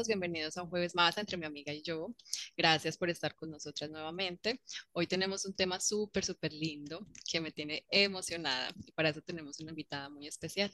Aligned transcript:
Todos, 0.00 0.08
bienvenidos 0.08 0.56
a 0.56 0.62
un 0.62 0.70
jueves 0.70 0.94
más 0.94 1.18
entre 1.18 1.36
mi 1.36 1.44
amiga 1.44 1.74
y 1.74 1.82
yo. 1.82 2.14
Gracias 2.56 2.96
por 2.96 3.10
estar 3.10 3.34
con 3.34 3.50
nosotras 3.50 3.90
nuevamente. 3.90 4.62
Hoy 4.92 5.06
tenemos 5.06 5.44
un 5.44 5.52
tema 5.54 5.78
súper, 5.78 6.24
súper 6.24 6.54
lindo 6.54 7.06
que 7.30 7.38
me 7.38 7.52
tiene 7.52 7.84
emocionada 7.90 8.72
y 8.86 8.92
para 8.92 9.10
eso 9.10 9.20
tenemos 9.20 9.60
una 9.60 9.72
invitada 9.72 10.08
muy 10.08 10.26
especial. 10.26 10.72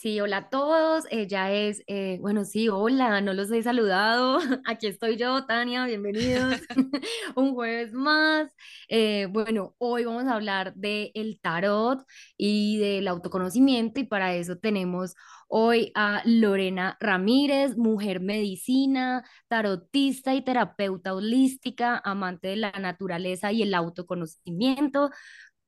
Sí, 0.00 0.20
hola 0.20 0.36
a 0.36 0.48
todos. 0.48 1.06
Ella 1.10 1.50
es, 1.52 1.82
eh, 1.88 2.18
bueno, 2.20 2.44
sí, 2.44 2.68
hola, 2.68 3.20
no 3.20 3.32
los 3.34 3.50
he 3.50 3.64
saludado. 3.64 4.38
Aquí 4.64 4.86
estoy 4.86 5.16
yo, 5.16 5.44
Tania, 5.44 5.86
bienvenidos. 5.86 6.60
Un 7.34 7.52
jueves 7.54 7.92
más. 7.92 8.54
Eh, 8.88 9.26
bueno, 9.28 9.74
hoy 9.78 10.04
vamos 10.04 10.26
a 10.26 10.34
hablar 10.34 10.72
del 10.76 11.10
el 11.14 11.40
tarot 11.40 12.04
y 12.36 12.78
del 12.78 13.08
autoconocimiento 13.08 13.98
y 13.98 14.04
para 14.04 14.34
eso 14.36 14.56
tenemos 14.58 15.16
hoy 15.48 15.90
a 15.96 16.22
Lorena 16.24 16.96
Ramírez, 17.00 17.76
mujer 17.76 18.20
medicina, 18.20 19.24
tarotista 19.48 20.32
y 20.34 20.42
terapeuta 20.42 21.12
holística, 21.14 22.00
amante 22.04 22.48
de 22.48 22.56
la 22.56 22.70
naturaleza 22.70 23.50
y 23.50 23.62
el 23.62 23.74
autoconocimiento 23.74 25.10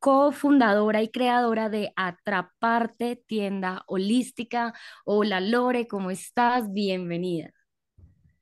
cofundadora 0.01 1.03
y 1.03 1.11
creadora 1.11 1.69
de 1.69 1.93
Atraparte, 1.95 3.17
tienda 3.17 3.85
holística. 3.87 4.73
Hola 5.05 5.41
Lore, 5.41 5.87
¿cómo 5.87 6.11
estás? 6.11 6.73
Bienvenida. 6.73 7.53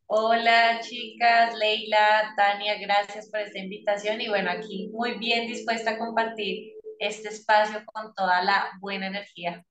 Hola 0.06 0.81
chicas, 0.81 1.55
Leila, 1.59 2.33
Tania, 2.37 2.78
gracias 2.78 3.28
por 3.28 3.41
esta 3.41 3.59
invitación 3.59 4.20
y 4.20 4.28
bueno, 4.28 4.50
aquí 4.50 4.89
muy 4.92 5.19
bien 5.19 5.48
dispuesta 5.48 5.91
a 5.91 5.98
compartir 5.98 6.75
este 7.00 7.28
espacio 7.28 7.84
con 7.84 8.15
toda 8.15 8.43
la 8.43 8.70
buena 8.81 9.09
energía. 9.09 9.62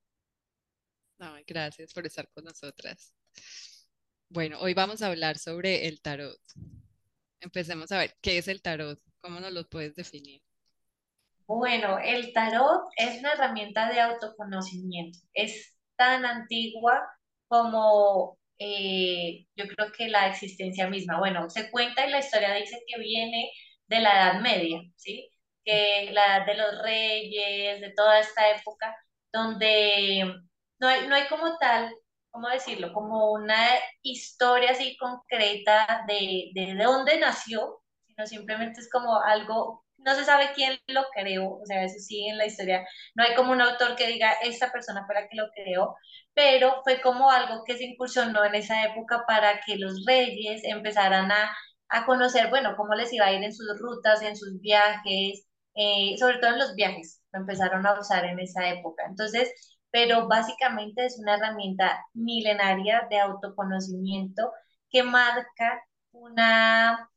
gracias 1.46 1.92
por 1.92 2.06
estar 2.06 2.28
con 2.34 2.44
nosotras. 2.44 3.14
Bueno, 4.28 4.60
hoy 4.60 4.74
vamos 4.74 5.00
a 5.00 5.06
hablar 5.06 5.38
sobre 5.38 5.88
el 5.88 6.02
tarot. 6.02 6.38
Empecemos 7.40 7.90
a 7.92 7.98
ver, 7.98 8.14
¿qué 8.20 8.36
es 8.36 8.46
el 8.46 8.60
tarot? 8.60 9.00
¿Cómo 9.22 9.40
nos 9.40 9.52
lo 9.52 9.66
puedes 9.66 9.96
definir? 9.96 10.42
Bueno, 11.48 11.98
el 12.00 12.32
tarot 12.34 12.82
es 12.96 13.20
una 13.20 13.32
herramienta 13.34 13.90
de 13.90 14.00
autoconocimiento. 14.00 15.18
Es 15.34 15.76
tan 15.96 16.26
antigua 16.26 17.02
como 17.48 18.38
eh, 18.58 19.46
yo 19.56 19.66
creo 19.68 19.92
que 19.92 20.08
la 20.08 20.28
existencia 20.28 20.88
misma. 20.88 21.18
Bueno, 21.18 21.50
se 21.50 21.70
cuenta 21.72 22.06
y 22.06 22.10
la 22.12 22.20
historia 22.20 22.54
dice 22.54 22.78
que 22.88 23.00
viene 23.00 23.50
de 23.88 24.00
la 24.00 24.12
Edad 24.34 24.40
Media, 24.42 24.82
¿sí? 24.96 25.30
Que 25.64 26.10
la 26.12 26.38
edad 26.38 26.46
de 26.46 26.54
los 26.56 26.82
reyes, 26.84 27.80
de 27.82 27.92
toda 27.96 28.20
esta 28.20 28.50
época, 28.52 28.94
donde 29.32 30.24
no 30.80 30.88
hay, 30.88 31.08
no 31.08 31.14
hay 31.16 31.28
como 31.28 31.58
tal, 31.58 31.94
¿cómo 32.30 32.48
decirlo? 32.50 32.92
Como 32.92 33.32
una 33.32 33.68
historia 34.02 34.72
así 34.72 34.96
concreta 34.98 36.04
de, 36.08 36.50
de, 36.54 36.74
de 36.74 36.84
dónde 36.84 37.18
nació, 37.20 37.80
sino 38.06 38.26
simplemente 38.26 38.80
es 38.80 38.90
como 38.90 39.20
algo 39.22 39.84
no 39.98 40.14
se 40.14 40.24
sabe 40.24 40.50
quién 40.54 40.78
lo 40.88 41.04
creó, 41.14 41.58
o 41.60 41.66
sea, 41.66 41.84
eso 41.84 41.98
sí 42.00 42.26
en 42.28 42.38
la 42.38 42.46
historia, 42.46 42.86
no 43.14 43.24
hay 43.24 43.34
como 43.34 43.52
un 43.52 43.60
autor 43.60 43.96
que 43.96 44.06
diga, 44.08 44.32
esta 44.42 44.70
persona 44.72 45.04
fue 45.06 45.14
la 45.16 45.28
que 45.28 45.36
lo 45.36 45.50
creó, 45.54 45.96
pero 46.34 46.80
fue 46.84 47.00
como 47.00 47.30
algo 47.30 47.64
que 47.64 47.76
se 47.76 47.84
incursionó 47.84 48.44
en 48.44 48.54
esa 48.54 48.84
época 48.84 49.24
para 49.26 49.60
que 49.66 49.76
los 49.76 50.04
reyes 50.06 50.62
empezaran 50.64 51.30
a, 51.32 51.54
a 51.88 52.06
conocer, 52.06 52.48
bueno, 52.50 52.74
cómo 52.76 52.94
les 52.94 53.12
iba 53.12 53.26
a 53.26 53.32
ir 53.32 53.42
en 53.42 53.52
sus 53.54 53.66
rutas, 53.80 54.22
en 54.22 54.36
sus 54.36 54.60
viajes, 54.60 55.46
eh, 55.74 56.16
sobre 56.18 56.38
todo 56.38 56.52
en 56.52 56.58
los 56.58 56.74
viajes, 56.74 57.22
lo 57.32 57.40
empezaron 57.40 57.86
a 57.86 57.98
usar 58.00 58.24
en 58.24 58.38
esa 58.40 58.68
época. 58.68 59.04
Entonces, 59.08 59.50
pero 59.90 60.28
básicamente 60.28 61.06
es 61.06 61.18
una 61.18 61.36
herramienta 61.36 62.04
milenaria 62.14 63.06
de 63.10 63.18
autoconocimiento 63.20 64.52
que 64.90 65.02
marca 65.02 65.82
una 66.12 67.08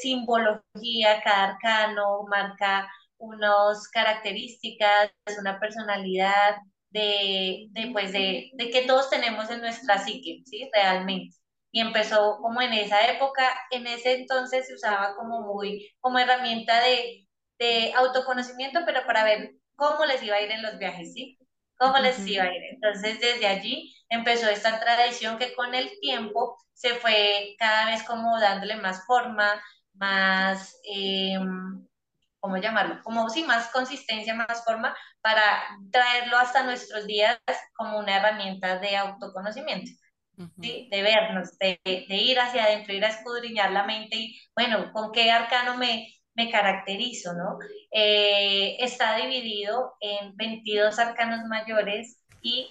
simbología, 0.00 1.22
cada 1.22 1.44
arcano 1.54 2.24
marca 2.28 2.88
unas 3.18 3.88
características, 3.88 5.12
una 5.38 5.58
personalidad 5.60 6.56
de, 6.90 7.66
de, 7.70 7.90
pues 7.92 8.12
de, 8.12 8.50
de, 8.54 8.70
que 8.70 8.82
todos 8.86 9.10
tenemos 9.10 9.50
en 9.50 9.60
nuestra 9.60 9.98
psique, 9.98 10.42
¿sí? 10.46 10.70
Realmente. 10.72 11.36
Y 11.70 11.80
empezó 11.80 12.38
como 12.40 12.62
en 12.62 12.72
esa 12.72 13.10
época, 13.10 13.44
en 13.70 13.86
ese 13.86 14.14
entonces 14.20 14.66
se 14.66 14.74
usaba 14.74 15.14
como 15.16 15.42
muy, 15.42 15.90
como 16.00 16.18
herramienta 16.18 16.80
de, 16.82 17.28
de 17.58 17.92
autoconocimiento, 17.94 18.80
pero 18.86 19.04
para 19.06 19.24
ver 19.24 19.52
cómo 19.76 20.04
les 20.06 20.22
iba 20.22 20.36
a 20.36 20.40
ir 20.42 20.50
en 20.50 20.62
los 20.62 20.78
viajes, 20.78 21.12
¿sí? 21.12 21.37
Cómo 21.78 21.98
les 21.98 22.26
iba 22.26 22.44
a 22.44 22.54
ir. 22.54 22.62
Entonces, 22.72 23.20
desde 23.20 23.46
allí 23.46 23.94
empezó 24.08 24.48
esta 24.48 24.80
tradición 24.80 25.38
que 25.38 25.54
con 25.54 25.74
el 25.74 25.90
tiempo 26.00 26.56
se 26.72 26.94
fue 26.94 27.54
cada 27.58 27.86
vez 27.86 28.02
como 28.04 28.38
dándole 28.40 28.76
más 28.76 29.04
forma, 29.06 29.62
más, 29.94 30.76
eh, 30.84 31.38
¿cómo 32.40 32.56
llamarlo? 32.56 33.00
Como 33.02 33.28
sí, 33.30 33.44
más 33.44 33.68
consistencia, 33.68 34.34
más 34.34 34.64
forma 34.64 34.96
para 35.20 35.66
traerlo 35.90 36.38
hasta 36.38 36.64
nuestros 36.64 37.06
días 37.06 37.38
como 37.76 37.98
una 37.98 38.16
herramienta 38.16 38.78
de 38.78 38.96
autoconocimiento. 38.96 39.90
¿sí? 40.60 40.88
de 40.90 41.02
vernos, 41.02 41.58
de, 41.58 41.80
de, 41.84 42.16
ir 42.16 42.38
hacia 42.38 42.64
adentro, 42.64 42.94
ir 42.94 43.04
a 43.04 43.08
escudriñar 43.08 43.72
la 43.72 43.84
mente 43.84 44.16
y, 44.16 44.40
bueno, 44.54 44.92
¿con 44.92 45.10
qué 45.12 45.30
arcano 45.30 45.76
me, 45.76 46.06
me 46.38 46.50
caracterizo? 46.50 47.34
¿no? 47.34 47.58
Eh, 47.90 48.76
está 48.78 49.16
dividido 49.16 49.94
en 50.00 50.36
22 50.36 50.98
arcanos 50.98 51.44
mayores 51.46 52.22
y 52.40 52.70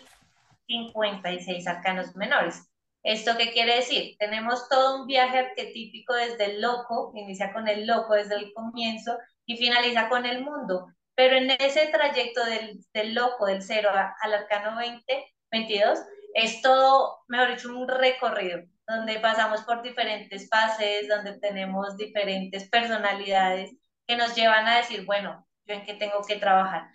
56 0.68 1.68
arcanos 1.68 2.16
menores. 2.16 2.64
¿Esto 3.04 3.38
qué 3.38 3.52
quiere 3.52 3.76
decir? 3.76 4.16
Tenemos 4.18 4.68
todo 4.70 5.02
un 5.02 5.08
viaje 5.08 5.38
arquetípico 5.40 6.14
desde 6.14 6.46
el 6.46 6.62
loco, 6.62 7.12
inicia 7.16 7.54
con 7.54 7.68
el 7.68 7.86
loco 7.86 8.16
desde 8.16 8.36
el 8.36 8.54
comienzo 8.54 9.18
y 9.46 9.58
finaliza 9.58 10.10
con 10.10 10.26
el 10.26 10.44
mundo. 10.44 10.88
Pero 11.16 11.36
en 11.36 11.52
ese 11.52 11.88
trayecto 11.88 12.44
del, 12.46 12.80
del 12.94 13.14
loco, 13.14 13.46
del 13.46 13.62
cero 13.62 13.90
al 13.92 14.34
arcano 14.34 14.78
20, 14.78 15.26
22, 15.52 16.00
es 16.34 16.62
todo, 16.62 17.20
mejor 17.28 17.50
dicho, 17.50 17.70
un 17.70 17.88
recorrido 17.88 18.62
donde 18.88 19.20
pasamos 19.20 19.62
por 19.64 19.82
diferentes 19.84 20.50
fases, 20.50 21.08
donde 21.10 21.40
tenemos 21.40 21.98
diferentes 21.98 22.70
personalidades 22.70 23.72
que 24.08 24.16
nos 24.16 24.36
llevan 24.36 24.68
a 24.68 24.78
decir, 24.78 25.06
bueno, 25.06 25.46
yo 25.66 25.76
en 25.76 25.86
qué 25.86 25.96
tengo 25.96 26.22
que 26.26 26.38
trabajar. 26.38 26.90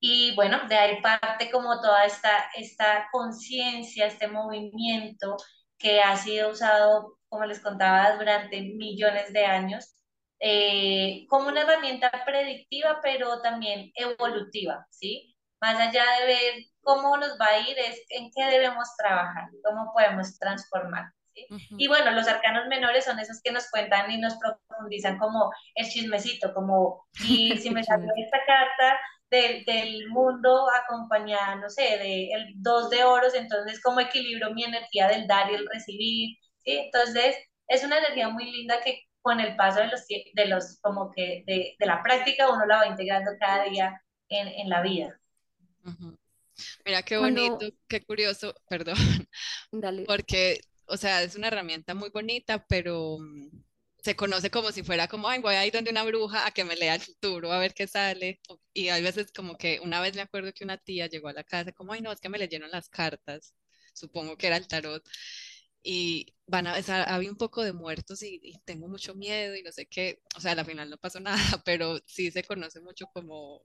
Y 0.00 0.34
bueno, 0.36 0.60
de 0.68 0.76
ahí 0.76 1.00
parte 1.02 1.50
como 1.50 1.80
toda 1.80 2.04
esta, 2.04 2.50
esta 2.56 3.08
conciencia, 3.12 4.06
este 4.06 4.28
movimiento 4.28 5.36
que 5.78 6.00
ha 6.00 6.16
sido 6.16 6.50
usado, 6.50 7.18
como 7.28 7.44
les 7.46 7.60
contaba, 7.60 8.16
durante 8.16 8.60
millones 8.62 9.32
de 9.32 9.46
años, 9.46 9.94
eh, 10.40 11.26
como 11.28 11.48
una 11.48 11.62
herramienta 11.62 12.10
predictiva, 12.26 13.00
pero 13.02 13.40
también 13.42 13.92
evolutiva, 13.94 14.86
¿sí? 14.90 15.36
Más 15.60 15.76
allá 15.78 16.04
de 16.20 16.26
ver 16.26 16.54
cómo 16.82 17.16
nos 17.16 17.38
va 17.40 17.46
a 17.46 17.60
ir, 17.60 17.78
es 17.78 18.04
en 18.10 18.30
qué 18.34 18.44
debemos 18.46 18.88
trabajar, 18.96 19.48
cómo 19.64 19.92
podemos 19.94 20.38
transformar. 20.38 21.12
¿Sí? 21.34 21.46
Y 21.78 21.88
bueno, 21.88 22.10
los 22.12 22.28
arcanos 22.28 22.66
menores 22.68 23.04
son 23.04 23.18
esos 23.18 23.40
que 23.42 23.52
nos 23.52 23.68
cuentan 23.70 24.10
y 24.10 24.18
nos 24.18 24.34
profundizan 24.36 25.18
como 25.18 25.52
el 25.74 25.88
chismecito, 25.88 26.52
como 26.54 27.06
y 27.28 27.56
si 27.58 27.70
me 27.70 27.84
salió 27.84 28.10
esta 28.16 28.38
carta, 28.46 28.98
del, 29.32 30.08
mundo 30.08 30.66
acompañada, 30.70 31.56
no 31.56 31.70
sé, 31.70 31.82
de 31.82 32.32
el 32.32 32.52
dos 32.56 32.90
de 32.90 33.02
oros, 33.04 33.34
entonces 33.34 33.80
cómo 33.82 34.00
equilibro 34.00 34.52
mi 34.52 34.64
energía 34.64 35.08
del 35.08 35.26
dar 35.26 35.50
y 35.50 35.54
el 35.54 35.66
recibir, 35.66 36.36
¿sí? 36.58 36.78
Entonces, 36.78 37.36
es 37.66 37.82
una 37.82 37.98
energía 37.98 38.28
muy 38.28 38.50
linda 38.50 38.80
que 38.82 39.04
con 39.22 39.40
el 39.40 39.56
paso 39.56 39.80
de 39.80 39.86
los, 39.86 40.06
de 40.06 40.46
los 40.46 40.78
como 40.82 41.10
que 41.12 41.44
de, 41.46 41.76
de 41.78 41.86
la 41.86 42.02
práctica 42.02 42.50
uno 42.50 42.66
la 42.66 42.78
va 42.78 42.86
integrando 42.86 43.30
cada 43.38 43.64
día 43.64 44.02
en, 44.28 44.48
en 44.48 44.68
la 44.68 44.82
vida. 44.82 45.18
Mira 46.84 47.02
qué 47.02 47.16
bonito, 47.16 47.58
qué 47.88 48.04
curioso, 48.04 48.54
perdón, 48.68 48.96
Dale. 49.70 50.04
porque, 50.06 50.60
o 50.86 50.96
sea, 50.96 51.22
es 51.22 51.36
una 51.36 51.48
herramienta 51.48 51.94
muy 51.94 52.10
bonita, 52.10 52.66
pero 52.68 53.18
se 54.02 54.16
conoce 54.16 54.50
como 54.50 54.72
si 54.72 54.82
fuera 54.82 55.08
como, 55.08 55.28
ay, 55.28 55.40
voy 55.40 55.54
a 55.54 55.66
ir 55.66 55.72
donde 55.72 55.90
una 55.90 56.04
bruja 56.04 56.46
a 56.46 56.50
que 56.52 56.64
me 56.64 56.76
lea 56.76 56.96
el 56.96 57.00
futuro, 57.00 57.52
a 57.52 57.58
ver 57.58 57.72
qué 57.74 57.86
sale. 57.86 58.40
Y 58.74 58.88
hay 58.88 59.02
veces 59.02 59.32
como 59.32 59.56
que 59.56 59.80
una 59.80 60.00
vez 60.00 60.14
me 60.16 60.22
acuerdo 60.22 60.52
que 60.52 60.64
una 60.64 60.78
tía 60.78 61.06
llegó 61.06 61.28
a 61.28 61.32
la 61.32 61.44
casa 61.44 61.72
como, 61.72 61.92
ay, 61.92 62.00
no, 62.02 62.10
es 62.12 62.20
que 62.20 62.28
me 62.28 62.38
leyeron 62.38 62.70
las 62.70 62.88
cartas, 62.88 63.54
supongo 63.94 64.36
que 64.36 64.48
era 64.48 64.56
el 64.56 64.68
tarot. 64.68 65.04
y 65.82 66.34
van 66.46 66.66
a, 66.66 66.74
había 67.06 67.30
un 67.30 67.36
poco 67.36 67.62
de 67.64 67.72
muertos 67.72 68.22
y, 68.22 68.40
y, 68.42 68.58
tengo 68.64 68.88
mucho 68.88 69.14
miedo 69.14 69.56
y 69.56 69.62
no 69.62 69.72
sé 69.72 69.86
qué, 69.86 70.22
o 70.36 70.40
sea, 70.40 70.52
al 70.52 70.64
final 70.66 70.90
no 70.90 70.98
pasó 70.98 71.20
nada, 71.60 71.62
pero 71.64 71.98
sí 72.06 72.30
se 72.30 72.44
conoce 72.44 72.80
mucho 72.80 73.06
como 73.12 73.62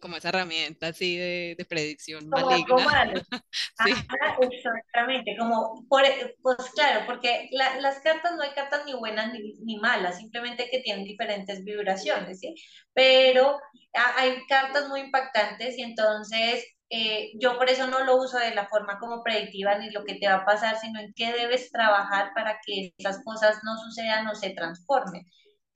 como 0.00 0.16
esa 0.16 0.28
herramienta 0.28 0.88
así 0.88 1.16
de, 1.16 1.54
de 1.56 1.64
predicción 1.64 2.28
como 2.30 2.46
maligna. 2.46 3.14
sí. 3.84 3.92
exactamente, 4.40 5.36
como, 5.38 5.86
por, 5.88 6.02
pues 6.42 6.70
claro, 6.74 7.06
porque 7.06 7.48
las 7.52 8.00
cartas 8.00 8.32
no 8.36 8.42
hay 8.42 8.50
cartas 8.50 8.82
ni 8.86 8.94
buenas 8.94 9.32
ni, 9.32 9.54
ni, 9.64 9.78
malas, 9.78 10.18
simplemente 10.18 10.68
que 10.70 10.80
tienen 10.80 11.04
diferentes 11.04 11.64
vibraciones, 11.64 12.40
¿sí? 12.40 12.54
Pero 12.92 13.58
hay 13.92 14.46
cartas 14.46 14.88
muy 14.88 15.00
impactantes 15.00 15.76
y 15.78 15.82
entonces 15.82 16.64
eh, 16.90 17.32
yo 17.38 17.58
por 17.58 17.68
eso 17.68 17.86
no 17.86 18.04
lo 18.04 18.16
uso 18.16 18.38
de 18.38 18.54
la 18.54 18.66
forma 18.66 18.98
como 18.98 19.22
predictiva 19.22 19.76
ni 19.76 19.90
lo 19.90 20.04
que 20.04 20.14
te 20.14 20.26
va 20.26 20.36
a 20.36 20.44
pasar, 20.44 20.78
sino 20.78 21.00
en 21.00 21.12
qué 21.14 21.32
debes 21.32 21.70
trabajar 21.70 22.32
para 22.34 22.58
que 22.64 22.94
esas 22.96 23.22
cosas 23.24 23.58
no 23.62 23.76
sucedan 23.76 24.26
o 24.28 24.34
se 24.34 24.50
transformen. 24.50 25.26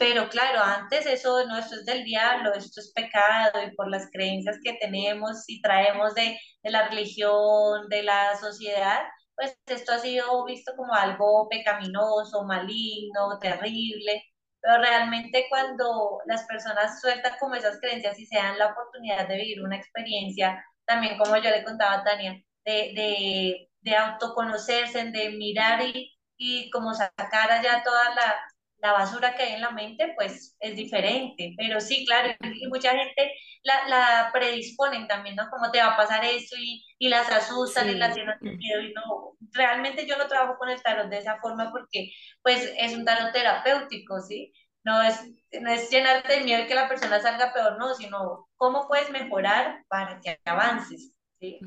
Pero 0.02 0.28
claro, 0.28 0.60
antes 0.60 1.06
eso 1.06 1.46
no, 1.46 1.56
esto 1.58 1.76
es 1.76 1.84
del 1.87 2.02
diablo, 2.04 2.52
esto 2.54 2.81
es 2.81 2.93
pecado 2.93 3.62
y 3.62 3.75
por 3.76 3.88
las 3.88 4.10
creencias 4.10 4.58
que 4.64 4.75
tenemos 4.81 5.44
y 5.49 5.62
traemos 5.62 6.14
de, 6.14 6.37
de 6.62 6.70
la 6.70 6.88
religión, 6.88 7.88
de 7.88 8.02
la 8.02 8.37
sociedad, 8.37 9.00
pues 9.37 9.56
esto 9.66 9.93
ha 9.93 9.99
sido 10.00 10.44
visto 10.44 10.72
como 10.76 10.93
algo 10.94 11.49
pecaminoso, 11.49 12.44
maligno, 12.44 13.38
terrible. 13.40 14.25
Pero 14.60 14.78
realmente 14.78 15.46
cuando 15.49 16.19
las 16.26 16.44
personas 16.46 17.00
sueltan 17.00 17.34
como 17.38 17.55
esas 17.55 17.78
creencias 17.81 18.19
y 18.19 18.26
se 18.26 18.37
dan 18.38 18.58
la 18.58 18.72
oportunidad 18.72 19.28
de 19.28 19.37
vivir 19.37 19.62
una 19.62 19.76
experiencia, 19.76 20.64
también 20.84 21.16
como 21.19 21.37
yo 21.37 21.50
le 21.50 21.64
contaba 21.64 21.94
a 22.00 22.05
Tania, 22.05 22.32
de, 22.64 22.72
de, 22.96 23.70
de 23.81 23.96
autoconocerse, 23.96 25.05
de 25.12 25.31
mirar 25.31 25.82
y, 25.87 26.12
y 26.37 26.70
como 26.70 26.93
sacar 26.94 27.52
allá 27.52 27.82
toda 27.84 28.14
la, 28.16 28.37
la 28.82 28.93
basura 28.93 29.34
que 29.37 29.44
hay 29.44 29.52
en 29.55 29.61
la 29.61 29.70
mente, 29.70 30.12
pues 30.17 30.56
es 30.58 30.76
diferente. 30.76 31.55
Pero 31.56 31.81
sí, 31.81 32.05
claro, 32.05 32.34
y 32.43 32.67
mucha 32.67 32.90
gente 32.90 33.32
la, 33.62 33.88
la 33.88 34.31
predisponen 34.32 35.06
también, 35.06 35.37
¿no? 35.37 35.49
Como 35.50 35.70
te 35.70 35.79
va 35.79 35.94
a 35.94 35.96
pasar 35.96 36.25
eso 36.25 36.56
y, 36.58 36.84
y 36.99 37.08
las 37.08 37.31
asustan 37.31 37.88
y 37.88 37.94
las 37.94 38.17
llenan 38.17 38.38
de 38.40 38.56
miedo 38.56 38.82
y 38.82 38.93
no. 38.93 39.37
Realmente 39.52 40.05
yo 40.05 40.19
no 40.19 40.26
trabajo 40.26 40.58
con 40.58 40.69
el 40.69 40.82
tarot 40.82 41.08
de 41.08 41.19
esa 41.19 41.38
forma 41.40 41.70
porque, 41.70 42.11
pues, 42.43 42.73
es 42.76 42.94
un 42.94 43.05
tarot 43.05 43.32
terapéutico, 43.32 44.20
¿sí? 44.20 44.52
No 44.82 45.00
es, 45.00 45.23
no 45.61 45.70
es 45.70 45.88
llenarte 45.88 46.38
de 46.38 46.44
miedo 46.44 46.64
y 46.64 46.67
que 46.67 46.75
la 46.75 46.88
persona 46.88 47.20
salga 47.20 47.52
peor, 47.52 47.79
no, 47.79 47.94
sino 47.94 48.49
cómo 48.56 48.88
puedes 48.88 49.11
mejorar 49.11 49.84
para 49.87 50.19
que 50.20 50.40
avances, 50.44 51.12
¿sí? 51.38 51.61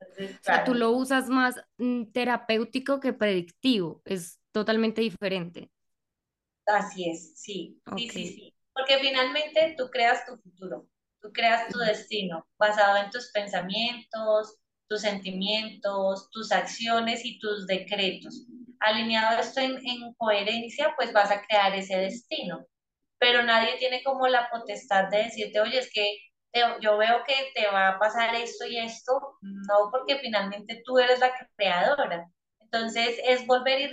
o 0.00 0.42
sea, 0.42 0.64
tú 0.64 0.74
lo 0.74 0.90
usas 0.90 1.28
más 1.28 1.54
mm, 1.76 2.06
terapéutico 2.10 2.98
que 2.98 3.12
predictivo, 3.12 4.02
es 4.04 4.40
totalmente 4.50 5.02
diferente. 5.02 5.70
Así 6.68 7.10
es, 7.10 7.32
sí, 7.40 7.80
sí, 7.96 8.10
sí, 8.10 8.26
sí. 8.26 8.54
Porque 8.74 8.98
finalmente 8.98 9.74
tú 9.76 9.88
creas 9.90 10.24
tu 10.26 10.36
futuro, 10.38 10.86
tú 11.22 11.32
creas 11.32 11.68
tu 11.68 11.78
destino 11.78 12.46
basado 12.58 12.98
en 12.98 13.10
tus 13.10 13.30
pensamientos, 13.32 14.56
tus 14.88 15.00
sentimientos, 15.00 16.30
tus 16.30 16.52
acciones 16.52 17.24
y 17.24 17.38
tus 17.40 17.66
decretos. 17.66 18.46
Alineado 18.80 19.40
esto 19.40 19.60
en, 19.60 19.78
en 19.86 20.14
coherencia, 20.14 20.94
pues 20.96 21.12
vas 21.12 21.30
a 21.30 21.42
crear 21.46 21.74
ese 21.74 21.96
destino. 21.96 22.66
Pero 23.18 23.42
nadie 23.42 23.78
tiene 23.78 24.02
como 24.04 24.28
la 24.28 24.50
potestad 24.50 25.10
de 25.10 25.24
decirte, 25.24 25.60
oye, 25.60 25.78
es 25.78 25.90
que 25.92 26.18
yo 26.82 26.98
veo 26.98 27.24
que 27.26 27.34
te 27.54 27.66
va 27.68 27.90
a 27.90 27.98
pasar 27.98 28.34
esto 28.34 28.66
y 28.66 28.78
esto, 28.78 29.38
no, 29.42 29.90
porque 29.90 30.18
finalmente 30.18 30.82
tú 30.84 30.98
eres 30.98 31.20
la 31.20 31.32
creadora. 31.56 32.30
Entonces, 32.70 33.18
es 33.24 33.46
volver 33.46 33.80
y 33.80 33.90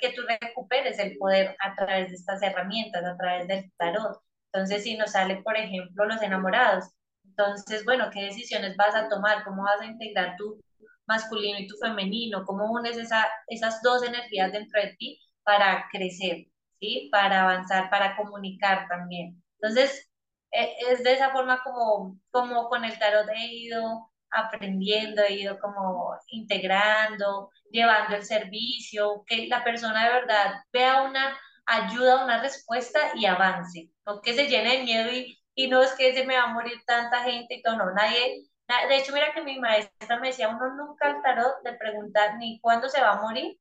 que 0.00 0.12
tú 0.12 0.22
recuperes 0.26 0.98
el 0.98 1.16
poder 1.16 1.56
a 1.60 1.74
través 1.76 2.08
de 2.08 2.16
estas 2.16 2.42
herramientas, 2.42 3.04
a 3.04 3.16
través 3.16 3.46
del 3.46 3.72
tarot. 3.78 4.20
Entonces, 4.52 4.82
si 4.82 4.96
nos 4.96 5.12
sale, 5.12 5.42
por 5.42 5.56
ejemplo, 5.56 6.04
los 6.06 6.20
enamorados, 6.22 6.86
entonces, 7.24 7.84
bueno, 7.84 8.10
¿qué 8.12 8.22
decisiones 8.24 8.76
vas 8.76 8.94
a 8.96 9.08
tomar? 9.08 9.44
¿Cómo 9.44 9.62
vas 9.62 9.80
a 9.80 9.86
integrar 9.86 10.36
tu 10.36 10.60
masculino 11.06 11.58
y 11.60 11.68
tu 11.68 11.76
femenino? 11.76 12.44
¿Cómo 12.44 12.70
unes 12.72 12.96
esa, 12.96 13.28
esas 13.48 13.80
dos 13.82 14.02
energías 14.02 14.52
dentro 14.52 14.80
de 14.80 14.96
ti 14.98 15.20
para 15.44 15.86
crecer, 15.92 16.46
¿sí? 16.80 17.08
Para 17.12 17.42
avanzar, 17.42 17.90
para 17.90 18.16
comunicar 18.16 18.88
también. 18.88 19.42
Entonces, 19.60 20.10
e, 20.50 20.74
es 20.90 21.04
de 21.04 21.12
esa 21.14 21.30
forma 21.30 21.62
como, 21.62 22.18
como 22.30 22.68
con 22.68 22.84
el 22.84 22.98
tarot 22.98 23.28
he 23.28 23.46
ido 23.54 24.10
aprendiendo, 24.30 25.22
he 25.22 25.34
ido 25.34 25.58
como 25.58 26.16
integrando, 26.28 27.50
llevando 27.70 28.16
el 28.16 28.24
servicio, 28.24 29.24
que 29.26 29.46
la 29.48 29.64
persona 29.64 30.06
de 30.06 30.14
verdad 30.14 30.54
vea 30.72 31.02
una 31.02 31.38
ayuda, 31.66 32.24
una 32.24 32.42
respuesta 32.42 33.00
y 33.14 33.26
avance, 33.26 33.90
no 34.06 34.20
que 34.20 34.34
se 34.34 34.46
llene 34.48 34.78
de 34.78 34.84
miedo 34.84 35.12
y, 35.12 35.38
y 35.54 35.68
no 35.68 35.82
es 35.82 35.92
que 35.94 36.14
se 36.14 36.24
me 36.24 36.36
va 36.36 36.44
a 36.44 36.54
morir 36.54 36.74
tanta 36.86 37.22
gente 37.24 37.56
y 37.56 37.62
todo, 37.62 37.76
no, 37.76 37.92
nadie, 37.92 38.44
de 38.88 38.96
hecho 38.96 39.12
mira 39.12 39.32
que 39.32 39.42
mi 39.42 39.58
maestra 39.58 40.18
me 40.20 40.28
decía, 40.28 40.48
uno 40.48 40.74
nunca 40.76 41.08
al 41.08 41.22
tarot 41.22 41.62
de 41.64 41.74
preguntar 41.74 42.36
ni 42.38 42.60
cuándo 42.60 42.88
se 42.88 43.00
va 43.00 43.12
a 43.12 43.22
morir, 43.22 43.58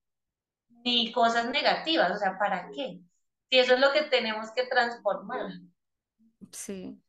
ni 0.84 1.12
cosas 1.12 1.50
negativas, 1.50 2.12
o 2.12 2.18
sea, 2.18 2.38
¿para 2.38 2.70
qué? 2.72 3.00
Si 3.50 3.60
eso 3.60 3.74
es 3.76 3.80
lo 3.80 3.92
que 3.92 4.04
tenemos 4.04 4.52
que 4.52 4.68
transformar. 4.68 5.52
Sí. 6.52 7.02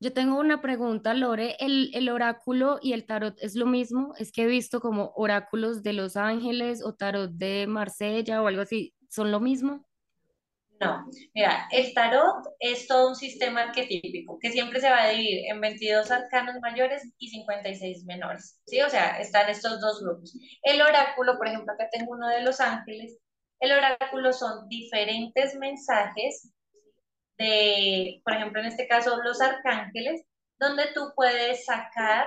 Yo 0.00 0.12
tengo 0.12 0.38
una 0.38 0.60
pregunta, 0.60 1.12
Lore. 1.12 1.56
¿El, 1.58 1.90
¿El, 1.92 2.08
oráculo 2.08 2.78
y 2.80 2.92
el 2.92 3.04
tarot 3.04 3.36
es 3.40 3.56
lo 3.56 3.66
mismo? 3.66 4.14
Es 4.16 4.30
que 4.30 4.42
he 4.42 4.46
visto 4.46 4.80
como 4.80 5.12
oráculos 5.16 5.82
de 5.82 5.92
Los 5.92 6.16
Ángeles 6.16 6.84
o 6.84 6.94
tarot 6.94 7.32
de 7.32 7.66
Marsella 7.66 8.40
o 8.40 8.46
algo 8.46 8.62
así. 8.62 8.94
¿Son 9.08 9.32
lo 9.32 9.40
mismo? 9.40 9.88
No, 10.80 11.04
mira, 11.34 11.66
el 11.72 11.92
tarot 11.92 12.46
es 12.60 12.86
todo 12.86 13.08
un 13.08 13.16
sistema 13.16 13.62
arquetípico 13.62 14.38
que 14.40 14.52
siempre 14.52 14.80
se 14.80 14.88
va 14.88 15.02
a 15.02 15.08
dividir 15.08 15.50
en 15.50 15.60
22 15.60 16.08
arcanos 16.12 16.54
mayores 16.62 17.02
y 17.18 17.30
56 17.30 18.04
menores, 18.04 18.60
¿sí? 18.64 18.80
O 18.82 18.88
sea, 18.88 19.18
están 19.18 19.50
estos 19.50 19.80
dos 19.80 20.00
grupos. 20.00 20.38
El 20.62 20.80
oráculo, 20.80 21.36
por 21.36 21.48
ejemplo, 21.48 21.72
acá 21.72 21.88
tengo 21.90 22.12
uno 22.12 22.28
de 22.28 22.42
Los 22.42 22.60
Ángeles, 22.60 23.18
el 23.58 23.72
oráculo 23.72 24.32
son 24.32 24.68
diferentes 24.68 25.56
mensajes 25.56 26.52
de, 27.38 28.20
por 28.24 28.34
ejemplo, 28.34 28.60
en 28.60 28.66
este 28.66 28.88
caso, 28.88 29.22
los 29.22 29.40
arcángeles, 29.40 30.22
donde 30.58 30.86
tú 30.94 31.12
puedes 31.14 31.64
sacar 31.64 32.26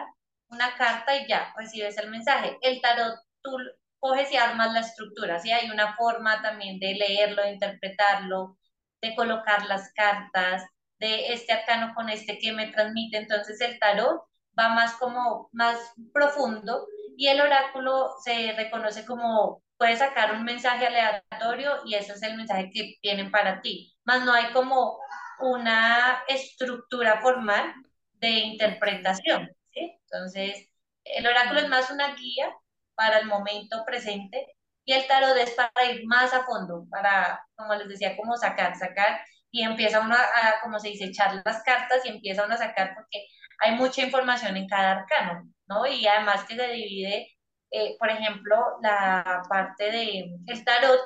una 0.49 0.75
carta 0.77 1.15
y 1.17 1.27
ya 1.27 1.53
recibes 1.57 1.97
el 1.97 2.09
mensaje. 2.09 2.57
El 2.61 2.81
tarot, 2.81 3.19
tú 3.41 3.51
coges 3.99 4.31
y 4.31 4.37
armas 4.37 4.73
la 4.73 4.79
estructura, 4.81 5.39
¿sí? 5.39 5.51
Hay 5.51 5.69
una 5.69 5.95
forma 5.95 6.41
también 6.41 6.79
de 6.79 6.95
leerlo, 6.95 7.43
de 7.43 7.51
interpretarlo, 7.51 8.57
de 9.01 9.15
colocar 9.15 9.65
las 9.65 9.91
cartas, 9.93 10.63
de 10.99 11.33
este 11.33 11.53
arcano 11.53 11.93
con 11.95 12.09
este 12.09 12.37
que 12.39 12.51
me 12.53 12.67
transmite. 12.67 13.17
Entonces 13.17 13.59
el 13.61 13.79
tarot 13.79 14.23
va 14.57 14.69
más 14.69 14.93
como 14.93 15.49
más 15.51 15.77
profundo 16.13 16.85
y 17.17 17.27
el 17.27 17.41
oráculo 17.41 18.09
se 18.23 18.53
reconoce 18.53 19.05
como 19.05 19.63
puedes 19.81 19.97
sacar 19.97 20.35
un 20.35 20.43
mensaje 20.43 20.85
aleatorio 20.85 21.81
y 21.87 21.95
ese 21.95 22.13
es 22.13 22.21
el 22.21 22.37
mensaje 22.37 22.69
que 22.71 22.99
tienen 23.01 23.31
para 23.31 23.61
ti. 23.61 23.91
Más 24.03 24.23
no 24.23 24.31
hay 24.31 24.53
como 24.53 24.99
una 25.39 26.21
estructura 26.27 27.19
formal 27.19 27.73
de 28.13 28.29
interpretación. 28.29 29.49
¿sí? 29.71 29.99
Entonces, 30.03 30.69
el 31.03 31.25
oráculo 31.25 31.61
es 31.61 31.67
más 31.67 31.89
una 31.89 32.13
guía 32.13 32.55
para 32.93 33.17
el 33.17 33.25
momento 33.25 33.83
presente 33.83 34.55
y 34.85 34.93
el 34.93 35.07
tarot 35.07 35.35
es 35.37 35.49
para 35.55 35.91
ir 35.91 36.05
más 36.05 36.31
a 36.31 36.43
fondo, 36.45 36.85
para, 36.91 37.43
como 37.55 37.73
les 37.73 37.87
decía, 37.87 38.15
como 38.15 38.37
sacar, 38.37 38.75
sacar 38.75 39.19
y 39.49 39.63
empieza 39.63 40.01
uno 40.01 40.13
a, 40.13 40.61
como 40.61 40.79
se 40.79 40.89
dice, 40.89 41.05
echar 41.05 41.41
las 41.43 41.63
cartas 41.63 42.05
y 42.05 42.09
empieza 42.09 42.45
uno 42.45 42.53
a 42.53 42.57
sacar 42.57 42.93
porque 42.93 43.25
hay 43.57 43.71
mucha 43.71 44.03
información 44.03 44.55
en 44.57 44.67
cada 44.67 44.91
arcano, 44.99 45.51
¿no? 45.65 45.87
Y 45.87 46.05
además 46.05 46.45
que 46.45 46.55
se 46.55 46.67
divide 46.67 47.30
eh, 47.71 47.95
por 47.97 48.09
ejemplo, 48.09 48.77
la 48.81 49.43
parte 49.49 49.91
de 49.91 50.35
el 50.45 50.65
tarot 50.65 50.99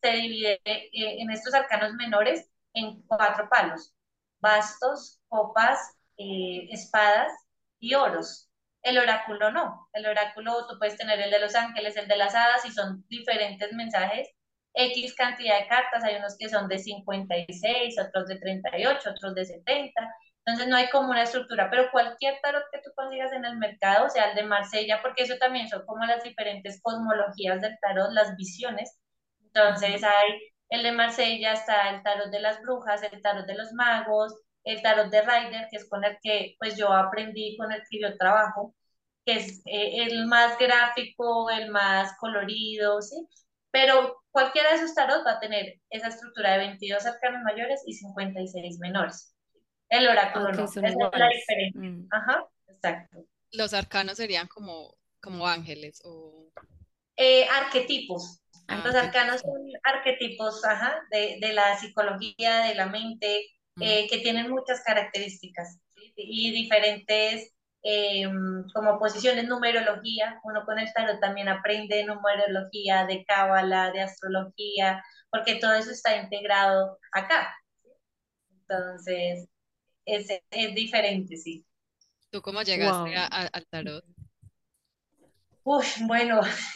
se 0.00 0.12
divide 0.12 0.60
eh, 0.64 0.90
en 0.92 1.30
estos 1.30 1.54
arcanos 1.54 1.94
menores 1.94 2.48
en 2.74 3.02
cuatro 3.02 3.48
palos, 3.48 3.92
bastos, 4.40 5.20
copas, 5.28 5.78
eh, 6.16 6.68
espadas 6.70 7.32
y 7.80 7.94
oros. 7.94 8.48
El 8.82 8.98
oráculo 8.98 9.50
no. 9.50 9.88
El 9.92 10.06
oráculo 10.06 10.66
tú 10.68 10.78
puedes 10.78 10.96
tener 10.96 11.20
el 11.20 11.30
de 11.30 11.40
los 11.40 11.54
ángeles, 11.54 11.96
el 11.96 12.08
de 12.08 12.16
las 12.16 12.34
hadas 12.34 12.64
y 12.64 12.70
son 12.72 13.04
diferentes 13.08 13.72
mensajes. 13.72 14.28
X 14.74 15.14
cantidad 15.14 15.58
de 15.60 15.68
cartas, 15.68 16.02
hay 16.04 16.16
unos 16.16 16.36
que 16.38 16.48
son 16.48 16.68
de 16.68 16.78
56, 16.78 17.96
otros 17.98 18.26
de 18.28 18.38
38, 18.38 19.10
otros 19.10 19.34
de 19.34 19.44
70. 19.44 19.92
Entonces 20.44 20.68
no 20.68 20.76
hay 20.76 20.88
como 20.90 21.10
una 21.10 21.22
estructura, 21.22 21.70
pero 21.70 21.90
cualquier 21.92 22.40
tarot 22.42 22.64
que 22.72 22.80
tú 22.80 22.90
consigas 22.96 23.32
en 23.32 23.44
el 23.44 23.58
mercado, 23.58 24.08
sea 24.10 24.30
el 24.30 24.36
de 24.36 24.42
Marsella, 24.44 25.00
porque 25.02 25.22
eso 25.24 25.36
también 25.38 25.68
son 25.68 25.86
como 25.86 26.04
las 26.04 26.22
diferentes 26.24 26.80
cosmologías 26.82 27.60
del 27.60 27.78
tarot, 27.80 28.10
las 28.12 28.36
visiones. 28.36 28.98
Entonces 29.44 30.02
hay 30.04 30.40
el 30.70 30.82
de 30.82 30.92
Marsella, 30.92 31.52
está 31.52 31.90
el 31.90 32.02
tarot 32.02 32.30
de 32.30 32.40
las 32.40 32.60
brujas, 32.62 33.02
el 33.02 33.22
tarot 33.22 33.46
de 33.46 33.54
los 33.54 33.72
magos, 33.72 34.34
el 34.64 34.82
tarot 34.82 35.10
de 35.10 35.22
Rider, 35.22 35.68
que 35.70 35.76
es 35.76 35.88
con 35.88 36.04
el 36.04 36.18
que 36.22 36.56
pues 36.58 36.76
yo 36.76 36.92
aprendí, 36.92 37.56
con 37.56 37.70
el 37.72 37.82
que 37.88 38.00
yo 38.00 38.16
trabajo, 38.18 38.74
que 39.24 39.34
es 39.34 39.62
eh, 39.66 40.04
el 40.04 40.26
más 40.26 40.58
gráfico, 40.58 41.50
el 41.50 41.70
más 41.70 42.16
colorido, 42.18 43.00
¿sí? 43.02 43.28
pero 43.72 44.22
cualquiera 44.30 44.70
de 44.70 44.76
esos 44.76 44.94
tarot 44.94 45.26
va 45.26 45.32
a 45.32 45.40
tener 45.40 45.80
esa 45.90 46.08
estructura 46.08 46.52
de 46.52 46.58
22 46.58 47.06
arcanos 47.06 47.42
mayores 47.42 47.82
y 47.86 47.94
56 47.94 48.78
menores. 48.78 49.34
El 49.92 50.08
oráculo 50.08 50.50
no, 50.52 50.64
esa 50.64 50.80
es 50.86 50.96
la 50.96 51.28
diferencia. 51.28 51.80
Mm. 51.82 52.08
Ajá, 52.10 52.46
exacto. 52.66 53.26
Los 53.50 53.74
arcanos 53.74 54.16
serían 54.16 54.48
como, 54.48 54.96
como 55.20 55.46
ángeles 55.46 56.00
o... 56.02 56.50
Eh, 57.18 57.46
arquetipos. 57.46 58.40
Ah, 58.68 58.80
Los 58.82 58.94
arcanos 58.94 59.42
son 59.42 59.60
arquetipos 59.84 60.64
ajá, 60.64 60.98
de, 61.10 61.36
de, 61.42 61.52
la 61.52 61.76
psicología, 61.76 62.62
de 62.62 62.74
la 62.74 62.86
mente, 62.86 63.44
mm. 63.76 63.82
eh, 63.82 64.06
que 64.08 64.20
tienen 64.20 64.50
muchas 64.50 64.80
características 64.82 65.78
y 66.16 66.50
diferentes 66.52 67.52
em, 67.82 68.64
como 68.72 68.98
posiciones, 68.98 69.46
numerología. 69.46 70.40
Uno 70.42 70.64
con 70.64 70.78
el 70.78 70.90
tarot 70.94 71.20
también 71.20 71.50
aprende 71.50 72.02
numerología, 72.06 73.04
de 73.04 73.26
cábala, 73.26 73.90
de 73.90 74.00
astrología, 74.00 75.04
porque 75.30 75.56
todo 75.56 75.74
eso 75.74 75.90
está 75.90 76.16
integrado 76.16 76.98
acá. 77.12 77.54
Entonces, 78.62 79.51
es, 80.04 80.28
es 80.50 80.74
diferente, 80.74 81.36
sí. 81.36 81.64
¿Tú 82.30 82.40
cómo 82.40 82.62
llegaste 82.62 83.14
al 83.16 83.66
tarot? 83.68 84.04
Uf, 85.64 86.00
bueno, 86.06 86.40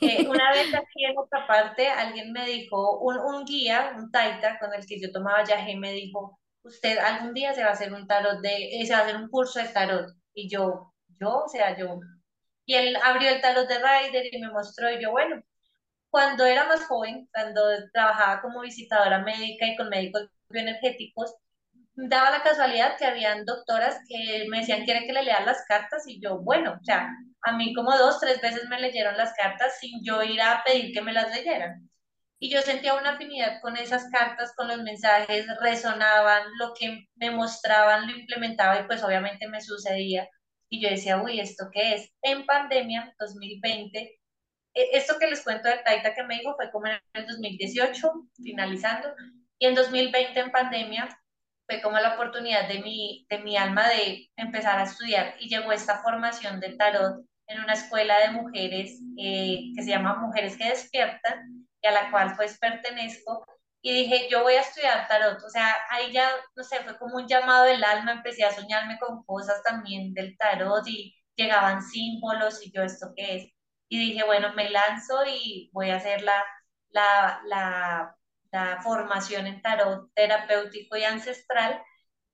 eh, 0.00 0.26
una 0.26 0.52
vez 0.52 0.74
aquí 0.74 1.04
en 1.04 1.18
otra 1.18 1.46
parte, 1.46 1.88
alguien 1.88 2.32
me 2.32 2.46
dijo, 2.46 2.98
un, 3.00 3.18
un, 3.18 3.44
guía, 3.44 3.92
un 3.96 4.10
taita 4.10 4.58
con 4.58 4.72
el 4.72 4.86
que 4.86 4.98
yo 4.98 5.12
tomaba 5.12 5.44
viaje, 5.44 5.76
me 5.76 5.92
dijo, 5.92 6.38
usted 6.62 6.96
algún 6.98 7.34
día 7.34 7.52
se 7.52 7.62
va 7.62 7.70
a 7.70 7.72
hacer 7.72 7.92
un 7.92 8.06
tarot 8.06 8.40
de, 8.40 8.80
eh, 8.80 8.86
se 8.86 8.94
va 8.94 9.00
a 9.00 9.02
hacer 9.02 9.16
un 9.16 9.28
curso 9.28 9.58
de 9.58 9.68
tarot. 9.68 10.14
Y 10.32 10.48
yo, 10.48 10.94
yo, 11.20 11.44
o 11.44 11.48
sea, 11.48 11.76
yo. 11.76 12.00
Y 12.64 12.74
él 12.74 12.96
abrió 13.02 13.28
el 13.28 13.40
tarot 13.42 13.68
de 13.68 13.78
Rider 13.78 14.26
y 14.32 14.40
me 14.40 14.50
mostró, 14.50 14.90
y 14.90 15.02
yo, 15.02 15.10
bueno, 15.10 15.42
cuando 16.10 16.46
era 16.46 16.66
más 16.66 16.86
joven, 16.86 17.28
cuando 17.32 17.62
trabajaba 17.92 18.40
como 18.42 18.60
visitadora 18.60 19.18
médica 19.20 19.66
y 19.66 19.76
con 19.76 19.88
médicos 19.90 20.28
bioenergéticos, 20.48 21.34
daba 21.94 22.30
la 22.30 22.42
casualidad 22.42 22.96
que 22.96 23.04
habían 23.04 23.44
doctoras 23.44 23.98
que 24.08 24.46
me 24.48 24.58
decían, 24.60 24.84
¿quiere 24.84 25.06
que 25.06 25.12
le 25.12 25.24
lean 25.24 25.46
las 25.46 25.64
cartas? 25.66 26.04
Y 26.06 26.20
yo, 26.20 26.38
bueno, 26.38 26.78
o 26.80 26.84
sea, 26.84 27.10
a 27.42 27.52
mí 27.56 27.74
como 27.74 27.96
dos, 27.96 28.20
tres 28.20 28.40
veces 28.40 28.68
me 28.68 28.80
leyeron 28.80 29.16
las 29.16 29.34
cartas 29.34 29.78
sin 29.78 30.02
yo 30.04 30.22
ir 30.22 30.40
a 30.40 30.62
pedir 30.64 30.92
que 30.92 31.02
me 31.02 31.12
las 31.12 31.34
leyeran. 31.34 31.88
Y 32.38 32.50
yo 32.50 32.60
sentía 32.62 32.94
una 32.94 33.10
afinidad 33.12 33.60
con 33.60 33.76
esas 33.76 34.10
cartas, 34.10 34.52
con 34.56 34.68
los 34.68 34.82
mensajes, 34.82 35.46
resonaban, 35.60 36.42
lo 36.58 36.74
que 36.74 37.06
me 37.16 37.30
mostraban 37.30 38.08
lo 38.08 38.18
implementaba 38.18 38.80
y 38.80 38.84
pues 38.84 39.02
obviamente 39.04 39.46
me 39.48 39.60
sucedía. 39.60 40.28
Y 40.68 40.82
yo 40.82 40.88
decía, 40.90 41.22
uy, 41.22 41.38
¿esto 41.38 41.68
qué 41.72 41.94
es? 41.94 42.10
En 42.22 42.46
pandemia, 42.46 43.14
2020, 43.20 43.98
e, 44.74 44.88
esto 44.92 45.18
que 45.18 45.28
les 45.28 45.42
cuento 45.42 45.68
de 45.68 45.78
Taita 45.84 46.14
que 46.14 46.24
me 46.24 46.38
dijo 46.38 46.54
fue 46.56 46.70
como 46.72 46.86
en 46.86 46.98
el 47.12 47.26
2018, 47.26 48.10
finalizando, 48.42 49.14
y 49.58 49.66
en 49.66 49.74
2020 49.74 50.40
en 50.40 50.50
pandemia 50.50 51.21
fue 51.72 51.80
como 51.80 51.98
la 51.98 52.14
oportunidad 52.14 52.68
de 52.68 52.80
mi, 52.80 53.26
de 53.30 53.38
mi 53.38 53.56
alma 53.56 53.88
de 53.88 54.30
empezar 54.36 54.78
a 54.78 54.84
estudiar 54.84 55.34
y 55.40 55.48
llegó 55.48 55.72
esta 55.72 56.02
formación 56.02 56.60
de 56.60 56.76
tarot 56.76 57.24
en 57.46 57.60
una 57.60 57.72
escuela 57.72 58.18
de 58.20 58.30
mujeres 58.30 59.00
eh, 59.18 59.72
que 59.74 59.82
se 59.82 59.88
llama 59.88 60.18
Mujeres 60.18 60.56
que 60.58 60.68
Despiertan 60.68 61.66
y 61.80 61.86
a 61.86 61.92
la 61.92 62.10
cual 62.10 62.34
pues 62.36 62.58
pertenezco 62.58 63.46
y 63.80 63.92
dije, 63.94 64.28
yo 64.30 64.42
voy 64.42 64.54
a 64.54 64.60
estudiar 64.60 65.08
tarot, 65.08 65.42
o 65.42 65.48
sea, 65.48 65.74
ahí 65.90 66.12
ya, 66.12 66.28
no 66.54 66.62
sé, 66.62 66.76
fue 66.84 66.96
como 66.98 67.16
un 67.16 67.26
llamado 67.26 67.64
del 67.64 67.82
alma, 67.82 68.12
empecé 68.12 68.44
a 68.44 68.52
soñarme 68.52 68.98
con 69.00 69.24
cosas 69.24 69.60
también 69.64 70.12
del 70.14 70.36
tarot 70.36 70.86
y 70.86 71.16
llegaban 71.34 71.82
símbolos 71.82 72.64
y 72.64 72.70
yo, 72.70 72.82
¿esto 72.82 73.12
qué 73.16 73.36
es? 73.36 73.52
Y 73.88 73.98
dije, 73.98 74.24
bueno, 74.24 74.52
me 74.54 74.70
lanzo 74.70 75.24
y 75.26 75.70
voy 75.72 75.90
a 75.90 75.96
hacer 75.96 76.22
la, 76.22 76.44
la, 76.90 77.40
la 77.46 78.16
la 78.52 78.80
formación 78.82 79.46
en 79.46 79.62
tarot 79.62 80.12
terapéutico 80.14 80.96
y 80.96 81.04
ancestral, 81.04 81.82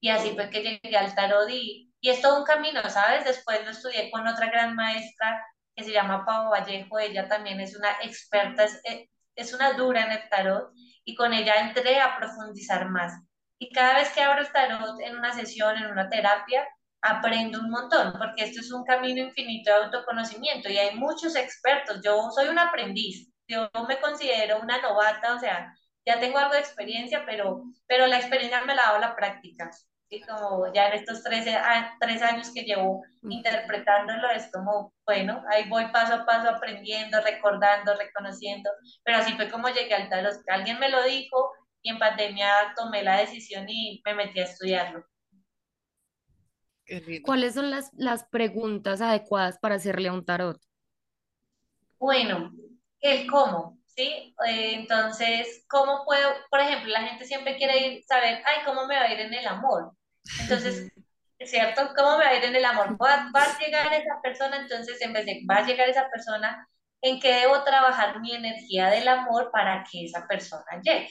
y 0.01 0.11
así 0.11 0.35
fue 0.35 0.51
que 0.51 0.63
llegué 0.83 0.97
al 0.97 1.15
tarot 1.15 1.49
y, 1.51 1.93
y 2.01 2.11
es 2.11 2.21
todo 2.21 2.39
un 2.39 2.45
camino, 2.45 2.83
¿sabes? 2.91 3.25
Después 3.25 3.65
lo 3.65 3.71
estudié 3.71 4.11
con 4.11 4.27
otra 4.27 4.47
gran 4.51 4.75
maestra 4.75 5.45
que 5.75 5.85
se 5.85 5.93
llama 5.93 6.25
Pau 6.27 6.51
Vallejo, 6.51 6.99
ella 6.99 7.29
también 7.29 7.61
es 7.61 7.77
una 7.77 7.91
experta, 8.03 8.65
es, 8.65 8.81
eh, 8.85 9.09
es 9.37 9.55
una 9.55 9.73
dura 9.75 10.05
en 10.05 10.13
el 10.13 10.29
tarot, 10.29 10.73
y 11.05 11.15
con 11.15 11.33
ella 11.33 11.55
entré 11.61 12.01
a 12.01 12.17
profundizar 12.19 12.89
más. 12.91 13.13
Y 13.59 13.73
cada 13.73 13.95
vez 13.95 14.11
que 14.11 14.23
abro 14.23 14.41
el 14.43 14.53
tarot 14.53 15.01
en 15.01 15.17
una 15.17 15.33
sesión, 15.33 15.77
en 15.77 15.91
una 15.91 16.09
terapia, 16.09 16.67
aprendo 17.01 17.61
un 17.61 17.71
montón, 17.71 18.13
porque 18.19 18.45
esto 18.45 18.61
es 18.61 18.73
un 18.73 18.85
camino 18.85 19.23
infinito 19.23 19.71
de 19.71 19.85
autoconocimiento 19.85 20.69
y 20.69 20.79
hay 20.79 20.97
muchos 20.97 21.37
expertos. 21.37 22.01
Yo 22.05 22.31
soy 22.35 22.49
un 22.49 22.59
aprendiz, 22.59 23.31
yo 23.47 23.71
me 23.89 24.01
considero 24.01 24.61
una 24.61 24.81
novata, 24.83 25.35
o 25.35 25.39
sea, 25.39 25.73
ya 26.09 26.19
tengo 26.19 26.39
algo 26.39 26.55
de 26.55 26.61
experiencia, 26.61 27.25
pero, 27.27 27.65
pero 27.87 28.07
la 28.07 28.17
experiencia 28.17 28.65
me 28.65 28.75
la 28.75 28.83
ha 28.83 28.87
dado 28.93 29.01
la 29.01 29.15
práctica. 29.15 29.71
Y 30.09 30.23
como 30.23 30.73
ya 30.73 30.89
en 30.89 30.95
estos 30.95 31.23
13, 31.23 31.55
tres 32.01 32.23
años 32.23 32.51
que 32.55 32.63
llevo 32.63 33.03
interpretándolo, 33.23 34.31
es 34.31 34.51
como, 34.51 34.95
bueno, 35.05 35.45
ahí 35.51 35.69
voy 35.69 35.85
paso 35.93 36.15
a 36.15 36.25
paso 36.25 36.49
aprendiendo, 36.49 37.21
recordando, 37.21 37.95
reconociendo, 37.95 38.71
pero 39.05 39.19
así 39.19 39.35
fue 39.35 39.51
como 39.51 39.69
llegué 39.69 39.95
al 39.95 40.09
talos. 40.09 40.39
Alguien 40.49 40.79
me 40.79 40.89
lo 40.89 41.03
dijo 41.03 41.53
y 41.83 41.91
en 41.91 41.99
pandemia 41.99 42.73
tomé 42.75 43.03
la 43.03 43.19
decisión 43.19 43.67
y 43.69 44.01
me 44.03 44.15
metí 44.15 44.41
a 44.41 44.45
estudiarlo. 44.45 45.05
¿Cuáles 47.23 47.53
son 47.53 47.71
las, 47.71 47.91
las 47.93 48.25
preguntas 48.25 49.03
adecuadas 49.03 49.59
para 49.59 49.75
hacerle 49.75 50.09
a 50.09 50.15
un 50.15 50.25
tarot? 50.25 50.59
Bueno, 51.99 52.51
el 53.01 53.27
cómo. 53.31 53.78
¿Sí? 53.99 54.35
Eh, 54.47 54.75
entonces, 54.75 55.65
¿cómo 55.69 56.05
puedo, 56.05 56.31
por 56.51 56.61
ejemplo, 56.61 56.89
la 56.93 57.03
gente 57.03 57.25
siempre 57.25 57.57
quiere 57.57 57.79
ir, 57.79 58.05
saber, 58.05 58.41
ay, 58.45 58.65
¿cómo 58.65 58.87
me 58.87 58.95
va 58.95 59.03
a 59.03 59.13
ir 59.13 59.19
en 59.19 59.35
el 59.35 59.47
amor? 59.47 59.93
Entonces, 60.41 60.93
¿cierto? 61.45 61.93
¿Cómo 61.97 62.17
me 62.17 62.25
va 62.25 62.31
a 62.31 62.37
ir 62.37 62.45
en 62.45 62.55
el 62.55 62.65
amor? 62.65 62.93
¿Va, 62.93 63.29
va 63.35 63.43
a 63.43 63.59
llegar 63.59 63.93
esa 63.93 64.21
persona? 64.23 64.59
Entonces, 64.59 65.03
en 65.03 65.13
vez 65.13 65.27
de, 65.27 65.43
va 65.51 65.57
a 65.57 65.67
llegar 65.67 65.89
esa 65.89 66.09
persona, 66.09 66.69
¿en 67.03 67.19
qué 67.19 67.41
debo 67.41 67.65
trabajar 67.65 68.21
mi 68.21 68.33
energía 68.33 68.89
del 68.89 69.09
amor 69.09 69.51
para 69.51 69.83
que 69.91 70.05
esa 70.05 70.29
persona 70.29 70.81
llegue? 70.81 71.11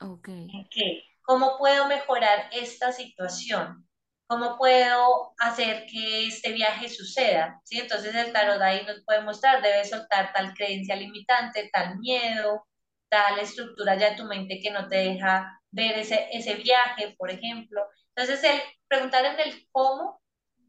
Okay. 0.00 0.48
¿En 0.52 0.68
qué? 0.68 1.04
¿Cómo 1.22 1.58
puedo 1.58 1.86
mejorar 1.86 2.50
esta 2.50 2.90
situación? 2.90 3.88
¿Cómo 4.30 4.56
puedo 4.56 5.34
hacer 5.40 5.86
que 5.86 6.28
este 6.28 6.52
viaje 6.52 6.88
suceda? 6.88 7.60
¿Sí? 7.64 7.80
Entonces 7.80 8.14
el 8.14 8.32
tarot 8.32 8.62
ahí 8.62 8.86
nos 8.86 9.02
puede 9.04 9.22
mostrar, 9.22 9.60
debes 9.60 9.90
soltar 9.90 10.32
tal 10.32 10.54
creencia 10.54 10.94
limitante, 10.94 11.68
tal 11.72 11.98
miedo, 11.98 12.64
tal 13.08 13.40
estructura 13.40 13.96
ya 13.96 14.10
de 14.10 14.16
tu 14.16 14.26
mente 14.26 14.60
que 14.62 14.70
no 14.70 14.86
te 14.86 14.98
deja 14.98 15.60
ver 15.72 15.98
ese, 15.98 16.28
ese 16.30 16.54
viaje, 16.54 17.16
por 17.18 17.28
ejemplo. 17.28 17.82
Entonces 18.14 18.44
el 18.44 18.60
preguntar 18.86 19.24
en 19.24 19.40
el 19.40 19.66
cómo 19.72 20.22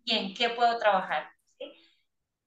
y 0.06 0.18
en 0.18 0.34
qué 0.34 0.50
puedo 0.50 0.80
trabajar. 0.80 1.30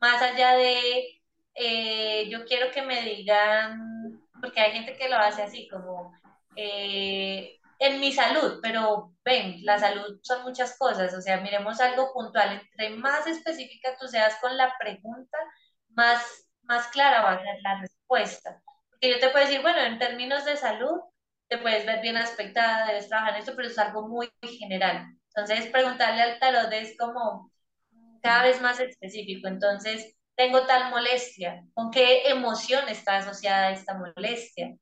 Más 0.01 0.21
allá 0.21 0.57
de, 0.57 1.23
eh, 1.55 2.29
yo 2.29 2.45
quiero 2.45 2.73
que 2.73 2.83
me 2.83 3.03
digan, 3.03 4.21
porque 4.41 4.61
hay 4.61 4.73
gente 4.73 4.97
que 4.97 5.09
lo 5.09 5.17
hace 5.17 5.43
así 5.45 5.69
como... 5.69 6.13
Eh, 6.57 7.54
en 7.85 8.01
mi 8.01 8.13
salud, 8.13 8.61
pero 8.63 9.13
ven, 9.25 9.65
la 9.65 9.79
salud 9.79 10.19
son 10.23 10.43
muchas 10.43 10.77
cosas, 10.79 11.13
o 11.15 11.21
sea, 11.21 11.41
miremos 11.41 11.81
algo 11.81 12.13
puntual, 12.13 12.53
entre 12.53 12.91
más 12.91 13.27
específica 13.27 13.97
tú 14.01 14.09
seas 14.09 14.37
con 14.41 14.57
la 14.57 14.75
pregunta, 14.79 15.39
más, 15.91 16.49
más 16.63 16.89
clara 16.89 17.23
va 17.23 17.33
a 17.33 17.43
ser 17.43 17.61
la 17.63 17.81
respuesta. 17.81 18.63
Porque 18.91 19.11
yo 19.11 19.21
te 19.21 19.29
puedo 19.31 19.45
decir, 19.45 19.61
bueno, 19.63 19.81
en 19.81 19.99
términos 19.99 20.45
de 20.45 20.57
salud, 20.57 20.99
te 21.49 21.59
puedes 21.59 21.85
ver 21.85 22.01
bien 22.01 22.17
aspectada, 22.17 22.87
debes 22.87 23.09
trabajar 23.09 23.35
en 23.35 23.41
esto, 23.41 23.53
pero 23.55 23.69
es 23.69 23.79
algo 23.79 24.09
muy 24.09 24.31
general. 24.59 25.07
Entonces, 25.29 25.71
preguntarle 25.71 26.23
al 26.23 26.39
tarot 26.39 26.73
es 26.73 26.97
como 26.99 27.51
cada 28.23 28.45
vez 28.45 28.61
más 28.63 28.81
específico. 28.81 29.49
Entonces, 29.49 30.17
tengo 30.37 30.67
tal 30.67 30.91
molestia, 30.91 31.63
¿con 31.75 31.91
qué 31.91 32.29
emoción 32.29 32.89
está 32.89 33.19
asociada 33.19 33.71
esta 33.73 33.95
molestia? 33.95 34.75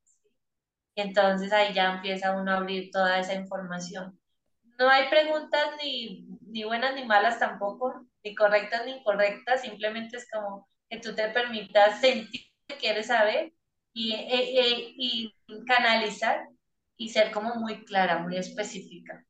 Y 0.95 1.01
entonces 1.01 1.53
ahí 1.53 1.73
ya 1.75 1.95
empieza 1.95 2.37
uno 2.37 2.53
a 2.53 2.57
abrir 2.59 2.91
toda 2.91 3.19
esa 3.19 3.35
información. 3.35 4.19
No 4.79 4.89
hay 4.89 5.09
preguntas 5.09 5.67
ni, 5.83 6.27
ni 6.43 6.65
buenas 6.65 6.95
ni 6.95 7.05
malas 7.05 7.39
tampoco, 7.39 8.07
ni 8.25 8.35
correctas 8.35 8.85
ni 8.87 8.93
incorrectas, 8.93 9.63
simplemente 9.63 10.17
es 10.17 10.29
como 10.31 10.69
que 10.89 10.99
tú 10.99 11.15
te 11.15 11.29
permitas 11.31 12.01
sentir 12.01 12.43
que 12.67 12.77
quieres 12.77 13.07
saber 13.07 13.53
y, 13.93 14.13
e, 14.13 14.61
e, 14.61 14.95
y 14.97 15.35
canalizar 15.67 16.49
y 16.97 17.11
ser 17.11 17.33
como 17.33 17.55
muy 17.57 17.85
clara, 17.85 18.19
muy 18.19 18.37
específica. 18.37 19.25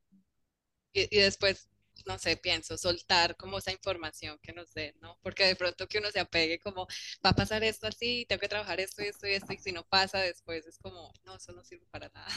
Y, 0.93 1.09
y 1.11 1.21
después 1.21 1.69
no 2.07 2.19
sé, 2.19 2.37
pienso, 2.37 2.77
soltar 2.77 3.37
como 3.37 3.59
esa 3.59 3.73
información 3.73 4.39
que 4.43 4.53
nos 4.53 4.73
den, 4.75 4.95
¿no? 5.01 5.19
Porque 5.23 5.45
de 5.47 5.57
pronto 5.57 5.87
que 5.87 5.99
uno 5.99 6.11
se 6.11 6.21
apegue 6.21 6.59
como, 6.59 6.87
va 7.25 7.31
a 7.31 7.35
pasar 7.35 7.65
esto 7.65 7.87
así, 7.87 8.27
tengo 8.29 8.41
que 8.41 8.49
trabajar 8.49 8.81
esto 8.81 9.03
y 9.03 9.07
esto 9.07 9.27
y 9.27 9.33
esto, 9.33 9.53
y 9.53 9.59
si 9.59 9.73
no 9.73 9.85
pasa 9.85 10.19
después 10.19 10.67
es 10.67 10.79
como, 10.79 11.13
no, 11.25 11.37
eso 11.37 11.53
no 11.53 11.65
sirve 11.65 11.87
para 11.91 12.09
nada. 12.09 12.29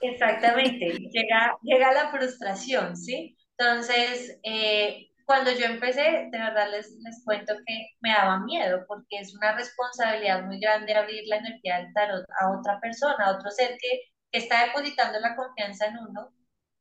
Exactamente, 0.00 0.86
llega, 1.10 1.56
llega 1.62 1.92
la 1.92 2.10
frustración, 2.10 2.96
¿sí? 2.96 3.36
Entonces, 3.58 4.38
eh, 4.42 5.08
cuando 5.26 5.50
yo 5.50 5.66
empecé, 5.66 6.28
de 6.30 6.38
verdad 6.38 6.70
les, 6.70 6.90
les 7.02 7.24
cuento 7.24 7.54
que 7.66 7.88
me 8.00 8.10
daba 8.10 8.38
miedo 8.40 8.84
porque 8.86 9.18
es 9.18 9.34
una 9.34 9.56
responsabilidad 9.56 10.44
muy 10.44 10.60
grande 10.60 10.94
abrir 10.94 11.24
la 11.26 11.38
energía 11.38 11.78
del 11.78 11.92
tarot 11.92 12.24
a 12.40 12.58
otra 12.58 12.78
persona, 12.80 13.24
a 13.24 13.36
otro 13.36 13.50
ser 13.50 13.76
que, 13.80 14.02
que 14.30 14.38
está 14.38 14.66
depositando 14.66 15.18
la 15.18 15.34
confianza 15.34 15.86
en 15.86 15.98
uno 15.98 16.32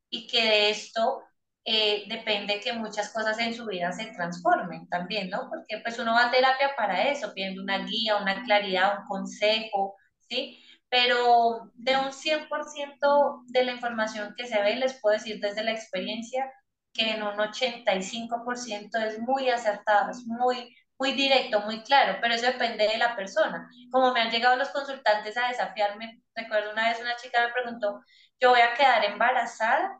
y 0.10 0.28
que 0.28 0.44
de 0.44 0.70
esto 0.70 1.24
eh, 1.66 2.04
depende 2.08 2.60
que 2.60 2.74
muchas 2.74 3.12
cosas 3.12 3.40
en 3.40 3.54
su 3.56 3.66
vida 3.66 3.92
se 3.92 4.06
transformen 4.12 4.88
también, 4.88 5.32
¿no? 5.32 5.50
Porque 5.50 5.80
pues 5.84 5.98
uno 5.98 6.14
va 6.14 6.28
a 6.28 6.32
terapia 6.32 6.76
para 6.78 7.10
eso, 7.10 7.34
pidiendo 7.34 7.64
una 7.64 7.80
guía, 7.80 8.18
una 8.18 8.44
claridad, 8.44 9.00
un 9.00 9.08
consejo, 9.08 9.96
¿sí? 10.30 10.64
Pero 10.90 11.72
de 11.74 11.98
un 11.98 12.12
100% 12.14 13.44
de 13.48 13.64
la 13.64 13.72
información 13.72 14.36
que 14.38 14.46
se 14.48 14.62
ve, 14.62 14.76
les 14.76 15.00
puedo 15.02 15.16
decir 15.18 15.40
desde 15.40 15.64
la 15.64 15.72
experiencia 15.72 16.52
que 16.94 17.12
en 17.12 17.24
un 17.24 17.40
85% 17.40 18.98
es 19.04 19.20
muy 19.20 19.50
acertado, 19.50 20.12
es 20.12 20.24
muy, 20.28 20.76
muy 21.00 21.14
directo, 21.14 21.62
muy 21.62 21.82
claro, 21.84 22.20
pero 22.22 22.36
eso 22.36 22.46
depende 22.46 22.88
de 22.88 22.98
la 23.00 23.16
persona. 23.16 23.68
Como 23.92 24.14
me 24.14 24.22
han 24.22 24.30
llegado 24.32 24.56
los 24.56 24.70
consultantes 24.70 25.36
a 25.38 25.48
desafiarme, 25.48 26.22
recuerdo 26.36 26.72
una 26.72 26.90
vez 26.90 27.02
una 27.02 27.16
chica 27.18 27.46
me 27.48 27.54
preguntó, 27.54 28.02
yo 28.40 28.52
voy 28.52 28.62
a 28.62 28.76
quedar 28.76 29.04
embarazada 29.06 30.00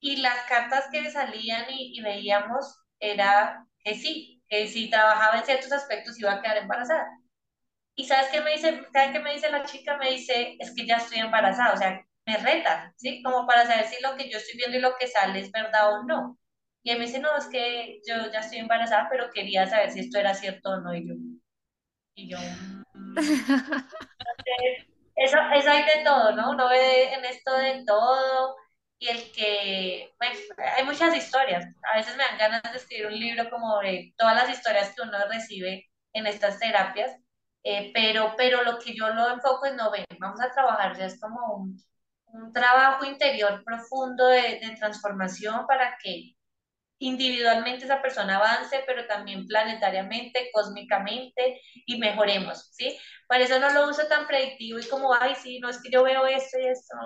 y 0.00 0.16
las 0.16 0.44
cartas 0.48 0.88
que 0.90 1.10
salían 1.10 1.66
y, 1.68 2.00
veíamos 2.00 2.82
era 2.98 3.66
que 3.84 3.94
sí, 3.94 4.42
que 4.48 4.66
si 4.66 4.90
trabajaba 4.90 5.38
en 5.38 5.44
ciertos 5.44 5.72
aspectos 5.72 6.18
iba 6.18 6.32
a 6.32 6.42
quedar 6.42 6.58
embarazada. 6.58 7.06
Y 7.94 8.06
¿sabes 8.06 8.28
qué 8.32 8.40
me 8.40 8.52
dice? 8.52 8.82
¿Sabes 8.92 9.12
qué 9.12 9.20
me 9.20 9.34
dice 9.34 9.50
la 9.50 9.64
chica? 9.64 9.96
Me 9.98 10.10
dice, 10.12 10.56
es 10.58 10.74
que 10.74 10.86
ya 10.86 10.96
estoy 10.96 11.18
embarazada, 11.18 11.74
o 11.74 11.76
sea, 11.76 12.06
me 12.26 12.36
reta, 12.38 12.92
¿sí? 12.96 13.22
Como 13.22 13.46
para 13.46 13.66
saber 13.66 13.86
si 13.86 14.02
lo 14.02 14.16
que 14.16 14.30
yo 14.30 14.38
estoy 14.38 14.56
viendo 14.56 14.78
y 14.78 14.80
lo 14.80 14.96
que 14.96 15.06
sale 15.06 15.40
es 15.40 15.52
verdad 15.52 15.92
o 15.92 16.04
no. 16.04 16.38
Y 16.82 16.90
él 16.92 16.98
me 16.98 17.06
dice, 17.06 17.18
no, 17.18 17.36
es 17.36 17.46
que 17.46 18.00
yo 18.08 18.30
ya 18.32 18.40
estoy 18.40 18.58
embarazada, 18.58 19.08
pero 19.10 19.30
quería 19.30 19.66
saber 19.66 19.90
si 19.90 20.00
esto 20.00 20.18
era 20.18 20.34
cierto 20.34 20.70
o 20.70 20.80
no. 20.80 20.94
Y 20.94 21.06
yo, 21.06 21.14
y 22.14 22.30
yo, 22.30 22.38
mm". 22.94 23.18
eso, 25.16 25.38
eso 25.54 25.70
hay 25.70 25.82
de 25.82 26.04
todo, 26.04 26.32
¿no? 26.32 26.50
Uno 26.52 26.68
ve 26.68 27.12
en 27.12 27.24
esto 27.26 27.54
de 27.54 27.84
todo 27.86 28.56
y 29.00 29.08
el 29.08 29.32
que, 29.32 30.14
bueno, 30.18 30.36
hay 30.76 30.84
muchas 30.86 31.16
historias. 31.16 31.66
A 31.92 31.98
veces 31.98 32.16
me 32.16 32.24
dan 32.24 32.38
ganas 32.38 32.62
de 32.64 32.78
escribir 32.78 33.08
un 33.08 33.20
libro 33.20 33.50
como 33.50 33.80
de 33.80 34.14
todas 34.18 34.36
las 34.36 34.50
historias 34.50 34.94
que 34.94 35.02
uno 35.02 35.18
recibe 35.30 35.90
en 36.14 36.26
estas 36.28 36.60
terapias, 36.60 37.12
eh, 37.64 37.92
pero, 37.94 38.34
pero 38.38 38.64
lo 38.64 38.78
que 38.80 38.94
yo 38.94 39.08
lo 39.10 39.30
enfoco 39.30 39.66
es, 39.66 39.74
no, 39.76 39.90
ven, 39.92 40.06
vamos 40.20 40.40
a 40.42 40.52
trabajar, 40.52 40.98
ya 40.98 41.06
es 41.06 41.20
como 41.20 41.56
un, 41.56 41.78
un 42.26 42.52
trabajo 42.52 43.06
interior 43.06 43.64
profundo 43.64 44.26
de, 44.28 44.60
de 44.60 44.76
transformación 44.78 45.66
para 45.66 45.98
que 46.02 46.36
individualmente 46.98 47.84
esa 47.86 48.02
persona 48.02 48.36
avance, 48.36 48.82
pero 48.86 49.06
también 49.06 49.46
planetariamente, 49.46 50.50
cósmicamente 50.52 51.60
y 51.86 51.98
mejoremos, 51.98 52.70
¿sí? 52.72 52.98
Por 53.28 53.38
eso 53.38 53.58
no 53.60 53.70
lo 53.72 53.88
uso 53.88 54.06
tan 54.08 54.26
predictivo 54.26 54.78
y 54.78 54.88
como, 54.88 55.14
ay, 55.14 55.34
sí, 55.36 55.60
no 55.60 55.70
es 55.70 55.82
que 55.82 55.90
yo 55.90 56.02
veo 56.04 56.26
esto 56.26 56.58
y 56.60 56.66
esto, 56.66 56.96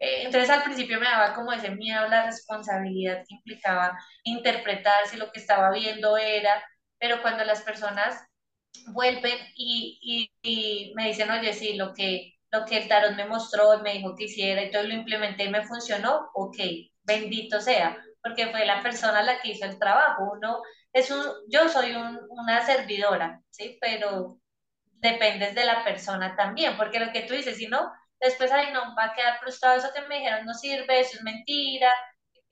eh, 0.00 0.22
entonces 0.24 0.50
al 0.50 0.64
principio 0.64 0.98
me 0.98 1.06
daba 1.06 1.34
como 1.34 1.52
ese 1.52 1.70
miedo, 1.70 2.08
la 2.08 2.26
responsabilidad 2.26 3.18
que 3.28 3.34
implicaba 3.34 3.98
interpretar 4.24 5.06
si 5.06 5.18
lo 5.18 5.30
que 5.30 5.40
estaba 5.40 5.70
viendo 5.72 6.16
era, 6.16 6.64
pero 6.98 7.22
cuando 7.22 7.44
las 7.44 7.62
personas 7.62 8.18
vuelven 8.92 9.36
y, 9.56 10.30
y, 10.42 10.92
me 10.94 11.08
dicen, 11.08 11.30
oye, 11.30 11.52
sí, 11.52 11.74
lo 11.76 11.92
que, 11.94 12.34
lo 12.50 12.64
que 12.64 12.78
el 12.78 12.88
tarot 12.88 13.14
me 13.16 13.26
mostró, 13.26 13.78
me 13.80 13.94
dijo 13.94 14.14
que 14.16 14.24
hiciera 14.24 14.62
y 14.62 14.70
todo 14.70 14.84
lo 14.84 14.94
implementé 14.94 15.44
y 15.44 15.50
me 15.50 15.66
funcionó, 15.66 16.30
ok, 16.34 16.56
bendito 17.02 17.60
sea, 17.60 17.96
porque 18.22 18.48
fue 18.48 18.64
la 18.66 18.82
persona 18.82 19.22
la 19.22 19.40
que 19.40 19.50
hizo 19.50 19.64
el 19.66 19.78
trabajo. 19.78 20.30
Uno 20.32 20.62
es 20.92 21.10
un, 21.10 21.22
yo 21.48 21.68
soy 21.68 21.94
una 21.94 22.64
servidora, 22.64 23.40
¿sí? 23.50 23.78
Pero 23.80 24.38
dependes 25.00 25.54
de 25.54 25.64
la 25.64 25.84
persona 25.84 26.36
también, 26.36 26.76
porque 26.76 27.00
lo 27.00 27.12
que 27.12 27.22
tú 27.22 27.34
dices, 27.34 27.56
si 27.56 27.66
no, 27.68 27.90
después, 28.20 28.52
ahí 28.52 28.72
no, 28.72 28.94
va 28.94 29.06
a 29.06 29.14
quedar 29.14 29.38
frustrado, 29.40 29.78
eso 29.78 29.92
que 29.94 30.02
me 30.02 30.18
dijeron 30.18 30.44
no 30.44 30.54
sirve, 30.54 31.00
eso 31.00 31.16
es 31.16 31.22
mentira, 31.22 31.92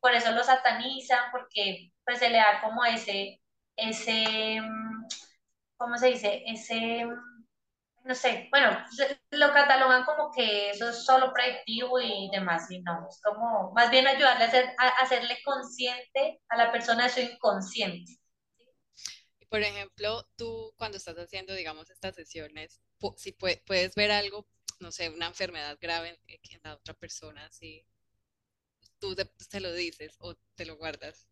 por 0.00 0.14
eso 0.14 0.32
lo 0.32 0.42
satanizan, 0.42 1.30
porque 1.30 1.92
pues 2.04 2.18
se 2.18 2.30
le 2.30 2.38
da 2.38 2.60
como 2.62 2.84
ese, 2.84 3.40
ese, 3.76 4.60
¿cómo 5.76 5.96
se 5.98 6.08
dice? 6.08 6.42
Ese, 6.46 7.06
no 8.04 8.14
sé, 8.14 8.48
bueno, 8.50 8.78
lo 9.30 9.52
catalogan 9.52 10.04
como 10.04 10.30
que 10.32 10.70
eso 10.70 10.88
es 10.88 11.04
solo 11.04 11.32
predictivo 11.32 12.00
y 12.00 12.30
demás, 12.32 12.70
y 12.70 12.80
no, 12.80 13.06
es 13.08 13.20
como, 13.22 13.72
más 13.72 13.90
bien 13.90 14.06
ayudarle 14.06 14.44
a, 14.44 14.48
hacer, 14.48 14.74
a 14.78 14.88
hacerle 15.02 15.38
consciente 15.44 16.40
a 16.48 16.56
la 16.56 16.72
persona 16.72 17.04
de 17.04 17.10
su 17.10 17.20
inconsciente. 17.20 18.18
Por 19.50 19.62
ejemplo, 19.62 20.26
tú 20.36 20.74
cuando 20.76 20.98
estás 20.98 21.16
haciendo, 21.16 21.54
digamos, 21.54 21.90
estas 21.90 22.14
sesiones, 22.14 22.80
si 23.16 23.32
puedes 23.32 23.94
ver 23.94 24.10
algo 24.10 24.46
no 24.80 24.92
sé, 24.92 25.10
una 25.10 25.26
enfermedad 25.26 25.78
grave 25.80 26.20
en, 26.26 26.60
la 26.62 26.74
otra 26.74 26.94
persona, 26.94 27.50
si 27.50 27.84
tú 28.98 29.14
te, 29.14 29.60
lo 29.60 29.72
dices 29.72 30.16
o 30.20 30.34
te 30.54 30.66
lo 30.66 30.76
guardas. 30.76 31.26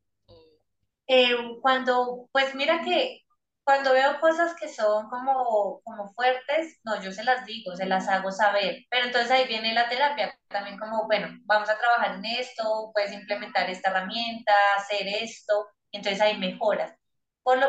Eh, 1.08 1.36
cuando, 1.60 2.28
pues 2.32 2.54
mira 2.54 2.82
que 2.82 3.22
cuando 3.64 3.92
veo 3.92 4.20
cosas 4.20 4.54
que 4.58 4.68
son 4.68 5.08
como, 5.08 5.80
como 5.82 6.12
fuertes, 6.14 6.78
no, 6.84 7.02
yo 7.02 7.12
se 7.12 7.24
las 7.24 7.44
digo, 7.46 7.74
se 7.76 7.86
las 7.86 8.08
hago 8.08 8.30
saber, 8.30 8.84
pero 8.90 9.06
entonces 9.06 9.30
ahí 9.30 9.46
viene 9.46 9.74
la 9.74 9.88
terapia, 9.88 10.38
también 10.48 10.78
como, 10.78 11.06
bueno, 11.06 11.28
vamos 11.44 11.68
a 11.68 11.78
trabajar 11.78 12.16
en 12.16 12.24
esto, 12.24 12.90
puedes 12.92 13.12
implementar 13.12 13.68
esta 13.68 13.90
herramienta, 13.90 14.52
hacer 14.76 15.06
esto, 15.08 15.66
entonces 15.92 16.20
ahí 16.20 16.38
mejoras 16.38 16.96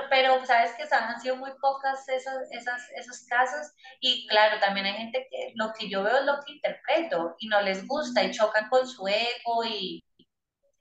pero 0.10 0.44
sabes 0.46 0.72
que 0.74 0.84
han 0.94 1.22
sido 1.22 1.36
muy 1.36 1.52
pocas 1.62 2.08
esos, 2.10 2.34
esas, 2.52 2.82
esos 2.96 3.26
casos 3.28 3.74
y 4.00 4.28
claro, 4.28 4.60
también 4.60 4.88
hay 4.88 4.94
gente 4.94 5.28
que 5.30 5.52
lo 5.56 5.72
que 5.74 5.90
yo 5.90 6.04
veo 6.04 6.18
es 6.18 6.26
lo 6.26 6.40
que 6.44 6.54
interpreto 6.54 7.36
y 7.40 7.48
no 7.48 7.62
les 7.62 7.86
gusta 7.88 8.24
y 8.24 8.32
chocan 8.32 8.70
con 8.70 8.88
su 8.88 9.08
ego 9.08 9.64
y, 9.66 10.04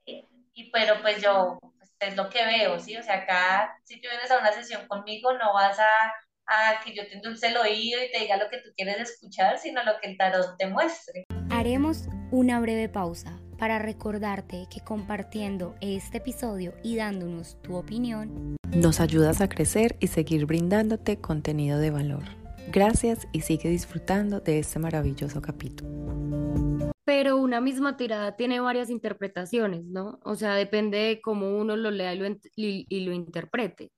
y, 0.07 0.71
pero 0.71 1.01
pues 1.03 1.23
yo 1.23 1.59
pues, 1.61 1.95
es 2.01 2.17
lo 2.17 2.31
que 2.31 2.45
veo, 2.47 2.79
¿sí? 2.79 2.97
O 2.97 3.03
sea, 3.03 3.17
acá 3.17 3.79
si 3.85 4.01
tú 4.01 4.09
vienes 4.09 4.31
a 4.31 4.39
una 4.39 4.53
sesión 4.53 4.87
conmigo 4.89 5.33
no 5.35 5.53
vas 5.53 5.79
a, 5.79 6.15
a 6.47 6.81
que 6.83 6.95
yo 6.95 7.07
te 7.07 7.17
endulce 7.17 7.49
el 7.49 7.57
oído 7.59 8.03
y 8.03 8.11
te 8.11 8.21
diga 8.21 8.39
lo 8.39 8.49
que 8.49 8.59
tú 8.59 8.71
quieres 8.75 8.99
escuchar, 9.11 9.59
sino 9.59 9.83
lo 9.85 10.01
que 10.01 10.09
el 10.09 10.17
tarot 10.17 10.57
te 10.57 10.69
muestre. 10.69 11.27
Haremos 11.51 12.09
una 12.31 12.61
breve 12.61 12.89
pausa 12.89 13.39
para 13.59 13.79
recordarte 13.79 14.66
que 14.71 14.81
compartiendo 14.81 15.75
este 15.81 16.19
episodio 16.19 16.75
y 16.83 16.97
dándonos 16.97 17.61
tu 17.62 17.77
opinión, 17.77 18.57
nos 18.75 19.01
ayudas 19.01 19.40
a 19.40 19.49
crecer 19.49 19.97
y 20.01 20.09
seguir 20.09 20.47
brindándote 20.47 21.21
contenido 21.21 21.79
de 21.79 21.90
valor. 21.90 22.25
Gracias 22.69 23.29
y 23.33 23.42
sigue 23.42 23.69
disfrutando 23.69 24.40
de 24.40 24.59
este 24.59 24.79
maravilloso 24.79 25.40
capítulo. 25.40 26.92
Pero 27.05 27.37
una 27.37 27.61
misma 27.61 27.97
tirada 27.97 28.37
tiene 28.37 28.59
varias 28.59 28.90
interpretaciones, 28.90 29.85
¿no? 29.85 30.19
O 30.25 30.35
sea, 30.35 30.55
depende 30.55 30.99
de 30.99 31.21
cómo 31.21 31.57
uno 31.57 31.77
lo 31.77 31.90
lea 31.90 32.12
y 32.14 33.05
lo, 33.05 33.12
interprete. 33.12 33.92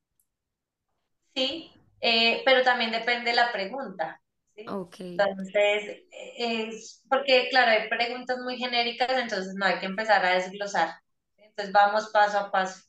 Sí, 1.34 1.70
eh, 2.00 2.42
pero 2.44 2.62
también 2.62 2.90
depende 2.90 3.30
de 3.30 3.36
la 3.36 3.50
pregunta. 3.50 4.20
Entonces, 5.18 6.04
es 6.38 7.02
porque, 7.10 7.48
claro, 7.50 7.72
hay 7.72 7.88
preguntas 7.88 8.38
muy 8.44 8.56
genéricas, 8.58 9.10
entonces 9.10 9.54
no 9.56 9.66
hay 9.66 9.78
que 9.80 9.86
empezar 9.86 10.24
a 10.24 10.34
desglosar. 10.34 10.90
Entonces, 11.36 11.72
vamos 11.72 12.10
paso 12.12 12.38
a 12.38 12.50
paso. 12.50 12.82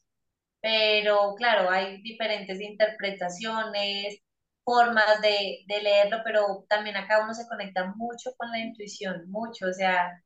Pero, 0.61 1.35
claro, 1.37 1.69
hay 1.71 2.01
diferentes 2.03 2.61
interpretaciones, 2.61 4.19
formas 4.63 5.21
de, 5.21 5.59
de 5.67 5.81
leerlo, 5.83 6.19
pero 6.25 6.65
también 6.69 6.97
acá 6.97 7.23
uno 7.23 7.33
se 7.33 7.47
conecta 7.47 7.93
mucho 7.95 8.31
con 8.37 8.51
la 8.51 8.59
intuición, 8.59 9.29
mucho. 9.29 9.67
O 9.67 9.73
sea, 9.73 10.21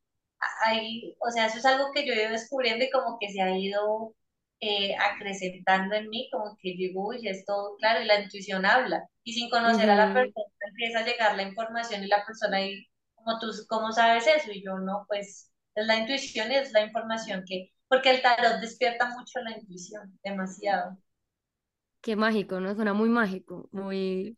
hay, 0.66 1.16
o 1.20 1.32
sea, 1.32 1.48
eso 1.48 1.58
es 1.60 1.66
algo 1.66 1.92
que 1.94 2.06
yo 2.06 2.14
he 2.14 2.24
ido 2.24 2.32
descubriendo 2.32 2.86
y 2.86 2.90
como 2.92 3.18
que 3.20 3.32
se 3.32 3.42
ha 3.42 3.58
ido 3.58 4.16
eh, 4.66 4.96
acrecentando 4.98 5.94
en 5.96 6.10
mí, 6.10 6.30
como 6.32 6.58
que 6.62 6.70
digo, 6.70 7.10
uy, 7.10 7.28
esto, 7.28 7.76
claro, 7.80 8.02
y 8.02 8.06
la 8.06 8.22
intuición 8.22 8.66
habla. 8.66 9.04
Y 9.24 9.34
sin 9.34 9.50
conocer 9.50 9.90
a 9.90 9.96
la 9.96 10.14
persona 10.14 10.46
empieza 10.70 11.00
a 11.00 11.06
llegar 11.06 11.36
la 11.36 11.44
información 11.44 12.04
y 12.04 12.08
la 12.08 12.26
persona 12.26 12.58
ahí, 12.58 12.88
como 13.14 13.40
tú, 13.40 13.48
¿cómo 13.68 13.92
sabes 13.92 14.26
eso? 14.28 14.52
Y 14.54 14.64
yo 14.64 14.78
no, 14.80 15.06
pues 15.10 15.52
es 15.76 15.86
la 15.86 15.98
intuición 15.98 16.50
y 16.52 16.56
es 16.56 16.72
la 16.72 16.82
información 16.86 17.44
que, 17.46 17.72
porque 17.90 18.12
el 18.12 18.22
tarot 18.22 18.62
despierta 18.62 19.10
mucho 19.10 19.42
la 19.42 19.58
intuición, 19.58 20.18
demasiado. 20.24 20.98
Qué 22.02 22.16
mágico, 22.16 22.60
¿no? 22.62 22.74
Suena 22.76 22.94
muy 22.94 23.10
mágico, 23.10 23.70
muy 23.72 24.36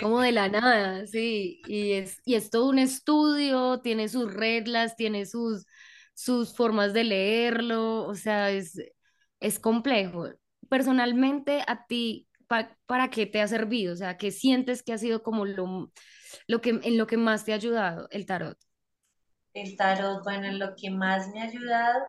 como 0.00 0.20
de 0.20 0.32
la 0.32 0.48
nada, 0.48 1.06
sí. 1.06 1.60
Y 1.66 1.92
es, 1.92 2.20
y 2.24 2.36
es 2.36 2.50
todo 2.50 2.68
un 2.70 2.78
estudio, 2.78 3.80
tiene 3.80 4.08
sus 4.08 4.32
reglas, 4.32 4.96
tiene 4.96 5.26
sus, 5.26 5.66
sus 6.14 6.54
formas 6.54 6.94
de 6.94 7.04
leerlo, 7.04 8.06
o 8.06 8.14
sea, 8.14 8.50
es, 8.50 8.78
es 9.40 9.58
complejo. 9.58 10.28
Personalmente, 10.68 11.62
a 11.66 11.86
ti, 11.86 12.28
¿para 12.46 13.10
qué 13.10 13.26
te 13.26 13.40
ha 13.40 13.48
servido? 13.48 13.92
O 13.92 13.96
sea, 13.96 14.16
¿qué 14.16 14.30
sientes 14.30 14.82
que 14.82 14.92
ha 14.92 14.98
sido 14.98 15.22
como 15.22 15.44
lo, 15.44 15.92
lo 16.46 16.60
que, 16.60 16.70
en 16.70 16.98
lo 16.98 17.06
que 17.06 17.16
más 17.16 17.44
te 17.44 17.52
ha 17.52 17.56
ayudado 17.56 18.08
el 18.10 18.26
tarot? 18.26 18.58
El 19.54 19.76
tarot, 19.76 20.22
bueno, 20.24 20.46
en 20.46 20.58
lo 20.58 20.74
que 20.76 20.90
más 20.90 21.28
me 21.28 21.40
ha 21.42 21.44
ayudado, 21.44 22.06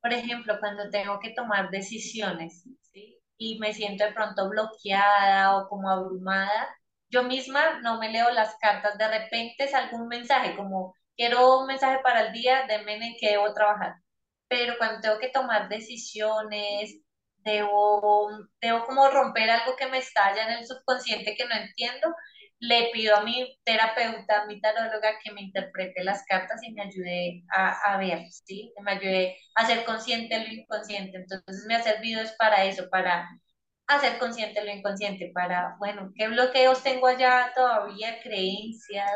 por 0.00 0.12
ejemplo, 0.12 0.58
cuando 0.60 0.90
tengo 0.90 1.18
que 1.20 1.30
tomar 1.30 1.70
decisiones. 1.70 2.64
Y 3.38 3.58
me 3.60 3.72
siento 3.72 4.04
de 4.04 4.12
pronto 4.12 4.48
bloqueada 4.48 5.56
o 5.56 5.68
como 5.68 5.90
abrumada, 5.90 6.68
yo 7.10 7.22
misma 7.24 7.80
no 7.80 7.98
me 7.98 8.10
leo 8.10 8.30
las 8.30 8.56
cartas, 8.60 8.98
de 8.98 9.08
repente 9.08 9.64
es 9.64 9.74
algún 9.74 10.08
mensaje, 10.08 10.56
como 10.56 10.94
quiero 11.16 11.60
un 11.60 11.66
mensaje 11.66 12.00
para 12.02 12.26
el 12.26 12.32
día, 12.32 12.66
denme 12.68 12.94
en 12.96 13.14
qué 13.20 13.30
debo 13.32 13.52
trabajar. 13.54 13.94
Pero 14.48 14.74
cuando 14.78 15.00
tengo 15.00 15.18
que 15.18 15.28
tomar 15.30 15.68
decisiones, 15.68 16.96
debo, 17.44 18.30
debo 18.60 18.84
como 18.86 19.08
romper 19.10 19.50
algo 19.50 19.76
que 19.76 19.86
me 19.88 19.98
estalla 19.98 20.44
en 20.44 20.58
el 20.58 20.66
subconsciente 20.66 21.34
que 21.36 21.46
no 21.46 21.54
entiendo, 21.54 22.14
le 22.60 22.90
pido 22.92 23.16
a 23.16 23.22
mi 23.22 23.56
terapeuta, 23.64 24.42
a 24.42 24.46
mi 24.46 24.60
taróloga, 24.60 25.18
que 25.22 25.32
me 25.32 25.42
interprete 25.42 26.02
las 26.04 26.24
cartas 26.24 26.60
y 26.62 26.72
me 26.72 26.82
ayude 26.82 27.44
a, 27.50 27.94
a 27.94 27.98
ver, 27.98 28.26
¿sí? 28.30 28.72
me 28.82 28.92
ayude 28.92 29.36
a 29.54 29.66
ser 29.66 29.84
consciente 29.84 30.38
lo 30.40 30.52
inconsciente. 30.52 31.18
Entonces 31.18 31.64
me 31.66 31.76
ha 31.76 31.82
servido 31.82 32.20
es 32.22 32.32
para 32.32 32.64
eso, 32.64 32.88
para 32.90 33.28
hacer 33.86 34.18
consciente 34.18 34.64
lo 34.64 34.70
inconsciente, 34.72 35.30
para, 35.34 35.76
bueno, 35.78 36.12
qué 36.16 36.28
bloqueos 36.28 36.82
tengo 36.82 37.06
allá 37.06 37.52
todavía, 37.54 38.20
creencias, 38.22 39.10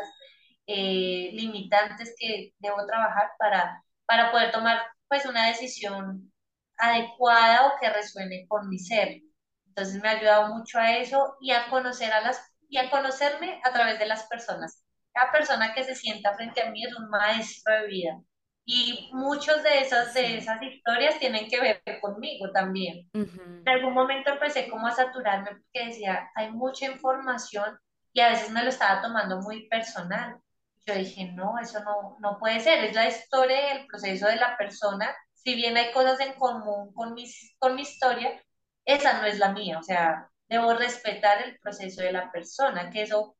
eh, 0.67 1.31
limitantes 1.33 2.15
que 2.17 2.53
debo 2.59 2.85
trabajar 2.87 3.31
para, 3.37 3.83
para 4.05 4.31
poder 4.31 4.51
tomar 4.51 4.81
pues 5.13 5.27
una 5.27 5.45
decisión 5.45 6.33
adecuada 6.75 7.67
o 7.67 7.79
que 7.79 7.87
resuene 7.87 8.47
con 8.47 8.67
mi 8.67 8.79
ser. 8.79 9.21
Entonces 9.67 10.01
me 10.01 10.09
ha 10.09 10.13
ayudado 10.13 10.55
mucho 10.55 10.79
a 10.79 10.97
eso 10.97 11.35
y 11.39 11.51
a 11.51 11.69
conocer 11.69 12.11
a 12.11 12.21
las 12.21 12.41
y 12.67 12.79
a 12.79 12.89
conocerme 12.89 13.61
a 13.63 13.71
través 13.71 13.99
de 13.99 14.07
las 14.07 14.25
personas. 14.25 14.83
Cada 15.13 15.31
persona 15.31 15.75
que 15.75 15.83
se 15.83 15.93
sienta 15.93 16.33
frente 16.33 16.63
a 16.63 16.71
mí 16.71 16.83
es 16.83 16.95
un 16.95 17.11
maestro 17.11 17.75
de 17.75 17.87
vida. 17.87 18.19
Y 18.65 19.11
muchas 19.13 19.61
de 19.61 19.81
esas, 19.81 20.15
de 20.15 20.37
esas 20.37 20.59
historias 20.63 21.19
tienen 21.19 21.47
que 21.47 21.61
ver 21.61 21.83
conmigo 22.01 22.49
también. 22.51 23.07
En 23.13 23.69
algún 23.69 23.93
momento 23.93 24.31
empecé 24.31 24.67
como 24.67 24.87
a 24.87 24.95
saturarme 24.95 25.51
porque 25.51 25.89
decía, 25.89 26.27
hay 26.33 26.49
mucha 26.49 26.87
información 26.87 27.77
y 28.13 28.21
a 28.21 28.29
veces 28.29 28.49
me 28.49 28.63
lo 28.63 28.69
estaba 28.69 28.99
tomando 28.99 29.41
muy 29.41 29.67
personal. 29.67 30.39
Yo 30.85 30.95
dije, 30.95 31.31
no, 31.33 31.57
eso 31.59 31.79
no, 31.83 32.17
no 32.19 32.37
puede 32.39 32.59
ser, 32.59 32.83
es 32.83 32.95
la 32.95 33.07
historia 33.07 33.73
el 33.73 33.87
proceso 33.87 34.27
de 34.27 34.35
la 34.35 34.57
persona. 34.57 35.15
Si 35.33 35.55
bien 35.55 35.77
hay 35.77 35.91
cosas 35.91 36.19
en 36.19 36.33
común 36.33 36.93
con, 36.93 37.13
mis, 37.13 37.55
con 37.59 37.75
mi 37.75 37.83
historia, 37.83 38.41
esa 38.85 39.21
no 39.21 39.25
es 39.25 39.39
la 39.39 39.53
mía. 39.53 39.79
O 39.79 39.83
sea, 39.83 40.29
debo 40.47 40.73
respetar 40.73 41.41
el 41.43 41.57
proceso 41.59 42.01
de 42.01 42.11
la 42.11 42.31
persona, 42.31 42.89
que 42.89 43.03
eso 43.03 43.35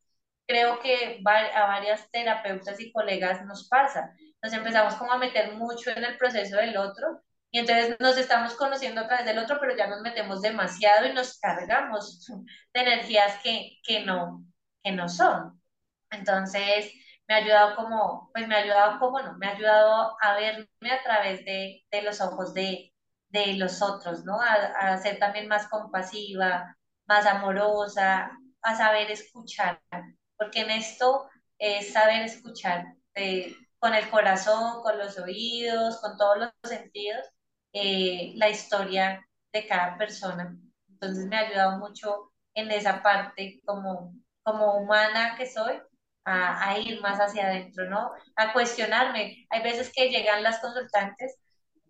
creo 0.48 0.80
que 0.80 1.22
a 1.26 1.66
varias 1.68 2.10
terapeutas 2.12 2.80
y 2.80 2.92
colegas 2.92 3.46
nos 3.46 3.68
pasa. 3.68 4.14
Nos 4.42 4.54
empezamos 4.54 4.96
como 4.96 5.12
a 5.14 5.18
meter 5.18 5.54
mucho 5.56 5.92
en 5.92 6.04
el 6.04 6.18
proceso 6.18 6.58
del 6.58 6.78
otro 6.78 7.22
y 7.52 7.60
entonces 7.60 7.96
nos 8.00 8.18
estamos 8.18 8.56
conociendo 8.56 9.02
a 9.02 9.08
través 9.08 9.26
del 9.26 9.38
otro, 9.38 9.58
pero 9.60 9.76
ya 9.78 9.88
nos 9.88 10.02
metemos 10.02 10.42
demasiado 10.42 11.08
y 11.08 11.14
nos 11.14 11.40
cargamos 11.40 12.26
de 12.74 12.82
energías 12.82 13.42
que, 13.44 13.80
que, 13.84 14.04
no, 14.06 14.44
que 14.84 14.92
no 14.92 15.08
son. 15.08 15.62
Entonces, 16.10 16.92
me 17.28 17.36
ha 17.36 17.38
ayudado 17.38 17.76
como, 17.76 18.30
pues 18.34 18.48
me 18.48 18.56
ha 18.56 18.60
ayudado 18.60 19.00
como 19.00 19.22
no, 19.22 19.38
me 19.38 19.48
ha 19.48 19.52
ayudado 19.52 20.18
a 20.22 20.36
verme 20.36 20.92
a 20.92 21.04
través 21.04 21.44
de, 21.46 21.84
de 21.92 22.02
los 22.02 22.22
ojos 22.22 22.54
de, 22.54 22.94
de 23.34 23.56
los 23.56 23.82
otros, 23.82 24.24
¿no? 24.26 24.40
A, 24.42 24.98
ser 25.00 25.20
también 25.20 25.48
más 25.48 25.68
compasiva, 25.68 26.78
más 27.08 27.26
amorosa, 27.26 28.32
a 28.62 28.76
saber 28.76 29.12
escuchar, 29.12 29.82
porque 30.38 30.62
en 30.62 30.72
esto 30.72 31.28
es 31.58 31.94
saber 31.94 32.24
escuchar 32.24 32.86
eh, 33.16 33.56
con 33.80 33.94
el 33.96 34.10
corazón, 34.10 34.82
con 34.84 34.98
los 35.00 35.18
oídos, 35.20 36.00
con 36.02 36.18
todos 36.18 36.38
los 36.38 36.52
sentidos, 36.64 37.26
eh, 37.74 38.34
la 38.36 38.50
historia 38.50 39.28
de 39.52 39.68
cada 39.68 39.98
persona. 39.98 40.56
Entonces 40.90 41.26
me 41.28 41.38
ha 41.38 41.48
ayudado 41.48 41.80
mucho 41.80 42.32
en 42.54 42.72
esa 42.72 43.02
parte 43.02 43.62
como, 43.66 44.14
como 44.44 44.78
humana 44.78 45.36
que 45.38 45.48
soy, 45.48 45.82
a, 46.26 46.70
a, 46.70 46.80
ir 46.80 47.02
más 47.02 47.20
hacia 47.20 47.48
adentro, 47.48 47.90
¿no? 47.90 48.12
A 48.36 48.54
cuestionarme. 48.54 49.46
Hay 49.50 49.62
veces 49.64 49.92
que 49.96 50.10
llegan 50.10 50.44
las 50.44 50.60
consultantes 50.60 51.38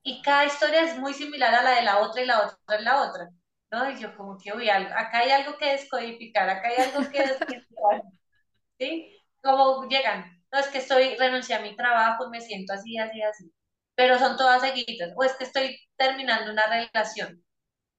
y 0.03 0.21
cada 0.21 0.45
historia 0.45 0.83
es 0.83 0.97
muy 0.99 1.13
similar 1.13 1.53
a 1.55 1.63
la 1.63 1.71
de 1.71 1.83
la 1.83 1.99
otra 1.99 2.21
y 2.21 2.25
la 2.25 2.39
otra 2.41 2.79
y 2.79 2.83
la 2.83 3.01
otra. 3.03 3.29
¿no? 3.73 3.89
Y 3.91 3.99
yo 3.99 4.15
como 4.15 4.37
que, 4.37 4.53
uy, 4.53 4.69
acá 4.69 5.19
hay 5.19 5.31
algo 5.31 5.57
que 5.57 5.71
descodificar, 5.71 6.47
acá 6.49 6.69
hay 6.69 6.83
algo 6.83 7.09
que 7.09 7.19
descodificar, 7.27 8.03
¿sí? 8.79 9.17
Como 9.41 9.87
llegan, 9.89 10.25
no, 10.51 10.59
es 10.59 10.67
que 10.67 10.77
estoy, 10.79 11.15
renuncié 11.17 11.55
a 11.55 11.61
mi 11.61 11.75
trabajo, 11.75 12.29
me 12.29 12.41
siento 12.41 12.73
así, 12.73 12.97
así, 12.99 13.21
así, 13.23 13.51
pero 13.95 14.19
son 14.19 14.37
todas 14.37 14.61
seguidas, 14.61 15.13
o 15.17 15.23
es 15.23 15.33
que 15.35 15.45
estoy 15.45 15.77
terminando 15.97 16.51
una 16.51 16.67
relación, 16.67 17.43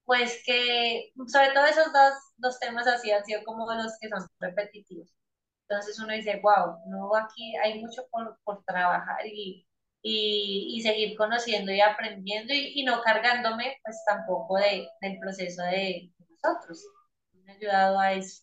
pues 0.04 0.42
que, 0.46 1.12
sobre 1.28 1.52
todo 1.52 1.66
esos 1.66 1.92
dos, 1.92 2.14
dos 2.36 2.58
temas 2.60 2.86
así 2.86 3.10
han 3.12 3.24
sido 3.24 3.44
como 3.44 3.72
los 3.74 3.98
que 4.00 4.08
son 4.08 4.26
repetitivos. 4.40 5.10
Entonces 5.68 5.98
uno 5.98 6.12
dice, 6.12 6.40
wow, 6.42 6.78
no, 6.86 7.16
aquí 7.16 7.56
hay 7.56 7.80
mucho 7.80 8.02
por, 8.10 8.38
por 8.44 8.62
trabajar 8.64 9.26
y, 9.26 9.66
y, 10.02 10.80
seguir 10.82 11.16
conociendo 11.16 11.72
y 11.72 11.80
aprendiendo 11.80 12.52
y, 12.52 12.84
no 12.84 13.00
cargándome 13.02 13.78
pues 13.82 13.96
tampoco 14.06 14.56
de, 14.56 14.86
del 15.00 15.18
proceso 15.18 15.62
de 15.62 16.12
nosotros. 16.18 16.84
Me 17.32 17.52
ha 17.52 17.56
ayudado 17.56 17.98
a 17.98 18.12
eso. 18.12 18.42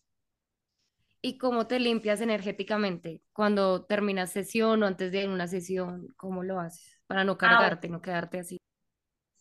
¿Y 1.21 1.37
cómo 1.37 1.67
te 1.67 1.79
limpias 1.79 2.19
energéticamente 2.21 3.21
cuando 3.31 3.85
terminas 3.85 4.31
sesión 4.31 4.81
o 4.81 4.87
antes 4.87 5.11
de 5.11 5.27
una 5.27 5.47
sesión? 5.47 6.07
¿Cómo 6.17 6.41
lo 6.43 6.59
haces 6.59 6.99
para 7.05 7.23
no 7.23 7.33
ah, 7.33 7.37
cargarte, 7.37 7.89
no 7.89 8.01
quedarte 8.01 8.39
así? 8.39 8.57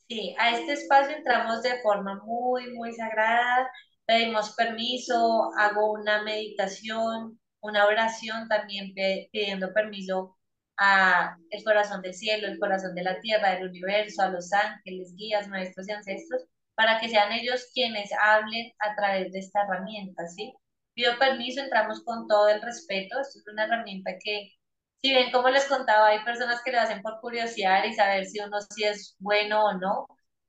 Sí, 0.07 0.35
a 0.39 0.51
este 0.59 0.73
espacio 0.73 1.17
entramos 1.17 1.63
de 1.63 1.81
forma 1.83 2.21
muy, 2.23 2.75
muy 2.75 2.93
sagrada, 2.93 3.71
pedimos 4.05 4.55
permiso, 4.57 5.51
hago 5.57 5.93
una 5.93 6.23
meditación, 6.23 7.40
una 7.61 7.87
oración 7.87 8.49
también 8.49 8.95
pidiendo 8.95 9.73
permiso 9.73 10.37
a 10.77 11.37
el 11.51 11.63
corazón 11.65 12.03
del 12.03 12.15
cielo, 12.15 12.49
el 12.49 12.59
corazón 12.59 12.95
de 12.95 13.03
la 13.03 13.21
tierra, 13.21 13.51
del 13.53 13.69
universo, 13.69 14.23
a 14.23 14.29
los 14.31 14.53
ángeles, 14.53 15.15
guías, 15.17 15.49
maestros 15.49 15.89
y 15.89 15.93
ancestros, 15.93 16.43
para 16.75 16.99
que 17.01 17.09
sean 17.11 17.33
ellos 17.33 17.69
quienes 17.75 18.11
hablen 18.21 18.73
a 18.79 18.95
través 18.97 19.33
de 19.33 19.41
esta 19.41 19.63
herramienta, 19.65 20.27
¿sí? 20.29 20.55
Pido 20.95 21.19
permiso, 21.19 21.61
entramos 21.61 22.03
con 22.05 22.27
todo 22.29 22.49
el 22.49 22.63
respeto, 22.63 23.21
esto 23.21 23.39
es 23.39 23.47
una 23.53 23.65
herramienta 23.65 24.13
que, 24.23 24.53
si 25.03 25.11
bien 25.11 25.31
como 25.33 25.49
les 25.51 25.67
contaba, 25.67 26.09
hay 26.09 26.25
personas 26.25 26.63
que 26.65 26.73
lo 26.73 26.81
hacen 26.81 27.03
por 27.03 27.21
curiosidad 27.21 27.85
y 27.85 27.95
saber 27.95 28.27
si 28.27 28.41
uno 28.41 28.59
sí 28.75 28.85
es 28.85 29.17
bueno 29.19 29.65
o 29.67 29.75
no, 29.75 30.07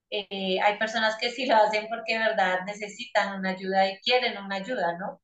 eh, 0.10 0.60
hay 0.62 0.78
personas 0.78 1.18
que 1.20 1.32
sí 1.32 1.46
lo 1.46 1.56
hacen 1.58 1.88
porque 1.90 2.14
de 2.14 2.20
verdad 2.20 2.60
necesitan 2.66 3.40
una 3.40 3.52
ayuda 3.52 3.90
y 3.90 4.00
quieren 4.02 4.38
una 4.38 4.58
ayuda, 4.58 4.98
¿no? 5.00 5.22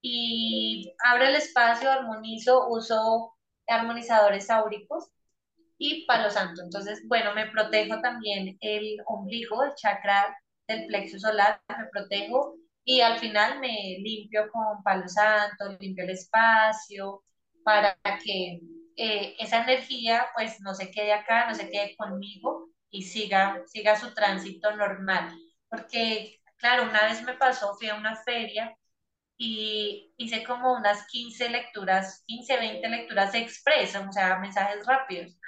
Y 0.00 0.92
abro 1.04 1.24
el 1.24 1.36
espacio, 1.36 1.90
armonizo, 1.90 2.68
uso 2.68 3.34
armonizadores 3.66 4.50
áuricos 4.50 5.10
y 5.78 6.06
palo 6.06 6.30
santo. 6.30 6.62
Entonces, 6.62 7.02
bueno, 7.06 7.34
me 7.34 7.50
protejo 7.50 8.00
también 8.00 8.56
el 8.60 8.98
ombligo, 9.06 9.62
el 9.64 9.74
chakra 9.74 10.36
del 10.66 10.86
plexo 10.86 11.18
solar, 11.18 11.60
me 11.68 11.86
protejo 11.92 12.56
y 12.84 13.00
al 13.00 13.18
final 13.18 13.60
me 13.60 13.98
limpio 14.00 14.50
con 14.50 14.82
palo 14.82 15.08
santo, 15.08 15.76
limpio 15.80 16.04
el 16.04 16.10
espacio 16.10 17.22
para 17.64 17.98
que 18.24 18.60
eh, 18.96 19.36
esa 19.38 19.62
energía 19.62 20.26
pues 20.34 20.60
no 20.60 20.74
se 20.74 20.90
quede 20.90 21.12
acá, 21.12 21.48
no 21.48 21.54
se 21.54 21.70
quede 21.70 21.94
conmigo 21.96 22.68
y 22.90 23.02
siga, 23.02 23.62
siga 23.66 23.96
su 23.98 24.14
tránsito 24.14 24.74
normal. 24.76 25.36
Porque, 25.68 26.40
claro, 26.56 26.84
una 26.84 27.04
vez 27.04 27.22
me 27.22 27.34
pasó, 27.34 27.74
fui 27.76 27.88
a 27.88 27.96
una 27.96 28.16
feria 28.16 28.74
y 29.38 30.12
hice 30.16 30.42
como 30.44 30.74
unas 30.74 31.06
15 31.06 31.48
lecturas, 31.50 32.24
15, 32.26 32.56
20 32.58 32.88
lecturas 32.88 33.34
expresas, 33.34 34.04
o 34.06 34.12
sea, 34.12 34.38
mensajes 34.38 34.84
rápidos. 34.84 35.38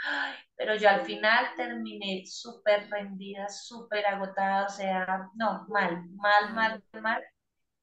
pero 0.57 0.77
yo 0.77 0.89
al 0.89 1.05
final 1.05 1.47
terminé 1.57 2.25
súper 2.27 2.89
rendida, 2.91 3.49
súper 3.49 4.07
agotada, 4.07 4.67
o 4.67 4.69
sea, 4.69 5.29
no, 5.35 5.67
mal, 5.69 6.05
mal, 6.15 6.55
mal, 6.55 6.85
mal. 7.03 7.23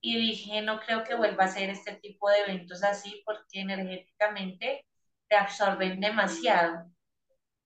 Y 0.02 0.18
dije, 0.18 0.62
no 0.62 0.80
creo 0.82 1.04
que 1.04 1.16
vuelva 1.16 1.44
a 1.46 1.48
hacer 1.48 1.70
este 1.70 1.96
tipo 1.96 2.30
de 2.30 2.40
eventos 2.42 2.84
así 2.84 3.22
porque 3.26 3.62
energéticamente 3.62 4.86
te 5.28 5.36
absorben 5.36 6.00
demasiado, 6.00 6.86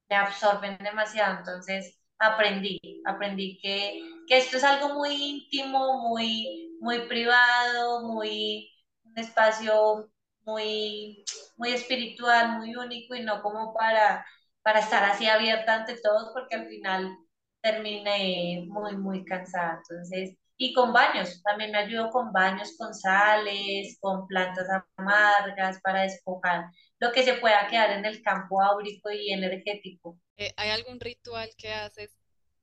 te 0.08 0.15
absorben 0.15 0.77
demasiado. 0.80 1.39
Entonces 1.39 1.99
aprendí, 2.19 2.80
aprendí 3.06 3.60
que, 3.62 4.01
que 4.27 4.38
esto 4.38 4.58
es 4.58 4.63
algo 4.63 4.95
muy 4.95 5.12
íntimo, 5.13 6.10
muy 6.10 6.71
muy 6.82 7.08
privado, 7.08 8.02
muy, 8.08 8.72
un 9.04 9.17
espacio 9.20 10.12
muy, 10.44 11.24
muy 11.56 11.74
espiritual, 11.74 12.58
muy 12.58 12.76
único 12.76 13.15
y 13.15 13.22
no 13.22 13.41
como 13.44 13.74
para, 13.74 14.26
para 14.63 14.80
estar 14.80 15.04
así 15.04 15.28
abierta 15.28 15.76
ante 15.76 15.96
todos 16.02 16.32
porque 16.34 16.56
al 16.56 16.67
final 16.67 17.15
terminé 17.62 18.65
muy, 18.67 18.98
muy 18.98 19.24
cansada. 19.26 19.80
Entonces, 19.88 20.36
y 20.58 20.74
con 20.74 20.91
baños, 20.91 21.41
también 21.44 21.72
me 21.72 21.78
ayudo 21.78 22.10
con 22.10 22.32
baños 22.34 22.76
con 22.78 22.96
sales, 22.96 23.98
con 24.00 24.26
plantas 24.28 24.67
amargas 24.96 25.80
para 25.82 26.02
despojar 26.02 26.65
lo 27.00 27.12
que 27.12 27.24
se 27.24 27.36
pueda 27.36 27.67
quedar 27.67 27.91
en 27.91 28.06
el 28.06 28.24
campo 28.24 28.60
áurico 28.62 29.12
y 29.12 29.32
energético. 29.32 30.17
Eh, 30.38 30.52
¿Hay 30.58 30.72
algún 30.72 31.00
ritual 31.00 31.52
que 31.58 31.74
haces 31.74 32.17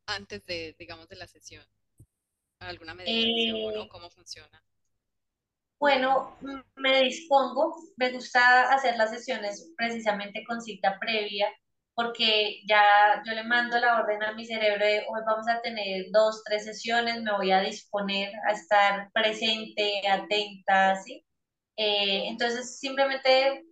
antes 0.06 0.44
de, 0.44 0.74
digamos, 0.76 1.08
de 1.08 1.16
la 1.16 1.28
sesión? 1.28 1.64
¿Alguna 2.60 2.94
meditación 2.94 3.76
o 3.78 3.84
eh, 3.84 3.88
cómo 3.88 4.10
funciona? 4.10 4.62
Bueno, 5.78 6.36
me 6.74 7.02
dispongo, 7.04 7.76
me 7.96 8.10
gusta 8.10 8.72
hacer 8.72 8.96
las 8.96 9.10
sesiones 9.10 9.72
precisamente 9.76 10.44
con 10.44 10.60
cita 10.60 10.98
previa 10.98 11.48
porque 11.94 12.60
ya 12.68 13.22
yo 13.26 13.32
le 13.32 13.42
mando 13.44 13.78
la 13.78 14.00
orden 14.00 14.22
a 14.22 14.32
mi 14.32 14.46
cerebro 14.46 14.84
de 14.84 15.00
hoy 15.00 15.20
vamos 15.26 15.48
a 15.48 15.60
tener 15.60 16.06
dos, 16.12 16.42
tres 16.44 16.64
sesiones, 16.64 17.22
me 17.22 17.32
voy 17.32 17.50
a 17.50 17.60
disponer 17.60 18.32
a 18.48 18.52
estar 18.52 19.10
presente, 19.12 20.06
atenta, 20.08 20.94
¿sí? 20.96 21.24
Eh, 21.76 22.28
entonces 22.28 22.78
simplemente 22.78 23.64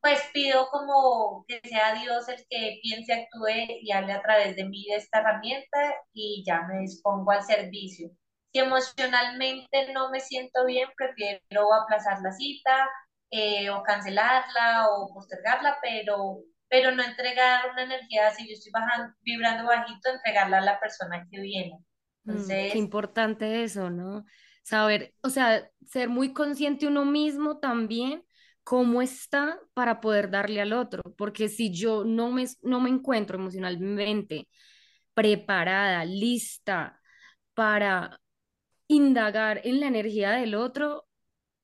pues 0.00 0.20
pido 0.32 0.68
como 0.70 1.44
que 1.46 1.60
sea 1.68 1.94
Dios 1.94 2.28
el 2.28 2.44
que 2.48 2.80
piense, 2.82 3.12
actúe 3.12 3.78
y 3.82 3.92
hable 3.92 4.14
a 4.14 4.22
través 4.22 4.56
de 4.56 4.64
mí 4.64 4.86
de 4.88 4.96
esta 4.96 5.20
herramienta 5.20 5.94
y 6.12 6.42
ya 6.46 6.62
me 6.62 6.80
dispongo 6.80 7.30
al 7.30 7.42
servicio. 7.44 8.10
Si 8.52 8.58
emocionalmente 8.58 9.92
no 9.92 10.10
me 10.10 10.20
siento 10.20 10.64
bien, 10.66 10.88
prefiero 10.96 11.72
aplazar 11.74 12.20
la 12.22 12.32
cita 12.32 12.88
eh, 13.30 13.70
o 13.70 13.82
cancelarla 13.82 14.88
o 14.90 15.12
postergarla, 15.14 15.78
pero 15.82 16.40
pero 16.68 16.92
no 16.92 17.02
entregar 17.02 17.68
una 17.72 17.82
energía, 17.82 18.30
si 18.30 18.46
yo 18.46 18.52
estoy 18.54 18.70
bajando, 18.70 19.12
vibrando 19.22 19.66
bajito, 19.66 20.08
entregarla 20.08 20.58
a 20.58 20.60
la 20.60 20.78
persona 20.78 21.26
que 21.28 21.40
viene. 21.40 21.76
Mm, 22.24 22.30
Entonces, 22.30 22.72
qué 22.72 22.78
importante 22.78 23.64
eso, 23.64 23.90
¿no? 23.90 24.24
Saber, 24.62 25.14
o 25.22 25.30
sea, 25.30 25.68
ser 25.86 26.08
muy 26.08 26.32
consciente 26.32 26.86
uno 26.86 27.04
mismo 27.04 27.58
también 27.58 28.22
cómo 28.62 29.02
está 29.02 29.58
para 29.74 30.00
poder 30.00 30.30
darle 30.30 30.60
al 30.60 30.72
otro, 30.72 31.02
porque 31.16 31.48
si 31.48 31.72
yo 31.74 32.04
no 32.04 32.30
me, 32.30 32.46
no 32.62 32.80
me 32.80 32.90
encuentro 32.90 33.38
emocionalmente 33.38 34.46
preparada, 35.14 36.04
lista 36.04 37.00
para 37.54 38.19
indagar 38.90 39.60
en 39.64 39.80
la 39.80 39.86
energía 39.86 40.32
del 40.32 40.54
otro, 40.54 41.06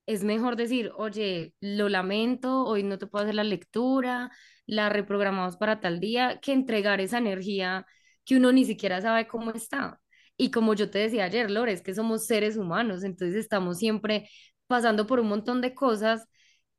es 0.06 0.24
mejor 0.24 0.56
decir, 0.56 0.92
oye, 0.96 1.54
lo 1.60 1.88
lamento, 1.88 2.64
hoy 2.64 2.82
no 2.84 2.98
te 2.98 3.06
puedo 3.06 3.24
hacer 3.24 3.34
la 3.34 3.44
lectura, 3.44 4.30
la 4.66 4.88
reprogramamos 4.88 5.56
para 5.56 5.80
tal 5.80 6.00
día, 6.00 6.40
que 6.40 6.52
entregar 6.52 7.00
esa 7.00 7.18
energía 7.18 7.86
que 8.24 8.36
uno 8.36 8.52
ni 8.52 8.64
siquiera 8.64 9.00
sabe 9.00 9.26
cómo 9.28 9.50
está. 9.52 10.00
Y 10.36 10.50
como 10.50 10.74
yo 10.74 10.90
te 10.90 11.00
decía 11.00 11.24
ayer, 11.24 11.50
Lore, 11.50 11.72
es 11.72 11.82
que 11.82 11.94
somos 11.94 12.26
seres 12.26 12.56
humanos, 12.56 13.04
entonces 13.04 13.36
estamos 13.36 13.78
siempre 13.78 14.28
pasando 14.68 15.06
por 15.06 15.20
un 15.20 15.28
montón 15.28 15.60
de 15.60 15.74
cosas 15.74 16.26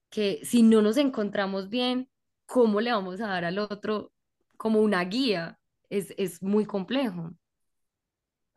que 0.10 0.40
si 0.44 0.64
no 0.64 0.82
nos 0.82 0.98
encontramos 0.98 1.70
bien, 1.70 2.10
¿cómo 2.46 2.82
le 2.82 2.92
vamos 2.92 3.22
a 3.22 3.28
dar 3.28 3.46
al 3.46 3.60
otro 3.60 4.14
como 4.58 4.82
una 4.82 5.04
guía? 5.06 5.60
Es, 5.90 6.14
es 6.18 6.42
muy 6.44 6.66
complejo. 6.66 7.32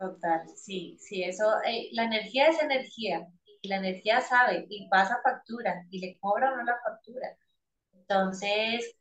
Total, 0.00 0.48
sí, 0.56 0.96
sí, 1.00 1.22
eso, 1.24 1.44
eh, 1.64 1.90
la 1.92 2.04
energía 2.04 2.48
es 2.48 2.60
energía 2.62 3.26
y 3.62 3.68
la 3.68 3.76
energía 3.76 4.22
sabe 4.22 4.66
y 4.70 4.88
pasa 4.88 5.20
factura 5.22 5.84
y 5.90 6.00
le 6.00 6.18
cobra 6.18 6.52
o 6.52 6.56
no 6.56 6.64
la 6.64 6.78
factura. 6.82 7.36
Entonces, 7.92 8.96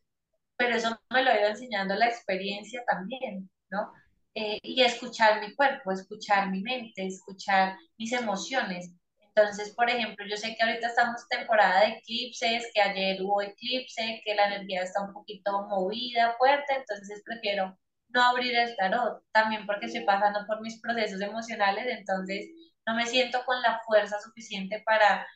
pero 0.58 0.76
eso 0.78 1.00
me 1.12 1.24
lo 1.24 1.32
ha 1.32 1.40
ido 1.40 1.50
enseñando 1.50 1.96
la 1.96 2.08
experiencia 2.08 2.84
también, 2.88 3.50
¿no? 3.72 3.94
Eh, 4.36 4.60
y 4.64 4.82
escuchar 4.84 5.42
mi 5.42 5.56
cuerpo, 5.56 5.92
escuchar 5.92 6.52
mi 6.52 6.62
mente, 6.64 7.08
escuchar 7.08 7.78
mis 7.98 8.14
emociones. 8.14 8.92
Entonces, 9.36 9.74
por 9.76 9.90
ejemplo, 9.90 10.26
yo 10.30 10.38
sé 10.38 10.56
que 10.56 10.64
ahorita 10.64 10.88
estamos 10.90 11.28
temporada 11.30 11.82
de 11.82 11.88
eclipses, 12.00 12.66
que 12.74 12.82
ayer 12.82 13.22
hubo 13.24 13.42
eclipse, 13.42 14.22
que 14.26 14.36
la 14.36 14.48
energía 14.48 14.84
está 14.84 15.04
un 15.04 15.14
poquito 15.14 15.68
movida, 15.70 16.36
fuerte, 16.38 16.76
entonces 16.76 17.22
prefiero 17.26 17.78
no 18.10 18.24
abrir 18.24 18.56
el 18.56 18.76
tarot, 18.78 19.24
también 19.32 19.66
porque 19.66 19.88
estoy 19.88 20.06
pasando 20.06 20.46
por 20.48 20.62
mis 20.62 20.80
procesos 20.82 21.22
emocionales, 21.22 21.86
entonces 21.88 22.48
no 22.86 22.96
me 22.96 23.06
siento 23.06 23.44
con 23.46 23.62
la 23.62 23.80
fuerza 23.86 24.20
suficiente 24.20 24.82
para 24.86 25.28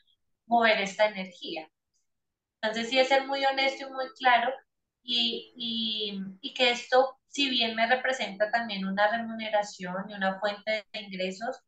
mover 0.46 0.80
esta 0.80 1.06
energía. 1.06 1.68
Entonces, 2.62 2.88
sí 2.90 2.98
es 2.98 3.08
ser 3.08 3.26
muy 3.26 3.44
honesto 3.44 3.86
y 3.88 3.92
muy 3.92 4.06
claro 4.18 4.50
y, 5.02 5.52
y, 5.56 6.20
y 6.40 6.54
que 6.54 6.70
esto, 6.70 7.18
si 7.28 7.50
bien 7.50 7.76
me 7.76 7.86
representa 7.86 8.50
también 8.50 8.86
una 8.86 9.08
remuneración 9.10 10.08
y 10.08 10.14
una 10.14 10.40
fuente 10.40 10.86
de 10.92 11.00
ingresos, 11.00 11.58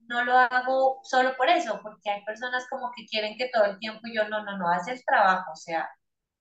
no 0.00 0.24
lo 0.24 0.36
hago 0.38 1.00
solo 1.04 1.36
por 1.36 1.48
eso, 1.48 1.80
porque 1.82 2.10
hay 2.10 2.24
personas 2.24 2.66
como 2.70 2.90
que 2.96 3.06
quieren 3.06 3.36
que 3.38 3.50
todo 3.52 3.64
el 3.66 3.78
tiempo 3.78 4.02
yo 4.12 4.28
no, 4.28 4.44
no, 4.44 4.58
no, 4.58 4.68
haz 4.70 4.88
el 4.88 5.02
trabajo, 5.04 5.52
o 5.52 5.56
sea, 5.56 5.88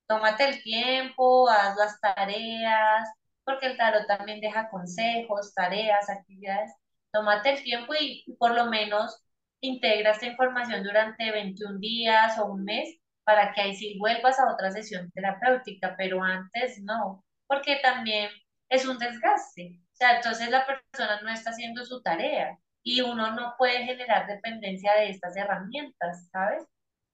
tómate 0.08 0.45
el 0.50 0.63
tiempo, 0.63 1.50
haz 1.50 1.76
las 1.78 2.00
tareas, 2.02 3.10
porque 3.49 3.65
el 3.65 3.77
tarot 3.77 4.05
también 4.05 4.39
deja 4.41 4.69
consejos, 4.69 5.53
tareas, 5.55 6.07
actividades, 6.07 6.71
tómate 7.12 7.49
el 7.51 7.63
tiempo 7.63 7.93
y 7.99 8.23
por 8.38 8.53
lo 8.53 8.67
menos 8.67 9.25
integra 9.59 10.12
esta 10.12 10.27
información 10.27 10.83
durante 10.83 11.31
21 11.31 11.79
días 11.79 12.38
o 12.38 12.45
un 12.45 12.63
mes 12.63 12.99
para 13.23 13.51
que 13.51 13.62
ahí 13.62 13.75
sí 13.75 13.97
vuelvas 13.97 14.39
a 14.39 14.53
otra 14.53 14.69
sesión 14.69 15.09
terapéutica, 15.12 15.95
pero 15.97 16.23
antes 16.23 16.79
no, 16.83 17.23
porque 17.47 17.77
también 17.81 18.29
es 18.69 18.85
un 18.85 18.99
desgaste. 18.99 19.79
O 19.93 19.95
sea, 19.95 20.17
entonces 20.17 20.49
la 20.51 20.65
persona 20.65 21.19
no 21.21 21.29
está 21.29 21.49
haciendo 21.49 21.83
su 21.85 22.01
tarea 22.03 22.55
y 22.83 23.01
uno 23.01 23.31
no 23.31 23.55
puede 23.57 23.83
generar 23.83 24.27
dependencia 24.27 24.93
de 24.93 25.09
estas 25.09 25.35
herramientas, 25.35 26.29
¿sabes? 26.31 26.63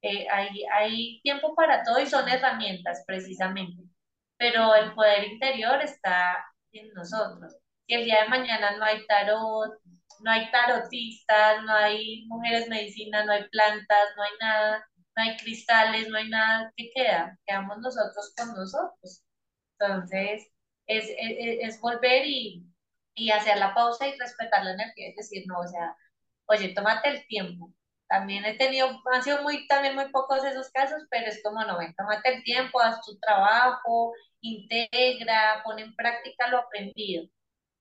Eh, 0.02 0.28
hay, 0.30 0.66
hay 0.72 1.22
tiempo 1.24 1.56
para 1.56 1.84
todo 1.84 2.00
y 2.00 2.06
son 2.06 2.28
herramientas 2.28 3.04
precisamente, 3.08 3.84
pero 4.38 4.76
el 4.76 4.94
poder 4.94 5.24
interior 5.26 5.82
está 5.82 6.46
en 6.72 6.94
nosotros. 6.94 7.56
Si 7.88 7.96
el 7.96 8.06
día 8.06 8.24
de 8.24 8.30
mañana 8.30 8.78
no 8.78 8.86
hay 8.86 9.06
tarot, 9.08 9.80
no 10.22 10.32
hay 10.32 10.50
tarotistas, 10.52 11.64
no 11.64 11.74
hay 11.74 12.26
mujeres 12.28 12.68
medicina, 12.70 13.26
no 13.26 13.34
hay 13.34 13.48
plantas, 13.50 14.10
no 14.16 14.24
hay 14.24 14.32
nada, 14.40 14.86
no 15.16 15.24
hay 15.24 15.38
cristales, 15.38 16.10
no 16.10 16.18
hay 16.18 16.30
nada 16.30 16.74
que 16.76 16.90
queda, 16.94 17.38
quedamos 17.46 17.78
nosotros 17.80 18.34
con 18.38 18.54
nosotros. 18.56 19.24
Entonces, 19.80 20.48
es, 20.88 21.06
es, 21.18 21.80
volver 21.82 22.26
y, 22.26 22.66
y, 23.16 23.32
hacer 23.32 23.58
la 23.58 23.74
pausa 23.74 24.08
y 24.08 24.18
respetar 24.18 24.64
la 24.64 24.74
energía, 24.74 25.10
es 25.10 25.16
decir, 25.16 25.44
no, 25.48 25.60
o 25.60 25.68
sea, 25.68 25.96
oye, 26.48 26.70
tómate 26.70 27.10
el 27.10 27.28
tiempo. 27.28 27.72
También 28.08 28.46
he 28.46 28.58
tenido, 28.58 28.90
han 29.14 29.24
sido 29.24 29.42
muy, 29.42 29.68
también 29.68 29.96
muy 29.96 30.10
pocos 30.12 30.44
esos 30.44 30.70
casos, 30.72 31.04
pero 31.10 31.28
es 31.28 31.42
como, 31.44 31.64
no, 31.64 31.78
ven, 31.78 31.94
tómate 31.96 32.36
el 32.36 32.44
tiempo, 32.44 32.80
haz 32.80 33.02
tu 33.02 33.18
trabajo, 33.20 34.14
integra, 34.42 35.62
pon 35.64 35.80
en 35.80 35.96
práctica 35.96 36.48
lo 36.48 36.60
aprendido. 36.60 37.28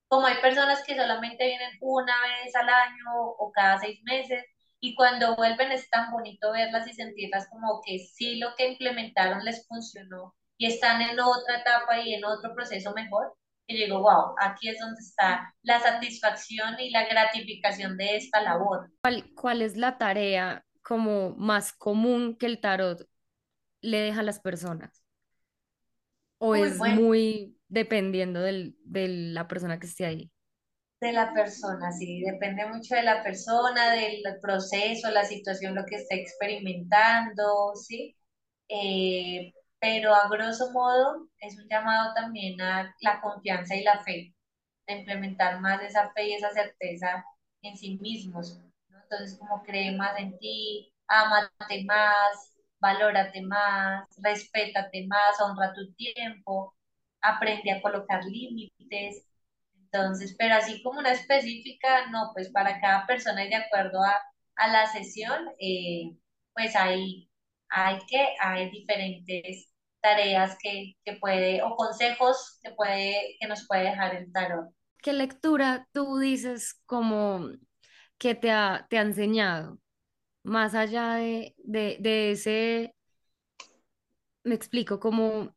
Como 0.09 0.27
hay 0.27 0.37
personas 0.41 0.83
que 0.85 0.97
solamente 0.97 1.47
vienen 1.47 1.73
una 1.81 2.15
vez 2.23 2.55
al 2.57 2.69
año 2.69 3.05
o 3.39 3.53
cada 3.53 3.79
seis 3.79 4.01
meses, 4.05 4.45
y 4.81 4.95
cuando 4.97 5.35
vuelven 5.37 5.73
es 5.73 5.89
tan 5.91 6.11
bonito 6.13 6.53
verlas 6.53 6.87
y 6.87 6.93
sentirlas 6.93 7.49
como 7.49 7.81
que 7.85 7.99
sí 8.01 8.37
lo 8.37 8.55
que 8.55 8.69
implementaron 8.69 9.43
les 9.45 9.67
funcionó 9.67 10.35
y 10.59 10.67
están 10.67 11.01
en 11.01 11.19
otra 11.21 11.61
etapa 11.61 12.01
y 12.01 12.15
en 12.15 12.25
otro 12.25 12.55
proceso 12.55 12.93
mejor. 12.93 13.35
Y 13.67 13.77
digo, 13.77 14.01
wow, 14.01 14.35
aquí 14.41 14.69
es 14.69 14.79
donde 14.79 15.01
está 15.01 15.55
la 15.63 15.81
satisfacción 15.81 16.79
y 16.79 16.91
la 16.91 17.07
gratificación 17.07 17.97
de 17.97 18.17
esta 18.17 18.43
labor. 18.43 18.91
¿Cuál, 19.03 19.33
cuál 19.35 19.63
es 19.63 19.77
la 19.77 19.97
tarea 19.97 20.65
como 20.83 21.35
más 21.37 21.73
común 21.73 22.37
que 22.37 22.47
el 22.47 22.61
tarot 22.61 23.09
le 23.81 23.99
deja 24.01 24.21
a 24.21 24.25
las 24.25 24.41
personas? 24.41 25.03
¿O 26.39 26.55
es 26.55 26.79
muy 26.79 27.57
dependiendo 27.69 28.41
del, 28.41 28.77
de 28.85 29.09
la 29.09 29.49
persona 29.49 29.79
que 29.79 29.87
esté 29.87 30.05
ahí? 30.05 30.31
de 31.05 31.13
la 31.13 31.33
persona, 31.35 31.93
sí, 31.93 32.23
depende 32.23 32.67
mucho 32.67 32.95
de 32.95 33.03
la 33.03 33.23
persona, 33.23 33.93
del 33.93 34.23
proceso, 34.41 35.11
la 35.11 35.25
situación, 35.25 35.75
lo 35.75 35.85
que 35.85 35.97
esté 35.97 36.15
experimentando, 36.21 37.75
sí. 37.75 38.17
Eh, 38.69 39.53
pero 39.85 40.15
a 40.15 40.29
grosso 40.31 40.73
modo 40.73 41.29
es 41.41 41.59
un 41.59 41.69
llamado 41.69 42.15
también 42.15 42.59
a 42.63 42.97
la 43.03 43.21
confianza 43.21 43.77
y 43.77 43.85
la 43.85 44.03
fe, 44.03 44.35
de 44.87 44.95
implementar 45.01 45.61
más 45.61 45.83
esa 45.83 46.11
fe 46.13 46.29
y 46.29 46.33
esa 46.35 46.51
certeza 46.53 47.23
en 47.61 47.77
sí 47.77 47.99
mismos. 47.99 48.59
Entonces, 48.89 49.39
como 49.39 49.63
cree 49.63 49.95
más 49.95 50.19
en 50.19 50.39
ti, 50.39 50.91
amate 51.07 51.85
más, 51.85 52.57
valórate 52.81 53.43
más, 53.43 54.09
respétate 54.23 55.07
más, 55.07 55.39
honra 55.43 55.75
tu 55.75 55.93
tiempo, 55.95 56.75
aprende 57.21 57.73
a 57.73 57.83
colocar 57.83 58.25
límites, 58.25 59.27
entonces, 59.83 60.35
pero 60.39 60.55
así 60.57 60.83
como 60.83 61.01
una 61.01 61.13
específica, 61.13 62.07
no, 62.11 62.31
pues 62.33 62.51
para 62.51 62.81
cada 62.81 63.07
persona 63.07 63.45
y 63.45 63.51
de 63.51 63.57
acuerdo 63.57 64.01
a, 64.03 64.69
la 64.69 64.87
sesión, 64.87 65.51
eh, 65.61 66.17
pues 66.55 66.75
hay, 66.75 67.29
hay 67.69 67.99
que, 68.09 68.29
hay 68.41 68.71
diferentes 68.71 69.74
tareas 70.05 70.59
que, 70.63 70.93
que, 71.03 71.15
puede, 71.15 71.63
o 71.63 71.75
consejos 71.77 72.59
que 72.63 72.73
puede, 72.73 73.37
que 73.41 73.49
nos 73.49 73.67
puede 73.67 73.85
dejar 73.85 74.15
el 74.15 74.31
tarot. 74.31 74.69
¿Qué 74.99 75.15
lectura 75.15 75.89
tú 75.93 76.19
dices 76.19 76.75
como 76.85 77.49
que 78.19 78.35
te 78.35 78.51
ha, 78.51 78.87
te 78.91 78.99
ha 78.99 79.03
enseñado, 79.03 79.79
más 80.43 80.75
allá 80.75 81.15
de, 81.15 81.55
de, 81.57 81.97
de 82.01 82.33
ese, 82.33 82.95
me 84.45 84.55
explico, 84.55 85.01
como 85.01 85.55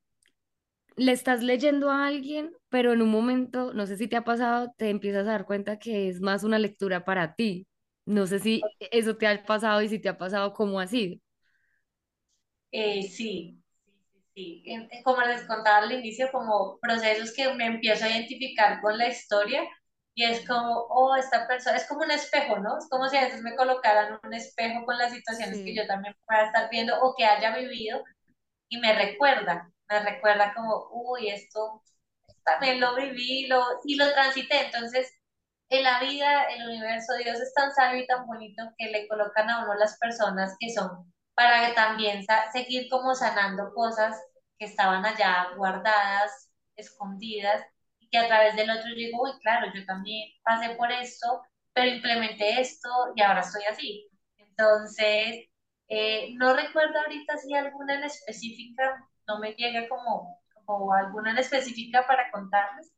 le 0.96 1.12
estás 1.12 1.44
leyendo 1.44 1.92
a 1.92 2.08
alguien, 2.08 2.54
pero 2.70 2.94
en 2.94 3.02
un 3.02 3.10
momento, 3.12 3.74
no 3.74 3.86
sé 3.86 3.98
si 3.98 4.08
te 4.08 4.16
ha 4.16 4.24
pasado, 4.24 4.74
te 4.78 4.90
empiezas 4.90 5.28
a 5.28 5.32
dar 5.32 5.46
cuenta 5.46 5.78
que 5.78 6.08
es 6.08 6.22
más 6.22 6.44
una 6.44 6.58
lectura 6.58 7.06
para 7.06 7.36
ti. 7.36 7.68
No 8.06 8.26
sé 8.26 8.40
si 8.40 8.62
eso 8.92 9.18
te 9.18 9.28
ha 9.28 9.46
pasado 9.46 9.82
y 9.82 9.90
si 9.90 10.00
te 10.00 10.10
ha 10.10 10.18
pasado, 10.18 10.54
¿cómo 10.54 10.80
ha 10.80 10.88
sido? 10.88 11.20
Eh, 12.72 13.04
sí, 13.04 13.62
sí, 14.38 14.62
sí. 14.64 15.04
Como 15.04 15.22
les 15.22 15.44
contaba 15.48 15.80
al 15.80 15.92
inicio, 15.92 16.30
como 16.32 16.78
procesos 16.80 17.34
que 17.34 17.54
me 17.56 17.66
empiezo 17.66 18.06
a 18.06 18.10
identificar 18.10 18.82
con 18.82 18.98
la 18.98 19.08
historia 19.08 19.64
y 20.14 20.24
es 20.24 20.48
como, 20.48 20.86
oh, 20.90 21.16
esta 21.16 21.48
persona, 21.48 21.78
es 21.78 21.88
como 21.88 22.02
un 22.04 22.12
espejo, 22.12 22.60
¿no? 22.60 22.78
Es 22.78 22.88
como 22.90 23.08
si 23.10 23.18
a 23.18 23.24
veces 23.26 23.42
me 23.42 23.56
colocaran 23.56 24.20
un 24.24 24.34
espejo 24.34 24.86
con 24.86 24.98
las 24.98 25.12
situaciones 25.14 25.60
que 25.60 25.76
yo 25.76 25.88
también 25.88 26.16
pueda 26.26 26.46
estar 26.46 26.70
viendo 26.70 27.00
o 27.02 27.16
que 27.16 27.26
haya 27.26 27.56
vivido 27.56 28.04
y 28.70 28.80
me 28.80 28.94
recuerda, 28.94 29.72
me 29.90 30.00
recuerda 30.02 30.54
como, 30.56 30.90
uy, 30.92 31.30
esto 31.30 31.84
también 32.44 32.80
lo 32.80 32.96
viví 32.96 33.48
lo, 33.48 33.64
y 33.86 33.96
lo 33.96 34.12
transité. 34.14 34.66
Entonces, 34.66 35.12
en 35.70 35.84
la 35.84 36.00
vida, 36.02 36.46
el 36.46 36.68
universo, 36.68 37.16
Dios 37.18 37.40
es 37.40 37.54
tan 37.54 37.74
sabio 37.74 38.04
y 38.04 38.08
tan 38.08 38.26
bonito 38.28 38.64
que 38.78 38.90
le 38.90 39.08
colocan 39.08 39.50
a 39.50 39.64
uno 39.66 39.76
las 39.76 39.98
personas 40.00 40.56
que 40.60 40.74
son 40.74 41.12
para 41.38 41.76
también 41.76 42.26
seguir 42.54 42.90
como 42.90 43.16
sanando 43.16 43.74
cosas 43.76 44.18
que 44.60 44.66
estaban 44.68 45.06
allá 45.06 45.50
guardadas, 45.58 46.52
escondidas, 46.78 47.64
y 48.00 48.10
que 48.10 48.20
a 48.20 48.28
través 48.28 48.58
del 48.58 48.72
otro 48.72 48.90
digo, 48.96 49.24
uy, 49.24 49.32
claro, 49.42 49.68
yo 49.76 49.86
también 49.86 50.30
pasé 50.44 50.76
por 50.76 50.92
esto, 50.92 51.44
pero 51.74 51.90
implementé 51.96 52.62
esto 52.62 52.90
y 53.16 53.24
ahora 53.24 53.42
estoy 53.42 53.64
así. 53.72 54.10
Entonces, 54.38 55.46
eh, 55.90 56.34
no 56.38 56.56
recuerdo 56.56 57.00
ahorita 57.00 57.38
si 57.38 57.54
alguna 57.56 57.96
en 57.96 58.06
específica, 58.06 59.08
no 59.28 59.40
me 59.40 59.54
llega 59.54 59.88
como, 59.90 60.42
como 60.66 60.94
alguna 60.94 61.32
en 61.32 61.40
específica 61.40 62.06
para 62.08 62.32
contarles, 62.32 62.92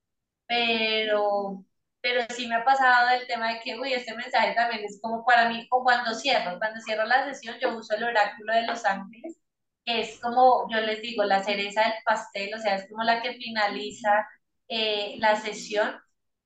pero, 0.48 1.66
pero 2.02 2.22
sí 2.30 2.48
me 2.48 2.56
ha 2.56 2.64
pasado 2.64 3.10
el 3.10 3.28
tema 3.28 3.54
de 3.54 3.60
que, 3.62 3.80
uy, 3.80 3.94
este 3.94 4.16
mensaje 4.16 4.54
también 4.54 4.84
es 4.86 5.00
como 5.02 5.26
para 5.26 5.50
mí, 5.50 5.68
como 5.68 5.84
cuando 5.84 6.14
cierro, 6.14 6.58
cuando 6.58 6.80
cierro 6.82 7.06
la 7.06 7.26
sesión 7.26 7.58
yo 7.60 7.76
uso 7.76 7.96
el 7.96 8.04
oráculo 8.04 8.54
de 8.54 8.68
los 8.68 8.86
ángeles, 8.86 9.38
que 9.86 10.02
es 10.02 10.20
como, 10.20 10.68
yo 10.72 10.80
les 10.82 11.02
digo, 11.02 11.24
la 11.24 11.44
cereza 11.44 11.82
del 11.82 11.94
pastel, 12.06 12.54
o 12.54 12.60
sea, 12.60 12.76
es 12.76 12.90
como 12.90 13.04
la 13.04 13.22
que 13.22 13.34
finaliza 13.34 14.28
eh, 14.68 15.16
la 15.20 15.36
sesión 15.36 16.00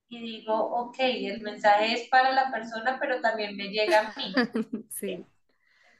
y 0.08 0.20
digo, 0.20 0.54
ok, 0.54 0.96
el 0.98 1.40
mensaje 1.40 1.92
es 1.92 2.08
para 2.08 2.32
la 2.32 2.50
persona, 2.50 2.98
pero 3.00 3.20
también 3.20 3.56
me 3.56 3.68
llega 3.68 4.00
a 4.00 4.14
mí. 4.16 4.34
sí. 4.90 5.24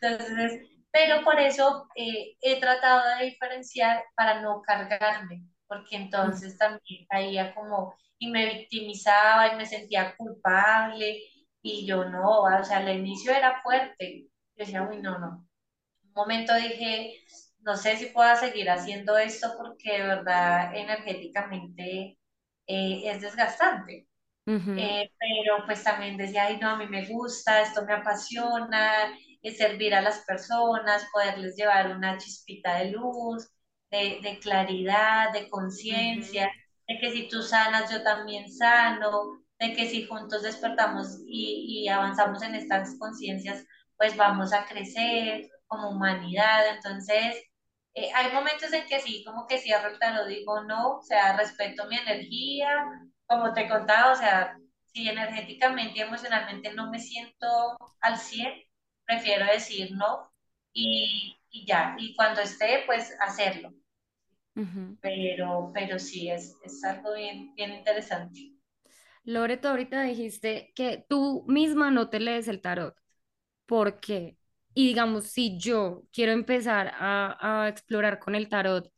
Entonces, 0.01 0.63
pero 0.91 1.23
por 1.25 1.39
eso 1.41 1.89
eh, 1.97 2.37
he 2.41 2.61
tratado 2.61 3.03
de 3.19 3.27
diferenciar 3.27 4.05
para 4.15 4.41
no 4.41 4.63
cargarme, 4.63 5.43
porque 5.67 5.97
entonces 5.97 6.57
también 6.59 7.07
caía 7.09 7.55
como 7.55 7.95
y 8.25 8.31
me 8.31 8.47
victimizaba 8.55 9.53
y 9.53 9.57
me 9.57 9.67
sentía 9.67 10.17
culpable 10.17 11.19
y 11.63 11.87
yo 11.87 12.05
no, 12.07 12.43
o 12.43 12.65
sea, 12.65 12.79
al 12.79 12.89
inicio 12.99 13.33
era 13.33 13.63
fuerte. 13.63 14.29
Yo 14.57 14.65
decía, 14.65 14.83
uy, 14.89 15.01
no, 15.03 15.19
no. 15.19 15.47
Un 16.05 16.13
momento 16.15 16.55
dije, 16.57 17.15
no 17.61 17.77
sé 17.77 17.97
si 17.97 18.07
pueda 18.09 18.37
seguir 18.37 18.71
haciendo 18.71 19.19
esto 19.19 19.55
porque 19.59 19.93
de 19.95 20.07
verdad 20.09 20.77
energéticamente 20.77 22.19
eh, 22.67 23.03
es 23.11 23.21
desgastante. 23.23 24.09
Eh, 24.77 25.11
pero 25.19 25.65
pues 25.67 25.85
también 25.85 26.17
decía, 26.17 26.47
ay, 26.47 26.59
no, 26.61 26.71
a 26.71 26.77
mí 26.79 26.87
me 26.89 27.07
gusta, 27.09 27.63
esto 27.63 27.85
me 27.87 27.95
apasiona, 27.95 29.17
es 29.43 29.57
servir 29.59 29.95
a 29.95 30.01
las 30.03 30.21
personas, 30.27 31.07
poderles 31.13 31.57
llevar 31.57 31.97
una 31.97 32.19
chispita 32.19 32.79
de 32.79 32.91
luz, 32.93 33.49
de, 33.91 34.21
de 34.23 34.39
claridad, 34.41 35.33
de 35.33 35.49
conciencia, 35.49 36.51
de 36.89 36.99
que 36.99 37.13
si 37.13 37.29
tú 37.29 37.43
sanas, 37.43 37.91
yo 37.91 38.03
también 38.03 38.51
sano, 38.51 39.43
de 39.59 39.73
que 39.75 39.89
si 39.89 40.07
juntos 40.07 40.43
despertamos 40.43 41.19
y, 41.27 41.85
y 41.85 41.89
avanzamos 41.89 42.43
en 42.43 42.55
estas 42.55 42.99
conciencias, 42.99 43.65
pues 43.97 44.17
vamos 44.17 44.53
a 44.53 44.67
crecer 44.67 45.49
como 45.67 45.91
humanidad. 45.91 46.69
Entonces, 46.77 47.37
eh, 47.95 48.11
hay 48.15 48.33
momentos 48.33 48.73
en 48.73 48.87
que 48.87 49.01
sí, 49.01 49.25
como 49.25 49.47
que 49.47 49.59
cierro 49.59 49.89
el 49.91 49.99
tarot, 49.99 50.27
digo 50.29 50.63
no, 50.65 50.99
o 50.99 51.03
sea, 51.03 51.37
respeto 51.37 51.87
mi 51.89 51.97
energía, 51.97 52.85
como 53.27 53.53
te 53.53 53.69
contaba, 53.69 54.13
o 54.13 54.17
sea, 54.17 54.57
si 54.93 55.09
energéticamente 55.09 55.99
y 55.99 56.03
emocionalmente 56.03 56.73
no 56.75 56.91
me 56.91 56.99
siento 57.01 57.77
al 58.01 58.19
100, 58.19 58.53
prefiero 59.05 59.47
decir 59.47 59.91
no 59.97 60.31
y, 60.73 61.37
y 61.51 61.67
ya, 61.67 61.95
y 61.99 62.15
cuando 62.17 62.41
esté, 62.43 62.83
pues 62.87 63.15
hacerlo. 63.21 63.73
Pero, 65.01 65.71
pero 65.73 66.01
sí, 66.01 66.31
es, 66.31 66.57
es 66.65 66.83
algo 66.83 67.15
bien, 67.15 67.55
bien 67.55 67.73
interesante. 67.75 68.55
Lore, 69.25 69.57
tú 69.57 69.69
ahorita 69.69 70.03
dijiste 70.03 70.73
que 70.75 71.05
tú 71.09 71.45
misma 71.49 71.91
no 71.91 72.11
te 72.11 72.21
lees 72.21 72.49
el 72.49 72.61
tarot. 72.61 72.95
¿Por 73.67 74.01
qué? 74.01 74.39
Y 74.75 74.89
digamos, 74.89 75.27
si 75.29 75.59
yo 75.59 76.05
quiero 76.13 76.33
empezar 76.33 76.93
a, 76.97 77.65
a 77.65 77.69
explorar 77.69 78.19
con 78.21 78.35
el 78.35 78.49
tarot, 78.49 78.93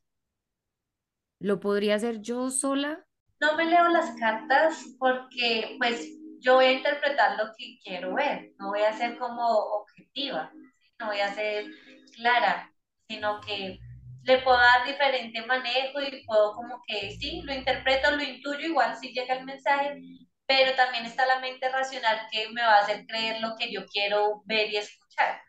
¿lo 1.39 1.61
podría 1.61 1.95
hacer 1.95 2.21
yo 2.21 2.51
sola? 2.51 3.07
No 3.41 3.57
me 3.57 3.65
leo 3.67 3.89
las 3.89 4.11
cartas 4.19 4.85
porque 4.99 5.77
pues 5.79 6.07
yo 6.41 6.55
voy 6.55 6.67
a 6.67 6.73
interpretar 6.73 7.37
lo 7.39 7.53
que 7.57 7.79
quiero 7.83 8.15
ver, 8.15 8.53
no 8.59 8.69
voy 8.69 8.81
a 8.83 8.93
ser 8.97 9.19
como 9.19 9.47
objetiva, 9.49 10.53
no 10.99 11.07
voy 11.07 11.21
a 11.21 11.35
ser 11.35 11.67
clara, 12.15 12.73
sino 13.09 13.41
que 13.41 13.79
le 14.27 14.39
puedo 14.39 14.59
dar 14.59 14.85
diferente 14.85 15.41
manejo 15.47 16.01
y 16.01 16.25
puedo 16.27 16.53
como 16.53 16.83
que 16.87 17.13
sí, 17.13 17.43
lo 17.43 17.55
interpreto, 17.55 18.11
lo 18.11 18.23
intuyo, 18.23 18.67
igual 18.67 18.97
si 18.97 19.13
llega 19.13 19.35
el 19.35 19.45
mensaje, 19.45 20.01
pero 20.47 20.75
también 20.75 21.07
está 21.07 21.27
la 21.27 21.39
mente 21.39 21.69
racional 21.69 22.27
que 22.31 22.49
me 22.51 22.63
va 22.63 22.79
a 22.79 22.81
hacer 22.81 23.07
creer 23.07 23.41
lo 23.41 23.55
que 23.57 23.71
yo 23.73 23.87
quiero 23.87 24.43
ver 24.45 24.71
y 24.71 24.79
escuchar. 24.79 25.41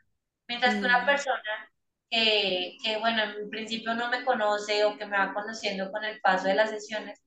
Mientras 0.47 0.75
que 0.75 0.79
una 0.79 1.01
mm. 1.01 1.05
persona 1.05 1.71
que, 2.09 2.77
que, 2.83 2.97
bueno, 2.99 3.23
en 3.23 3.49
principio 3.49 3.95
no 3.95 4.09
me 4.09 4.23
conoce 4.23 4.85
o 4.85 4.97
que 4.97 5.05
me 5.07 5.17
va 5.17 5.33
conociendo 5.33 5.91
con 5.91 6.05
el 6.05 6.21
paso 6.21 6.47
de 6.47 6.55
las 6.55 6.69
sesiones, 6.69 7.19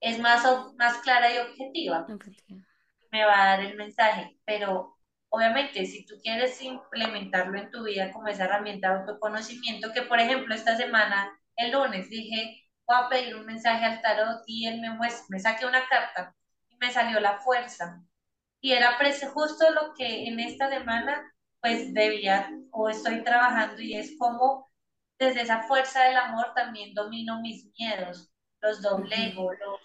es 0.00 0.18
más, 0.20 0.44
más 0.76 0.98
clara 0.98 1.32
y 1.34 1.38
objetiva. 1.38 2.06
Me 3.10 3.24
va 3.24 3.42
a 3.42 3.46
dar 3.56 3.60
el 3.60 3.76
mensaje, 3.76 4.36
pero 4.44 4.96
obviamente 5.32 5.86
si 5.86 6.04
tú 6.04 6.14
quieres 6.22 6.60
implementarlo 6.62 7.58
en 7.58 7.70
tu 7.70 7.84
vida 7.84 8.12
como 8.12 8.28
esa 8.28 8.44
herramienta 8.44 8.88
de 8.90 9.00
autoconocimiento, 9.00 9.92
que 9.92 10.02
por 10.02 10.20
ejemplo 10.20 10.54
esta 10.54 10.76
semana, 10.76 11.32
el 11.56 11.72
lunes, 11.72 12.08
dije, 12.10 12.68
voy 12.86 12.96
a 12.98 13.08
pedir 13.08 13.36
un 13.36 13.46
mensaje 13.46 13.84
al 13.84 14.02
tarot 14.02 14.42
y 14.46 14.66
él 14.66 14.80
me 14.80 14.90
muestra, 14.90 15.26
me 15.30 15.40
saqué 15.40 15.66
una 15.66 15.86
carta 15.88 16.34
y 16.68 16.76
me 16.76 16.90
salió 16.90 17.18
la 17.20 17.38
fuerza. 17.38 18.02
Y 18.60 18.72
era 18.72 18.98
justo 19.32 19.70
lo 19.70 19.94
que 19.94 20.28
en 20.28 20.38
esta 20.38 20.68
semana 20.68 21.32
pues 21.60 21.94
debía 21.94 22.50
o 22.70 22.88
estoy 22.88 23.24
trabajando 23.24 23.80
y 23.80 23.94
es 23.94 24.16
como 24.18 24.70
desde 25.18 25.42
esa 25.42 25.62
fuerza 25.62 26.04
del 26.04 26.16
amor 26.16 26.52
también 26.54 26.94
domino 26.94 27.40
mis 27.40 27.66
miedos, 27.78 28.30
los 28.60 28.82
doblego, 28.82 29.52
los 29.52 29.80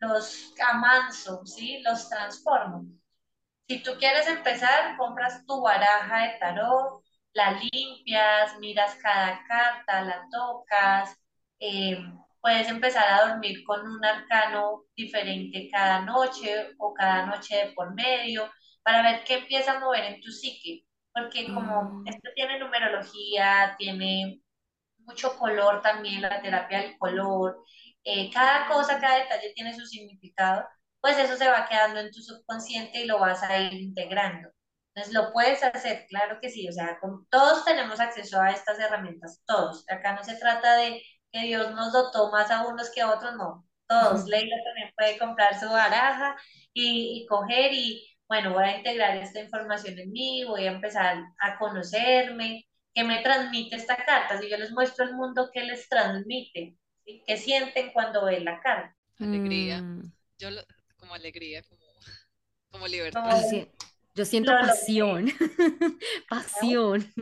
los 0.00 0.54
amanso, 0.72 1.44
¿sí? 1.44 1.82
Los 1.82 2.08
transformo. 2.08 2.86
Si 3.70 3.78
tú 3.84 3.92
quieres 4.00 4.26
empezar, 4.26 4.96
compras 4.96 5.46
tu 5.46 5.60
baraja 5.62 6.24
de 6.24 6.38
tarot, 6.40 7.04
la 7.34 7.52
limpias, 7.52 8.58
miras 8.58 8.96
cada 8.96 9.44
carta, 9.46 10.02
la 10.02 10.26
tocas, 10.28 11.16
eh, 11.60 11.96
puedes 12.40 12.68
empezar 12.68 13.04
a 13.08 13.28
dormir 13.28 13.62
con 13.64 13.86
un 13.86 14.04
arcano 14.04 14.86
diferente 14.96 15.68
cada 15.70 16.00
noche 16.00 16.74
o 16.78 16.92
cada 16.92 17.26
noche 17.26 17.66
de 17.66 17.72
por 17.72 17.94
medio 17.94 18.50
para 18.82 19.02
ver 19.02 19.22
qué 19.22 19.34
empieza 19.34 19.76
a 19.76 19.78
mover 19.78 20.02
en 20.04 20.20
tu 20.20 20.32
psique. 20.32 20.84
Porque 21.14 21.44
como 21.54 21.82
mm. 21.84 22.08
esto 22.08 22.28
tiene 22.34 22.58
numerología, 22.58 23.76
tiene 23.78 24.40
mucho 24.98 25.38
color 25.38 25.80
también, 25.80 26.22
la 26.22 26.42
terapia 26.42 26.82
del 26.82 26.98
color, 26.98 27.62
eh, 28.02 28.32
cada 28.32 28.66
cosa, 28.66 28.98
cada 28.98 29.18
detalle 29.18 29.52
tiene 29.54 29.72
su 29.74 29.86
significado, 29.86 30.66
pues 31.00 31.18
eso 31.18 31.36
se 31.36 31.48
va 31.48 31.68
quedando 31.68 32.00
en 32.00 32.10
tu 32.10 32.20
subconsciente 32.22 33.02
y 33.02 33.06
lo 33.06 33.18
vas 33.18 33.42
a 33.42 33.58
ir 33.58 33.74
integrando. 33.74 34.50
Entonces, 34.94 35.14
lo 35.14 35.32
puedes 35.32 35.62
hacer, 35.62 36.06
claro 36.08 36.38
que 36.40 36.50
sí, 36.50 36.68
o 36.68 36.72
sea, 36.72 36.98
todos 37.30 37.64
tenemos 37.64 38.00
acceso 38.00 38.40
a 38.40 38.50
estas 38.50 38.78
herramientas, 38.78 39.40
todos. 39.46 39.84
Acá 39.88 40.14
no 40.14 40.24
se 40.24 40.36
trata 40.36 40.76
de 40.76 41.02
que 41.32 41.40
Dios 41.42 41.72
nos 41.74 41.92
dotó 41.92 42.30
más 42.30 42.50
a 42.50 42.66
unos 42.66 42.90
que 42.90 43.00
a 43.00 43.10
otros, 43.10 43.34
no. 43.36 43.66
Todos, 43.88 44.26
Leila 44.26 44.56
también 44.64 44.90
puede 44.96 45.18
comprar 45.18 45.58
su 45.58 45.68
baraja 45.68 46.36
y, 46.72 47.22
y 47.22 47.26
coger 47.26 47.72
y, 47.72 48.06
bueno, 48.28 48.52
voy 48.52 48.64
a 48.64 48.78
integrar 48.78 49.16
esta 49.16 49.40
información 49.40 49.98
en 49.98 50.10
mí, 50.10 50.44
voy 50.44 50.66
a 50.66 50.72
empezar 50.72 51.22
a 51.38 51.58
conocerme, 51.58 52.66
qué 52.94 53.04
me 53.04 53.22
transmite 53.22 53.76
esta 53.76 53.96
carta. 53.96 54.38
Si 54.40 54.50
yo 54.50 54.56
les 54.56 54.72
muestro 54.72 55.04
el 55.04 55.14
mundo, 55.14 55.50
¿qué 55.52 55.62
les 55.64 55.88
transmite? 55.88 56.76
¿Qué 57.04 57.36
sienten 57.36 57.92
cuando 57.92 58.24
ven 58.24 58.44
la 58.44 58.60
carta? 58.60 58.94
Alegría. 59.18 59.82
Yo 60.38 60.50
como 61.10 61.16
alegría, 61.16 61.60
como, 62.70 62.86
libertad. 62.86 63.42
Yo, 63.50 63.66
Yo 64.14 64.24
siento 64.24 64.52
pasión, 64.52 65.26
pasión. 66.28 67.12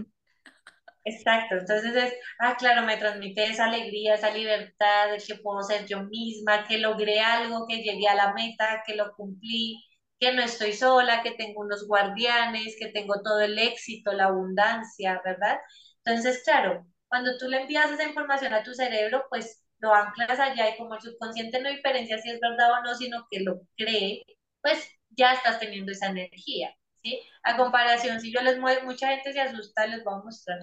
Exacto, 1.05 1.57
entonces 1.57 1.97
es, 1.97 2.14
ah, 2.39 2.55
claro, 2.59 2.82
me 2.82 2.99
transmite 2.99 3.45
esa 3.45 3.64
alegría, 3.64 4.16
esa 4.16 4.30
libertad 4.30 5.11
de 5.11 5.24
que 5.26 5.36
puedo 5.36 5.62
ser 5.62 5.86
yo 5.86 6.03
misma, 6.03 6.66
que 6.68 6.76
logré 6.76 7.20
algo, 7.20 7.66
que 7.66 7.78
llegué 7.78 8.07
a 8.09 8.14
la 8.14 8.34
meta, 8.34 8.82
que 8.86 8.95
lo 8.95 9.14
cumplí, 9.14 9.82
que 10.20 10.34
no 10.34 10.43
estoy 10.43 10.74
sola, 10.74 11.22
que 11.22 11.30
tengo 11.30 11.62
unos 11.62 11.86
guardianes, 11.89 12.76
que 12.78 12.89
tengo 12.89 13.22
todo 13.22 13.41
el 13.41 13.59
éxito, 13.59 14.12
la 14.12 14.26
abundancia, 14.26 15.22
¿verdad? 15.24 15.59
Entonces, 16.05 16.43
claro, 16.45 16.86
cuando 17.09 17.39
tú 17.39 17.49
le 17.49 17.62
envías 17.62 17.91
esa 17.91 18.05
información 18.05 18.53
a 18.53 18.62
tu 18.62 18.74
cerebro, 18.74 19.24
pues 19.30 19.64
lo 19.81 19.95
anclas 19.95 20.39
allá 20.41 20.70
y 20.70 20.76
como 20.79 20.95
el 20.95 21.01
subconsciente 21.01 21.61
no 21.61 21.70
diferencia 21.70 22.18
si 22.18 22.31
es 22.31 22.41
verdad 22.41 22.72
o 22.72 22.83
no, 22.83 22.95
sino 22.95 23.26
que 23.31 23.41
lo 23.41 23.61
cree, 23.76 24.22
pues 24.62 24.89
ya 25.11 25.33
estás 25.35 25.59
teniendo 25.61 25.93
esa 25.93 26.09
energía, 26.09 26.74
¿sí? 27.03 27.20
A 27.45 27.57
comparación, 27.57 28.20
si 28.20 28.33
yo 28.33 28.41
les 28.43 28.59
muevo, 28.59 28.85
mucha 28.87 29.09
gente 29.09 29.33
se 29.33 29.41
asusta, 29.41 29.87
les 29.87 30.05
voy 30.05 30.14
a 30.14 30.24
mostrar 30.24 30.59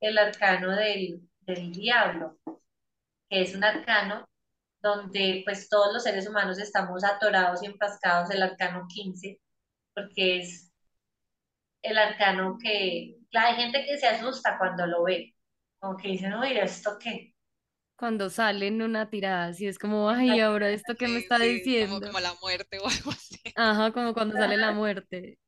el 0.00 0.18
arcano 0.18 0.76
del, 0.76 1.20
del 1.40 1.72
diablo, 1.72 2.38
que 3.28 3.42
es 3.42 3.54
un 3.54 3.64
arcano 3.64 4.28
donde 4.82 5.42
pues 5.44 5.68
todos 5.68 5.92
los 5.94 6.02
seres 6.04 6.28
humanos 6.28 6.58
estamos 6.58 7.04
atorados 7.04 7.62
y 7.62 7.66
enfrascados, 7.66 8.30
el 8.30 8.42
arcano 8.42 8.86
15, 8.88 9.40
porque 9.94 10.40
es 10.40 10.72
el 11.82 11.98
arcano 11.98 12.56
que 12.62 13.16
hay 13.34 13.54
gente 13.56 13.84
que 13.86 13.98
se 13.98 14.06
asusta 14.08 14.58
cuando 14.58 14.86
lo 14.86 15.04
ve, 15.04 15.34
como 15.78 15.96
que 15.96 16.08
dicen, 16.08 16.32
oye, 16.34 16.62
¿esto 16.62 16.98
qué? 16.98 17.29
Cuando 18.00 18.30
sale 18.30 18.68
en 18.68 18.80
una 18.80 19.10
tirada, 19.10 19.48
así 19.48 19.66
es 19.66 19.78
como, 19.78 20.08
ay, 20.08 20.40
ahora 20.40 20.70
esto 20.70 20.94
que 20.94 21.06
me 21.06 21.18
está 21.18 21.38
diciendo. 21.38 22.00
Como, 22.00 22.06
como 22.06 22.20
la 22.20 22.32
muerte 22.40 22.78
o 22.78 22.88
algo 22.88 23.10
así. 23.10 23.38
Ajá, 23.54 23.92
como 23.92 24.14
cuando 24.14 24.38
sale 24.38 24.56
la 24.56 24.72
muerte. 24.72 25.38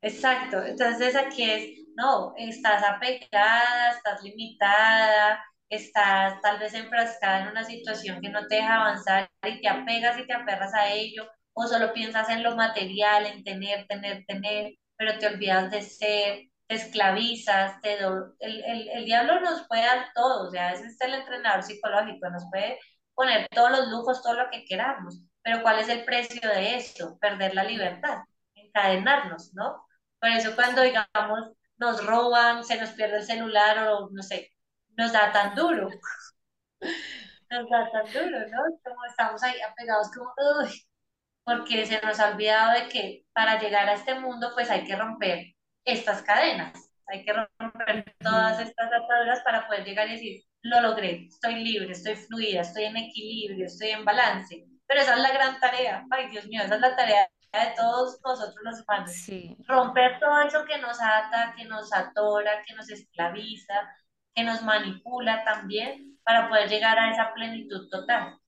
Exacto, 0.00 0.64
entonces 0.64 1.14
aquí 1.14 1.42
es, 1.42 1.80
no, 1.94 2.32
estás 2.38 2.82
apegada, 2.82 3.90
estás 3.90 4.22
limitada, 4.22 5.44
estás 5.68 6.40
tal 6.40 6.58
vez 6.58 6.72
enfrascada 6.72 7.42
en 7.42 7.48
una 7.48 7.62
situación 7.64 8.22
que 8.22 8.30
no 8.30 8.46
te 8.46 8.54
deja 8.56 8.76
avanzar 8.76 9.30
y 9.46 9.60
te 9.60 9.68
apegas 9.68 10.18
y 10.18 10.26
te 10.26 10.32
aferras 10.32 10.72
a 10.72 10.90
ello, 10.90 11.28
o 11.52 11.66
solo 11.66 11.92
piensas 11.92 12.30
en 12.30 12.42
lo 12.42 12.56
material, 12.56 13.26
en 13.26 13.44
tener, 13.44 13.86
tener, 13.86 14.24
tener, 14.26 14.72
pero 14.96 15.18
te 15.18 15.26
olvidas 15.26 15.70
de 15.70 15.82
ser, 15.82 16.48
esclavizas, 16.74 17.80
te 17.80 17.98
el, 17.98 18.34
el, 18.40 18.88
el, 18.88 19.04
diablo 19.04 19.40
nos 19.40 19.66
puede 19.68 19.82
dar 19.82 20.08
todo, 20.14 20.48
o 20.48 20.50
sea, 20.50 20.72
ese 20.72 20.86
es 20.86 21.00
el 21.00 21.14
entrenador 21.14 21.62
psicológico, 21.62 22.30
nos 22.30 22.44
puede 22.50 22.78
poner 23.14 23.46
todos 23.50 23.70
los 23.70 23.88
lujos, 23.88 24.22
todo 24.22 24.34
lo 24.34 24.50
que 24.50 24.64
queramos, 24.64 25.22
pero 25.42 25.62
¿cuál 25.62 25.78
es 25.80 25.88
el 25.88 26.04
precio 26.04 26.48
de 26.48 26.76
eso? 26.76 27.18
Perder 27.20 27.54
la 27.54 27.64
libertad, 27.64 28.18
encadenarnos, 28.54 29.52
¿no? 29.54 29.86
Por 30.20 30.30
eso 30.30 30.54
cuando, 30.54 30.82
digamos, 30.82 31.52
nos 31.76 32.04
roban, 32.06 32.64
se 32.64 32.80
nos 32.80 32.90
pierde 32.90 33.18
el 33.18 33.24
celular 33.24 33.78
o 33.88 34.08
no 34.12 34.22
sé, 34.22 34.50
nos 34.96 35.12
da 35.12 35.32
tan 35.32 35.54
duro. 35.54 35.88
Nos 37.50 37.68
da 37.68 37.90
tan 37.92 38.06
duro, 38.06 38.38
¿no? 38.48 38.62
Como 38.82 39.04
estamos 39.04 39.42
ahí 39.42 39.60
apegados 39.60 40.10
como, 40.10 40.32
uy, 40.62 40.86
porque 41.44 41.86
se 41.86 42.00
nos 42.00 42.18
ha 42.20 42.30
olvidado 42.30 42.72
de 42.72 42.88
que 42.88 43.26
para 43.32 43.60
llegar 43.60 43.88
a 43.88 43.94
este 43.94 44.14
mundo 44.18 44.50
pues 44.54 44.70
hay 44.70 44.84
que 44.84 44.96
romper 44.96 45.51
estas 45.84 46.22
cadenas, 46.22 46.90
hay 47.06 47.24
que 47.24 47.32
romper 47.32 48.14
todas 48.20 48.60
estas 48.60 48.86
ataduras 48.86 49.40
para 49.44 49.66
poder 49.66 49.84
llegar 49.84 50.08
y 50.08 50.12
decir, 50.12 50.42
lo 50.62 50.80
logré, 50.80 51.26
estoy 51.26 51.56
libre, 51.56 51.92
estoy 51.92 52.14
fluida, 52.16 52.60
estoy 52.60 52.84
en 52.84 52.96
equilibrio, 52.96 53.66
estoy 53.66 53.90
en 53.90 54.04
balance. 54.04 54.64
Pero 54.86 55.00
esa 55.00 55.14
es 55.14 55.20
la 55.20 55.32
gran 55.32 55.58
tarea, 55.60 56.04
ay 56.10 56.28
Dios 56.28 56.46
mío, 56.46 56.62
esa 56.62 56.76
es 56.76 56.80
la 56.80 56.96
tarea 56.96 57.28
de 57.52 57.74
todos 57.76 58.18
nosotros 58.24 58.56
los 58.62 58.80
humanos. 58.80 59.10
Romper 59.66 60.18
todo 60.20 60.40
eso 60.42 60.64
que 60.64 60.78
nos 60.78 61.00
ata, 61.00 61.54
que 61.56 61.64
nos 61.64 61.92
atora, 61.92 62.62
que 62.66 62.74
nos 62.74 62.90
esclaviza, 62.90 63.74
que 64.34 64.44
nos 64.44 64.62
manipula 64.62 65.44
también 65.44 66.18
para 66.24 66.48
poder 66.48 66.68
llegar 66.68 66.98
a 66.98 67.10
esa 67.10 67.32
plenitud 67.34 67.88
total. 67.90 68.38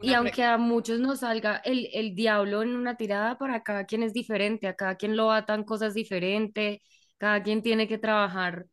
Y 0.00 0.12
aunque 0.12 0.44
a 0.44 0.58
muchos 0.58 1.00
nos 1.00 1.20
salga 1.20 1.56
el, 1.64 1.88
el, 1.92 2.14
diablo 2.14 2.62
en 2.62 2.76
una 2.76 2.96
tirada, 2.96 3.38
para 3.38 3.62
cada 3.62 3.86
quien 3.86 4.02
es 4.02 4.12
diferente, 4.12 4.66
a 4.66 4.76
cada 4.76 4.96
quien 4.96 5.16
lo 5.16 5.30
atan 5.32 5.64
cosas 5.64 5.94
diferentes, 5.94 6.80
cada 7.18 7.42
quien 7.42 7.62
tiene 7.62 7.88
que 7.88 7.98
trabajar 7.98 8.66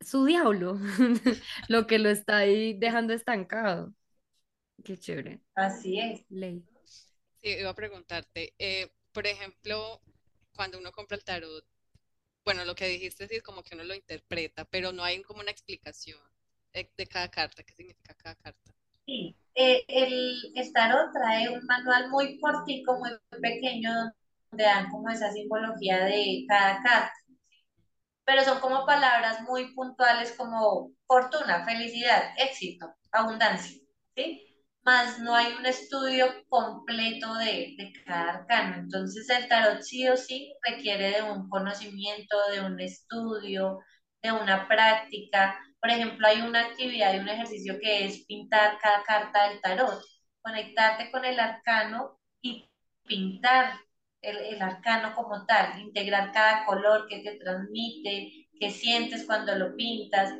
su 0.00 0.24
diablo, 0.24 0.78
lo 1.68 1.86
que 1.86 1.98
lo 1.98 2.08
está 2.10 2.38
ahí 2.38 2.74
dejando 2.74 3.12
estancado. 3.12 3.94
Qué 4.84 4.98
chévere. 4.98 5.40
Así 5.54 6.00
es. 6.00 6.24
Ley. 6.28 6.64
Sí, 7.42 7.48
iba 7.58 7.70
a 7.70 7.74
preguntarte, 7.74 8.54
eh, 8.58 8.92
por 9.12 9.26
ejemplo, 9.26 10.00
cuando 10.54 10.78
uno 10.78 10.92
compra 10.92 11.16
el 11.16 11.24
tarot, 11.24 11.64
bueno, 12.44 12.64
lo 12.64 12.74
que 12.74 12.86
dijiste 12.86 13.28
sí 13.28 13.36
es 13.36 13.42
como 13.42 13.62
que 13.62 13.74
uno 13.74 13.84
lo 13.84 13.94
interpreta, 13.94 14.64
pero 14.64 14.92
no 14.92 15.04
hay 15.04 15.22
como 15.22 15.40
una 15.40 15.50
explicación 15.50 16.18
de, 16.72 17.06
cada 17.06 17.30
carta, 17.30 17.62
qué 17.62 17.74
significa 17.74 18.14
cada 18.14 18.34
carta. 18.36 18.74
Sí, 19.06 19.36
eh, 19.54 19.84
el, 19.88 20.52
el, 20.54 20.72
tarot 20.72 21.12
trae 21.12 21.48
un 21.48 21.64
manual 21.66 22.10
muy 22.10 22.38
cortico, 22.40 22.98
muy 22.98 23.10
pequeño, 23.40 23.90
donde 24.50 24.64
dan 24.64 24.90
como 24.90 25.10
esa 25.10 25.30
simbología 25.32 26.04
de 26.04 26.44
cada 26.48 26.82
carta. 26.82 27.12
Pero 28.24 28.42
son 28.44 28.60
como 28.60 28.86
palabras 28.86 29.42
muy 29.42 29.74
puntuales 29.74 30.34
como 30.36 30.90
fortuna, 31.06 31.64
felicidad, 31.64 32.22
éxito, 32.38 32.94
abundancia, 33.12 33.80
¿sí? 34.16 34.52
más 34.84 35.18
no 35.20 35.34
hay 35.34 35.52
un 35.54 35.66
estudio 35.66 36.26
completo 36.48 37.34
de, 37.34 37.74
de, 37.78 37.92
cada 38.04 38.30
arcano. 38.32 38.76
Entonces 38.76 39.28
el 39.30 39.48
tarot 39.48 39.82
sí 39.82 40.08
o 40.08 40.16
sí 40.16 40.52
requiere 40.62 41.12
de 41.12 41.22
un 41.22 41.48
conocimiento, 41.48 42.36
de 42.52 42.60
un 42.60 42.80
estudio, 42.80 43.78
de 44.22 44.32
una 44.32 44.68
práctica. 44.68 45.58
Por 45.82 45.90
ejemplo, 45.90 46.28
hay 46.28 46.42
una 46.42 46.62
actividad 46.62 47.14
y 47.14 47.18
un 47.20 47.28
ejercicio 47.28 47.78
que 47.80 48.06
es 48.06 48.24
pintar 48.26 48.78
cada 48.80 49.04
carta 49.04 49.50
del 49.50 49.60
tarot, 49.60 50.02
conectarte 50.42 51.12
con 51.12 51.26
el 51.26 51.40
arcano 51.40 52.20
y 52.42 52.70
pintar 53.06 53.74
el, 54.22 54.38
el 54.38 54.62
arcano 54.62 55.14
como 55.14 55.46
tal, 55.46 55.80
integrar 55.80 56.32
cada 56.32 56.64
color 56.66 57.08
que 57.08 57.20
te 57.20 57.36
transmite, 57.38 58.48
que 58.60 58.70
sientes 58.70 59.26
cuando 59.26 59.54
lo 59.56 59.76
pintas. 59.76 60.32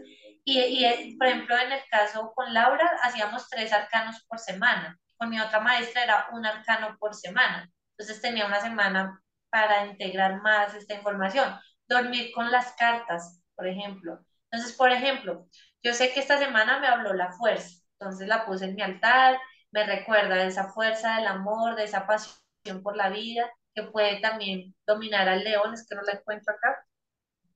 Y, 0.44 0.58
y, 0.60 0.84
eh, 0.84 1.14
por 1.18 1.28
ejemplo, 1.28 1.58
en 1.58 1.72
el 1.72 1.80
caso 1.90 2.32
con 2.34 2.54
Laura, 2.54 2.88
hacíamos 3.02 3.48
tres 3.48 3.72
arcanos 3.72 4.24
por 4.28 4.38
semana. 4.38 4.98
Con 5.16 5.30
mi 5.30 5.40
otra 5.40 5.60
maestra 5.60 6.04
era 6.04 6.28
un 6.32 6.46
arcano 6.46 6.96
por 7.00 7.14
semana. 7.14 7.70
Entonces 7.92 8.22
tenía 8.22 8.46
una 8.46 8.60
semana 8.60 9.20
para 9.50 9.86
integrar 9.86 10.40
más 10.42 10.74
esta 10.74 10.94
información. 10.94 11.58
Dormir 11.88 12.32
con 12.34 12.50
las 12.50 12.72
cartas, 12.74 13.40
por 13.56 13.66
ejemplo. 13.68 14.20
Entonces, 14.52 14.76
por 14.76 14.92
ejemplo, 14.92 15.48
yo 15.82 15.94
sé 15.94 16.12
que 16.12 16.20
esta 16.20 16.38
semana 16.38 16.78
me 16.80 16.88
habló 16.88 17.14
la 17.14 17.32
fuerza. 17.32 17.82
Entonces 17.98 18.28
la 18.28 18.46
puse 18.46 18.66
en 18.66 18.74
mi 18.76 18.82
altar, 18.82 19.38
me 19.72 19.84
recuerda 19.86 20.36
de 20.36 20.48
esa 20.48 20.68
fuerza 20.72 21.16
del 21.16 21.26
amor, 21.26 21.76
de 21.76 21.84
esa 21.84 22.06
pasión 22.06 22.82
por 22.82 22.96
la 22.96 23.10
vida, 23.10 23.50
que 23.74 23.84
puede 23.84 24.20
también 24.20 24.74
dominar 24.86 25.28
al 25.28 25.44
león. 25.44 25.74
Es 25.74 25.86
que 25.88 25.94
no 25.96 26.02
la 26.02 26.12
encuentro 26.14 26.54
acá. 26.54 26.86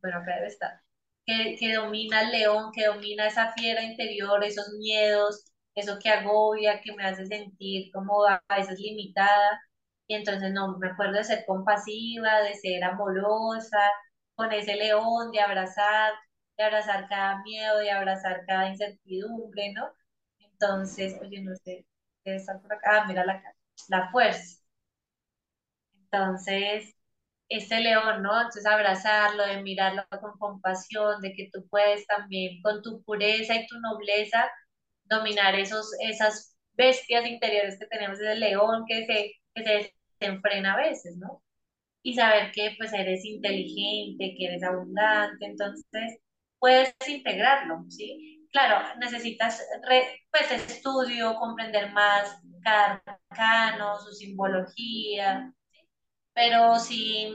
Bueno, 0.02 0.18
acá 0.18 0.36
debe 0.36 0.48
estar 0.48 0.80
que, 1.26 1.74
domina 1.74 2.22
el 2.22 2.30
león, 2.32 2.70
que 2.72 2.86
domina 2.86 3.26
esa 3.26 3.52
fiera 3.54 3.82
interior, 3.82 4.42
esos 4.44 4.68
miedos, 4.78 5.44
eso 5.74 5.98
que 6.02 6.10
agobia, 6.10 6.80
que 6.80 6.94
me 6.94 7.04
hace 7.04 7.26
sentir 7.26 7.90
como 7.92 8.24
a 8.26 8.42
veces 8.56 8.78
limitada. 8.80 9.60
Y 10.06 10.14
entonces 10.14 10.52
no, 10.52 10.78
me 10.78 10.88
acuerdo 10.90 11.14
de 11.18 11.24
ser 11.24 11.44
compasiva, 11.46 12.42
de 12.42 12.54
ser 12.54 12.84
amorosa, 12.84 13.78
con 14.34 14.52
ese 14.52 14.76
león, 14.76 15.32
de 15.32 15.40
abrazar, 15.40 16.12
de 16.58 16.64
abrazar 16.64 17.08
cada 17.08 17.42
miedo, 17.42 17.78
de 17.78 17.90
abrazar 17.90 18.44
cada 18.46 18.68
incertidumbre, 18.70 19.72
¿no? 19.72 19.90
Entonces, 20.40 21.16
oye, 21.22 21.42
no 21.42 21.54
sé, 21.56 21.86
debe 22.24 22.38
estar 22.38 22.60
por 22.62 22.72
acá, 22.72 23.02
ah, 23.02 23.06
mira 23.08 23.24
la, 23.26 23.42
la 23.88 24.10
fuerza. 24.10 24.58
Entonces, 26.04 26.94
este 27.48 27.80
león, 27.80 28.22
¿no? 28.22 28.32
Entonces 28.38 28.66
abrazarlo, 28.66 29.46
de 29.46 29.62
mirarlo 29.62 30.04
con 30.20 30.38
compasión, 30.38 31.20
de 31.22 31.32
que 31.34 31.50
tú 31.52 31.66
puedes 31.68 32.06
también 32.06 32.60
con 32.62 32.82
tu 32.82 33.02
pureza 33.04 33.54
y 33.56 33.66
tu 33.66 33.78
nobleza 33.80 34.50
dominar 35.04 35.54
esos, 35.56 35.90
esas 36.00 36.56
bestias 36.74 37.26
interiores 37.26 37.78
que 37.78 37.86
tenemos, 37.86 38.20
ese 38.20 38.36
león 38.36 38.84
que 38.88 39.06
se, 39.06 39.32
que 39.54 39.64
se 39.64 39.94
desenfrena 40.20 40.74
a 40.74 40.78
veces, 40.78 41.16
¿no? 41.18 41.42
Y 42.02 42.14
saber 42.14 42.52
que 42.52 42.74
pues 42.78 42.92
eres 42.94 43.24
inteligente, 43.24 44.34
que 44.38 44.46
eres 44.46 44.62
abundante, 44.64 45.46
entonces 45.46 46.18
puedes 46.66 46.96
integrarlo, 47.06 47.84
¿sí? 47.88 48.44
Claro, 48.50 48.82
necesitas 48.98 49.64
pues 50.32 50.50
estudio, 50.50 51.36
comprender 51.36 51.92
más 51.92 52.40
cada 52.64 53.00
arcano, 53.06 54.00
su 54.00 54.10
simbología, 54.10 55.52
pero 56.34 56.76
si, 56.80 57.32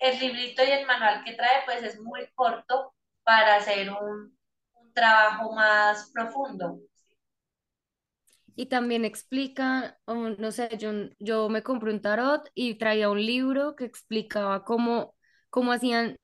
el 0.00 0.18
librito 0.18 0.62
y 0.62 0.70
el 0.70 0.86
manual 0.86 1.24
que 1.24 1.32
trae 1.32 1.64
pues 1.64 1.82
es 1.82 1.98
muy 1.98 2.26
corto 2.34 2.92
para 3.22 3.56
hacer 3.56 3.90
un, 3.90 4.36
trabajo 4.92 5.54
más 5.54 6.10
profundo. 6.12 6.78
Y 8.54 8.66
también 8.66 9.06
explica, 9.06 9.98
no 10.06 10.52
sé, 10.52 10.76
yo, 10.76 10.90
yo 11.18 11.48
me 11.48 11.62
compré 11.62 11.90
un 11.90 12.02
tarot 12.02 12.50
y 12.54 12.74
traía 12.74 13.08
un 13.08 13.24
libro 13.24 13.76
que 13.76 13.86
explicaba 13.86 14.62
cómo, 14.62 15.14
cómo 15.48 15.72
hacían, 15.72 16.19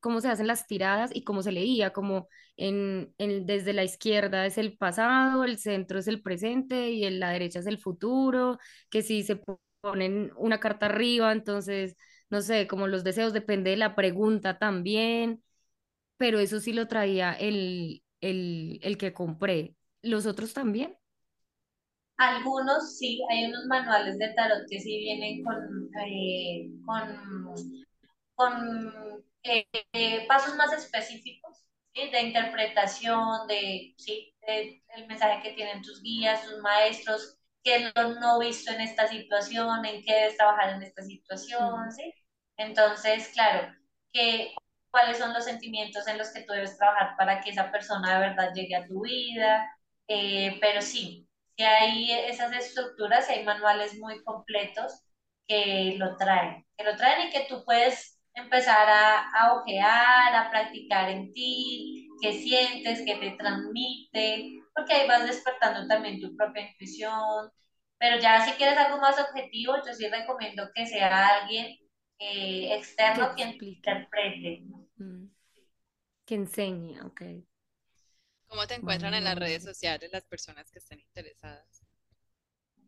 cómo 0.00 0.20
se 0.20 0.28
hacen 0.28 0.46
las 0.46 0.66
tiradas 0.66 1.10
y 1.14 1.24
cómo 1.24 1.42
se 1.42 1.52
leía, 1.52 1.92
como 1.92 2.28
en, 2.56 3.14
en, 3.18 3.46
desde 3.46 3.72
la 3.72 3.84
izquierda 3.84 4.46
es 4.46 4.58
el 4.58 4.76
pasado, 4.76 5.44
el 5.44 5.58
centro 5.58 5.98
es 5.98 6.08
el 6.08 6.22
presente 6.22 6.90
y 6.90 7.04
en 7.04 7.20
la 7.20 7.30
derecha 7.30 7.60
es 7.60 7.66
el 7.66 7.78
futuro, 7.78 8.58
que 8.90 9.02
si 9.02 9.22
se 9.22 9.40
ponen 9.80 10.32
una 10.36 10.60
carta 10.60 10.86
arriba, 10.86 11.32
entonces, 11.32 11.96
no 12.30 12.42
sé, 12.42 12.66
como 12.66 12.86
los 12.88 13.04
deseos 13.04 13.32
depende 13.32 13.70
de 13.70 13.76
la 13.76 13.94
pregunta 13.94 14.58
también, 14.58 15.42
pero 16.16 16.38
eso 16.40 16.60
sí 16.60 16.72
lo 16.72 16.88
traía 16.88 17.32
el, 17.34 18.02
el, 18.20 18.78
el 18.82 18.98
que 18.98 19.12
compré. 19.14 19.76
¿Los 20.02 20.26
otros 20.26 20.52
también? 20.54 20.96
Algunos 22.18 22.96
sí, 22.98 23.20
hay 23.30 23.46
unos 23.46 23.64
manuales 23.66 24.16
de 24.18 24.28
tarot 24.34 24.62
que 24.70 24.78
sí 24.78 24.98
vienen 24.98 25.42
con, 25.42 25.90
eh, 26.06 26.70
con, 26.86 27.08
con 28.40 29.22
eh, 29.42 29.66
eh, 29.92 30.26
pasos 30.26 30.56
más 30.56 30.72
específicos 30.72 31.62
de 31.92 32.22
interpretación, 32.22 33.46
de, 33.46 33.94
¿sí? 33.98 34.34
el 34.40 35.06
mensaje 35.06 35.42
que 35.42 35.52
tienen 35.52 35.82
tus 35.82 36.00
guías, 36.02 36.42
tus 36.44 36.58
maestros, 36.60 37.36
qué 37.62 37.76
es 37.76 37.92
lo 37.94 38.14
no 38.18 38.38
visto 38.38 38.72
en 38.72 38.80
esta 38.80 39.06
situación, 39.08 39.84
en 39.84 40.02
qué 40.02 40.14
debes 40.14 40.38
trabajar 40.38 40.70
en 40.70 40.82
esta 40.82 41.02
situación, 41.02 41.92
¿sí? 41.92 42.14
Entonces, 42.56 43.28
claro, 43.34 43.74
que, 44.10 44.54
cuáles 44.90 45.18
son 45.18 45.34
los 45.34 45.44
sentimientos 45.44 46.08
en 46.08 46.16
los 46.16 46.30
que 46.30 46.40
tú 46.42 46.54
debes 46.54 46.78
trabajar 46.78 47.16
para 47.18 47.42
que 47.42 47.50
esa 47.50 47.70
persona 47.70 48.14
de 48.14 48.28
verdad 48.28 48.54
llegue 48.54 48.76
a 48.76 48.86
tu 48.86 49.02
vida, 49.02 49.70
pero 50.06 50.80
sí, 50.80 51.28
que 51.56 51.66
hay 51.66 52.10
esas 52.12 52.52
estructuras 52.54 53.28
hay 53.28 53.44
manuales 53.44 53.98
muy 53.98 54.24
completos 54.24 55.02
que 55.46 55.96
lo 55.98 56.16
traen, 56.16 56.64
que 56.78 56.84
lo 56.84 56.96
traen 56.96 57.28
y 57.28 57.30
que 57.30 57.44
tú 57.46 57.62
puedes 57.66 58.19
empezar 58.34 58.88
a, 58.88 59.30
a 59.30 59.54
ojear, 59.54 60.34
a 60.34 60.50
practicar 60.50 61.10
en 61.10 61.32
ti, 61.32 62.08
qué 62.20 62.32
sientes, 62.32 63.02
qué 63.04 63.16
te 63.16 63.32
transmite, 63.32 64.60
porque 64.74 64.92
ahí 64.92 65.08
vas 65.08 65.26
despertando 65.26 65.86
también 65.88 66.20
tu 66.20 66.34
propia 66.36 66.70
intuición. 66.70 67.50
Pero 67.98 68.18
ya 68.18 68.44
si 68.44 68.52
quieres 68.52 68.78
algo 68.78 68.98
más 68.98 69.18
objetivo, 69.20 69.74
yo 69.86 69.92
sí 69.92 70.08
recomiendo 70.08 70.70
que 70.74 70.86
sea 70.86 71.40
alguien 71.40 71.76
eh, 72.18 72.74
externo 72.74 73.34
quien 73.34 73.58
te 73.58 73.64
interprete. 73.66 74.62
Mm. 74.96 75.26
Que 76.24 76.34
enseñe, 76.34 77.00
ok. 77.02 77.22
¿Cómo 78.46 78.66
te 78.66 78.74
encuentran 78.74 79.14
en 79.14 79.24
las 79.24 79.38
redes 79.38 79.62
sociales 79.62 80.10
las 80.12 80.24
personas 80.24 80.70
que 80.70 80.78
estén 80.78 81.00
interesadas? 81.00 81.79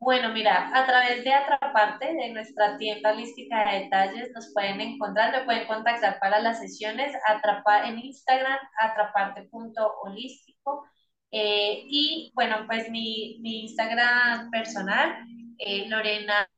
Bueno, 0.02 0.30
mira, 0.30 0.70
a 0.74 0.84
través 0.84 1.22
de 1.22 1.32
Atraparte, 1.32 2.12
de 2.12 2.30
nuestra 2.30 2.76
tienda 2.76 3.12
holística 3.12 3.70
de 3.70 3.84
detalles, 3.84 4.32
nos 4.34 4.52
pueden 4.52 4.80
encontrar, 4.80 5.30
me 5.30 5.44
pueden 5.44 5.64
contactar 5.68 6.18
para 6.18 6.40
las 6.40 6.58
sesiones 6.58 7.14
atrapa, 7.24 7.86
en 7.86 8.00
Instagram, 8.00 8.58
atraparte.holístico. 8.80 10.88
Eh, 11.30 11.84
y 11.86 12.32
bueno, 12.34 12.64
pues 12.66 12.90
mi, 12.90 13.38
mi 13.42 13.62
Instagram 13.62 14.50
personal, 14.50 15.24
eh, 15.58 15.88
Lorena, 15.88 16.48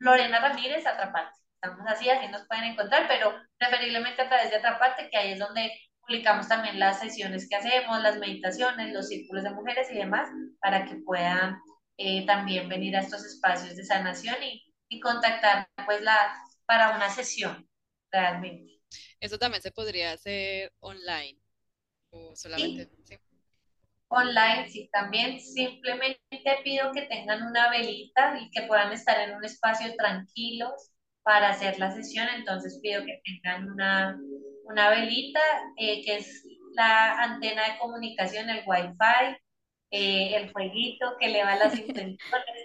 Lorena 0.00 0.40
Ramírez, 0.40 0.84
Atraparte. 0.88 1.38
Estamos 1.62 1.86
así, 1.86 2.10
así 2.10 2.26
nos 2.32 2.48
pueden 2.48 2.64
encontrar, 2.64 3.06
pero 3.06 3.32
preferiblemente 3.58 4.22
a 4.22 4.28
través 4.28 4.50
de 4.50 4.56
Atraparte, 4.56 5.08
que 5.08 5.18
ahí 5.18 5.32
es 5.34 5.38
donde 5.38 5.70
publicamos 6.00 6.48
también 6.48 6.80
las 6.80 6.98
sesiones 6.98 7.48
que 7.48 7.54
hacemos, 7.54 8.02
las 8.02 8.18
meditaciones, 8.18 8.92
los 8.92 9.06
círculos 9.06 9.44
de 9.44 9.50
mujeres 9.50 9.88
y 9.92 9.98
demás, 9.98 10.28
para 10.60 10.84
que 10.84 10.96
puedan 10.96 11.60
eh, 11.96 12.26
también 12.26 12.68
venir 12.68 12.96
a 12.96 13.00
estos 13.00 13.24
espacios 13.24 13.76
de 13.76 13.84
sanación 13.84 14.36
y, 14.42 14.64
y 14.88 15.00
contactar 15.00 15.68
pues 15.86 16.02
la, 16.02 16.34
para 16.66 16.96
una 16.96 17.10
sesión 17.10 17.68
realmente. 18.10 18.80
¿Eso 19.20 19.38
también 19.38 19.62
se 19.62 19.72
podría 19.72 20.12
hacer 20.12 20.72
online 20.80 21.38
o 22.10 22.36
solamente? 22.36 22.90
Sí. 23.04 23.18
Online, 24.08 24.68
sí, 24.68 24.88
también 24.92 25.40
simplemente 25.40 26.20
pido 26.62 26.92
que 26.92 27.02
tengan 27.02 27.42
una 27.42 27.68
velita 27.70 28.38
y 28.40 28.50
que 28.50 28.62
puedan 28.62 28.92
estar 28.92 29.18
en 29.20 29.36
un 29.36 29.44
espacio 29.44 29.94
tranquilos 29.96 30.92
para 31.22 31.50
hacer 31.50 31.78
la 31.78 31.90
sesión, 31.92 32.28
entonces 32.36 32.78
pido 32.82 33.04
que 33.04 33.20
tengan 33.24 33.70
una, 33.70 34.16
una 34.64 34.90
velita, 34.90 35.40
eh, 35.76 36.02
que 36.04 36.18
es 36.18 36.44
la 36.74 37.22
antena 37.22 37.72
de 37.72 37.78
comunicación, 37.78 38.50
el 38.50 38.62
Wi-Fi, 38.66 39.36
eh, 39.90 40.36
el 40.36 40.50
fueguito 40.50 41.16
que 41.18 41.28
le 41.28 41.44
va 41.44 41.56
las 41.56 41.78
intenciones, 41.78 42.18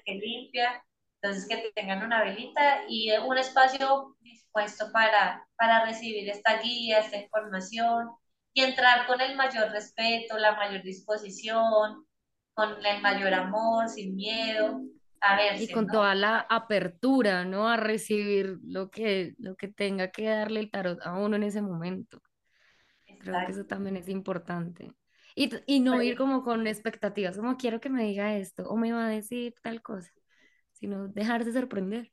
que 0.06 0.14
limpia. 0.16 0.84
Entonces, 1.22 1.48
que 1.50 1.72
tengan 1.76 2.04
una 2.04 2.24
velita 2.24 2.84
y 2.88 3.12
un 3.18 3.38
espacio 3.38 4.16
dispuesto 4.22 4.92
para, 4.94 5.46
para 5.58 5.86
recibir 5.86 6.30
esta 6.30 6.62
guía, 6.62 7.00
esta 7.00 7.18
información 7.18 8.10
y 8.54 8.62
entrar 8.62 9.06
con 9.06 9.20
el 9.20 9.36
mayor 9.36 9.70
respeto, 9.72 10.38
la 10.38 10.56
mayor 10.56 10.82
disposición, 10.82 12.06
con 12.54 12.86
el 12.86 13.02
mayor 13.02 13.34
amor, 13.34 13.90
sin 13.90 14.16
miedo. 14.16 14.82
A 15.22 15.36
ver, 15.36 15.62
y 15.62 15.70
con 15.70 15.88
toda 15.88 16.16
la 16.16 16.40
apertura, 16.50 17.44
¿no? 17.44 17.68
A 17.68 17.76
recibir 17.76 18.58
lo 18.64 18.90
que, 18.90 19.34
lo 19.38 19.56
que 19.56 19.68
tenga 19.68 20.12
que 20.12 20.30
darle 20.30 20.62
el 20.62 20.72
tarot 20.72 21.00
a 21.06 21.18
uno 21.18 21.36
en 21.36 21.44
ese 21.44 21.62
momento. 21.62 22.22
Creo 23.20 23.46
que 23.46 23.52
eso 23.52 23.66
también 23.66 23.98
es 23.98 24.08
importante. 24.08 24.94
Y, 25.36 25.50
y 25.68 25.80
no 25.82 26.02
ir 26.02 26.16
como 26.16 26.44
con 26.44 26.68
expectativas, 26.68 27.38
como 27.38 27.58
quiero 27.58 27.80
que 27.80 27.90
me 27.90 28.04
diga 28.04 28.36
esto 28.38 28.64
o 28.70 28.78
me 28.78 28.92
va 28.94 29.06
a 29.08 29.10
decir 29.10 29.56
tal 29.64 29.82
cosa, 29.82 30.12
sino 30.74 31.08
dejarse 31.10 31.54
sorprender. 31.54 32.12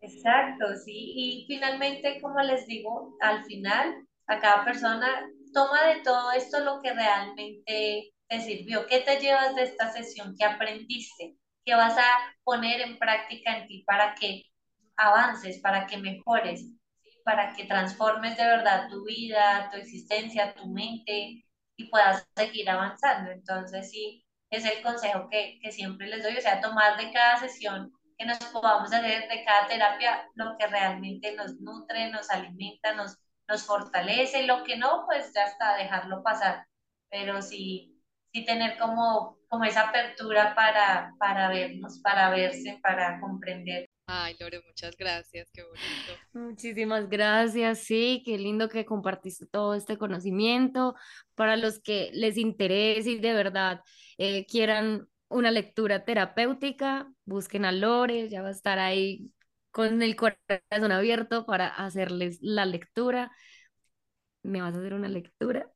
Exacto, 0.00 0.74
sí. 0.84 0.92
Y 1.16 1.44
finalmente, 1.48 2.20
como 2.20 2.40
les 2.42 2.66
digo, 2.66 3.16
al 3.20 3.44
final, 3.44 4.06
a 4.26 4.40
cada 4.40 4.64
persona 4.64 5.08
toma 5.54 5.84
de 5.88 6.02
todo 6.02 6.32
esto 6.32 6.60
lo 6.60 6.80
que 6.82 6.92
realmente 6.92 8.12
te 8.28 8.40
sirvió. 8.40 8.86
¿Qué 8.86 9.00
te 9.00 9.18
llevas 9.20 9.54
de 9.56 9.62
esta 9.64 9.90
sesión? 9.92 10.34
¿Qué 10.38 10.44
aprendiste? 10.44 11.36
¿Qué 11.64 11.74
vas 11.74 11.96
a 11.98 12.04
poner 12.44 12.80
en 12.82 12.98
práctica 12.98 13.56
en 13.58 13.66
ti 13.66 13.84
para 13.86 14.14
que 14.14 14.42
avances, 14.96 15.60
para 15.60 15.86
que 15.86 15.98
mejores, 15.98 16.66
para 17.24 17.54
que 17.54 17.64
transformes 17.64 18.36
de 18.36 18.44
verdad 18.44 18.88
tu 18.88 19.04
vida, 19.04 19.68
tu 19.72 19.78
existencia, 19.78 20.54
tu 20.54 20.68
mente, 20.68 21.44
y 21.76 21.88
puedas 21.90 22.26
seguir 22.36 22.68
avanzando. 22.70 23.30
Entonces, 23.30 23.90
sí, 23.90 24.24
es 24.50 24.64
el 24.64 24.82
consejo 24.82 25.28
que, 25.30 25.58
que 25.62 25.72
siempre 25.72 26.08
les 26.08 26.22
doy, 26.22 26.36
o 26.36 26.40
sea, 26.40 26.60
tomar 26.60 26.96
de 26.96 27.12
cada 27.12 27.38
sesión 27.38 27.92
que 28.18 28.26
nos 28.26 28.38
podamos 28.38 28.92
hacer, 28.92 29.28
de 29.28 29.44
cada 29.44 29.66
terapia, 29.66 30.28
lo 30.34 30.56
que 30.58 30.66
realmente 30.66 31.34
nos 31.34 31.56
nutre, 31.60 32.10
nos 32.10 32.30
alimenta, 32.30 32.94
nos, 32.94 33.18
nos 33.48 33.64
fortalece, 33.64 34.46
lo 34.46 34.64
que 34.64 34.76
no, 34.76 35.04
pues 35.06 35.32
ya 35.34 35.44
está, 35.44 35.76
dejarlo 35.76 36.22
pasar. 36.22 36.66
Pero 37.10 37.42
sí, 37.42 38.00
sí 38.32 38.44
tener 38.44 38.78
como, 38.78 39.38
como 39.48 39.64
esa 39.64 39.88
apertura 39.88 40.54
para, 40.54 41.14
para 41.18 41.48
vernos, 41.48 42.00
para 42.02 42.30
verse, 42.30 42.78
para 42.82 43.20
comprender. 43.20 43.86
Ay, 44.08 44.36
Lore, 44.38 44.62
muchas 44.64 44.96
gracias, 44.96 45.50
qué 45.52 45.64
bonito. 45.64 46.12
Muchísimas 46.32 47.08
gracias, 47.08 47.80
sí, 47.80 48.22
qué 48.24 48.38
lindo 48.38 48.68
que 48.68 48.84
compartiste 48.84 49.46
todo 49.46 49.74
este 49.74 49.98
conocimiento. 49.98 50.94
Para 51.34 51.56
los 51.56 51.80
que 51.80 52.10
les 52.12 52.36
interese 52.36 53.10
y 53.10 53.18
de 53.18 53.32
verdad 53.32 53.80
eh, 54.16 54.46
quieran 54.46 55.08
una 55.28 55.50
lectura 55.50 56.04
terapéutica, 56.04 57.12
busquen 57.24 57.64
a 57.64 57.72
Lore, 57.72 58.28
ya 58.28 58.42
va 58.42 58.48
a 58.48 58.52
estar 58.52 58.78
ahí 58.78 59.32
con 59.72 60.00
el 60.00 60.14
corazón 60.14 60.92
abierto 60.92 61.44
para 61.44 61.66
hacerles 61.66 62.38
la 62.40 62.64
lectura. 62.64 63.32
¿Me 64.44 64.62
vas 64.62 64.72
a 64.74 64.78
hacer 64.78 64.94
una 64.94 65.08
lectura? 65.08 65.68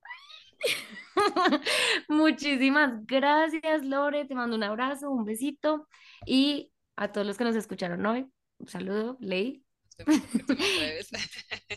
Muchísimas 2.08 3.04
gracias, 3.06 3.84
Lore. 3.84 4.24
Te 4.26 4.36
mando 4.36 4.54
un 4.54 4.62
abrazo, 4.62 5.10
un 5.10 5.24
besito 5.24 5.88
y 6.24 6.72
a 7.00 7.08
todos 7.08 7.26
los 7.26 7.36
que 7.38 7.44
nos 7.44 7.56
escucharon 7.56 8.04
hoy. 8.04 8.30
Un 8.58 8.68
saludo, 8.68 9.16
Ley. 9.20 9.64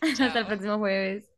Hasta 0.01 0.39
el 0.39 0.45
próximo 0.47 0.77
jueves. 0.77 1.29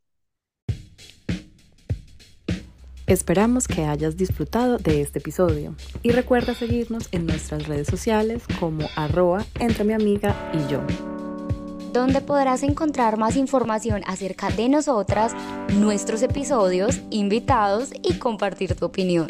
Esperamos 3.06 3.68
que 3.68 3.86
hayas 3.86 4.18
disfrutado 4.18 4.80
de 4.80 5.02
este 5.02 5.20
episodio 5.20 5.76
y 6.02 6.10
recuerda 6.10 6.56
seguirnos 6.56 7.08
en 7.12 7.28
nuestras 7.28 7.68
redes 7.68 7.88
sociales 7.88 8.44
como 8.60 8.90
arroba 8.96 9.46
entre 9.60 9.84
mi 9.84 9.94
amiga 9.94 10.52
y 10.52 10.72
yo. 10.72 10.82
Donde 11.94 12.22
podrás 12.22 12.64
encontrar 12.64 13.18
más 13.20 13.36
información 13.36 14.02
acerca 14.08 14.50
de 14.50 14.68
nosotras, 14.68 15.34
nuestros 15.76 16.24
episodios, 16.24 17.02
invitados 17.12 17.92
y 18.02 18.18
compartir 18.18 18.76
tu 18.76 18.86
opinión. 18.86 19.28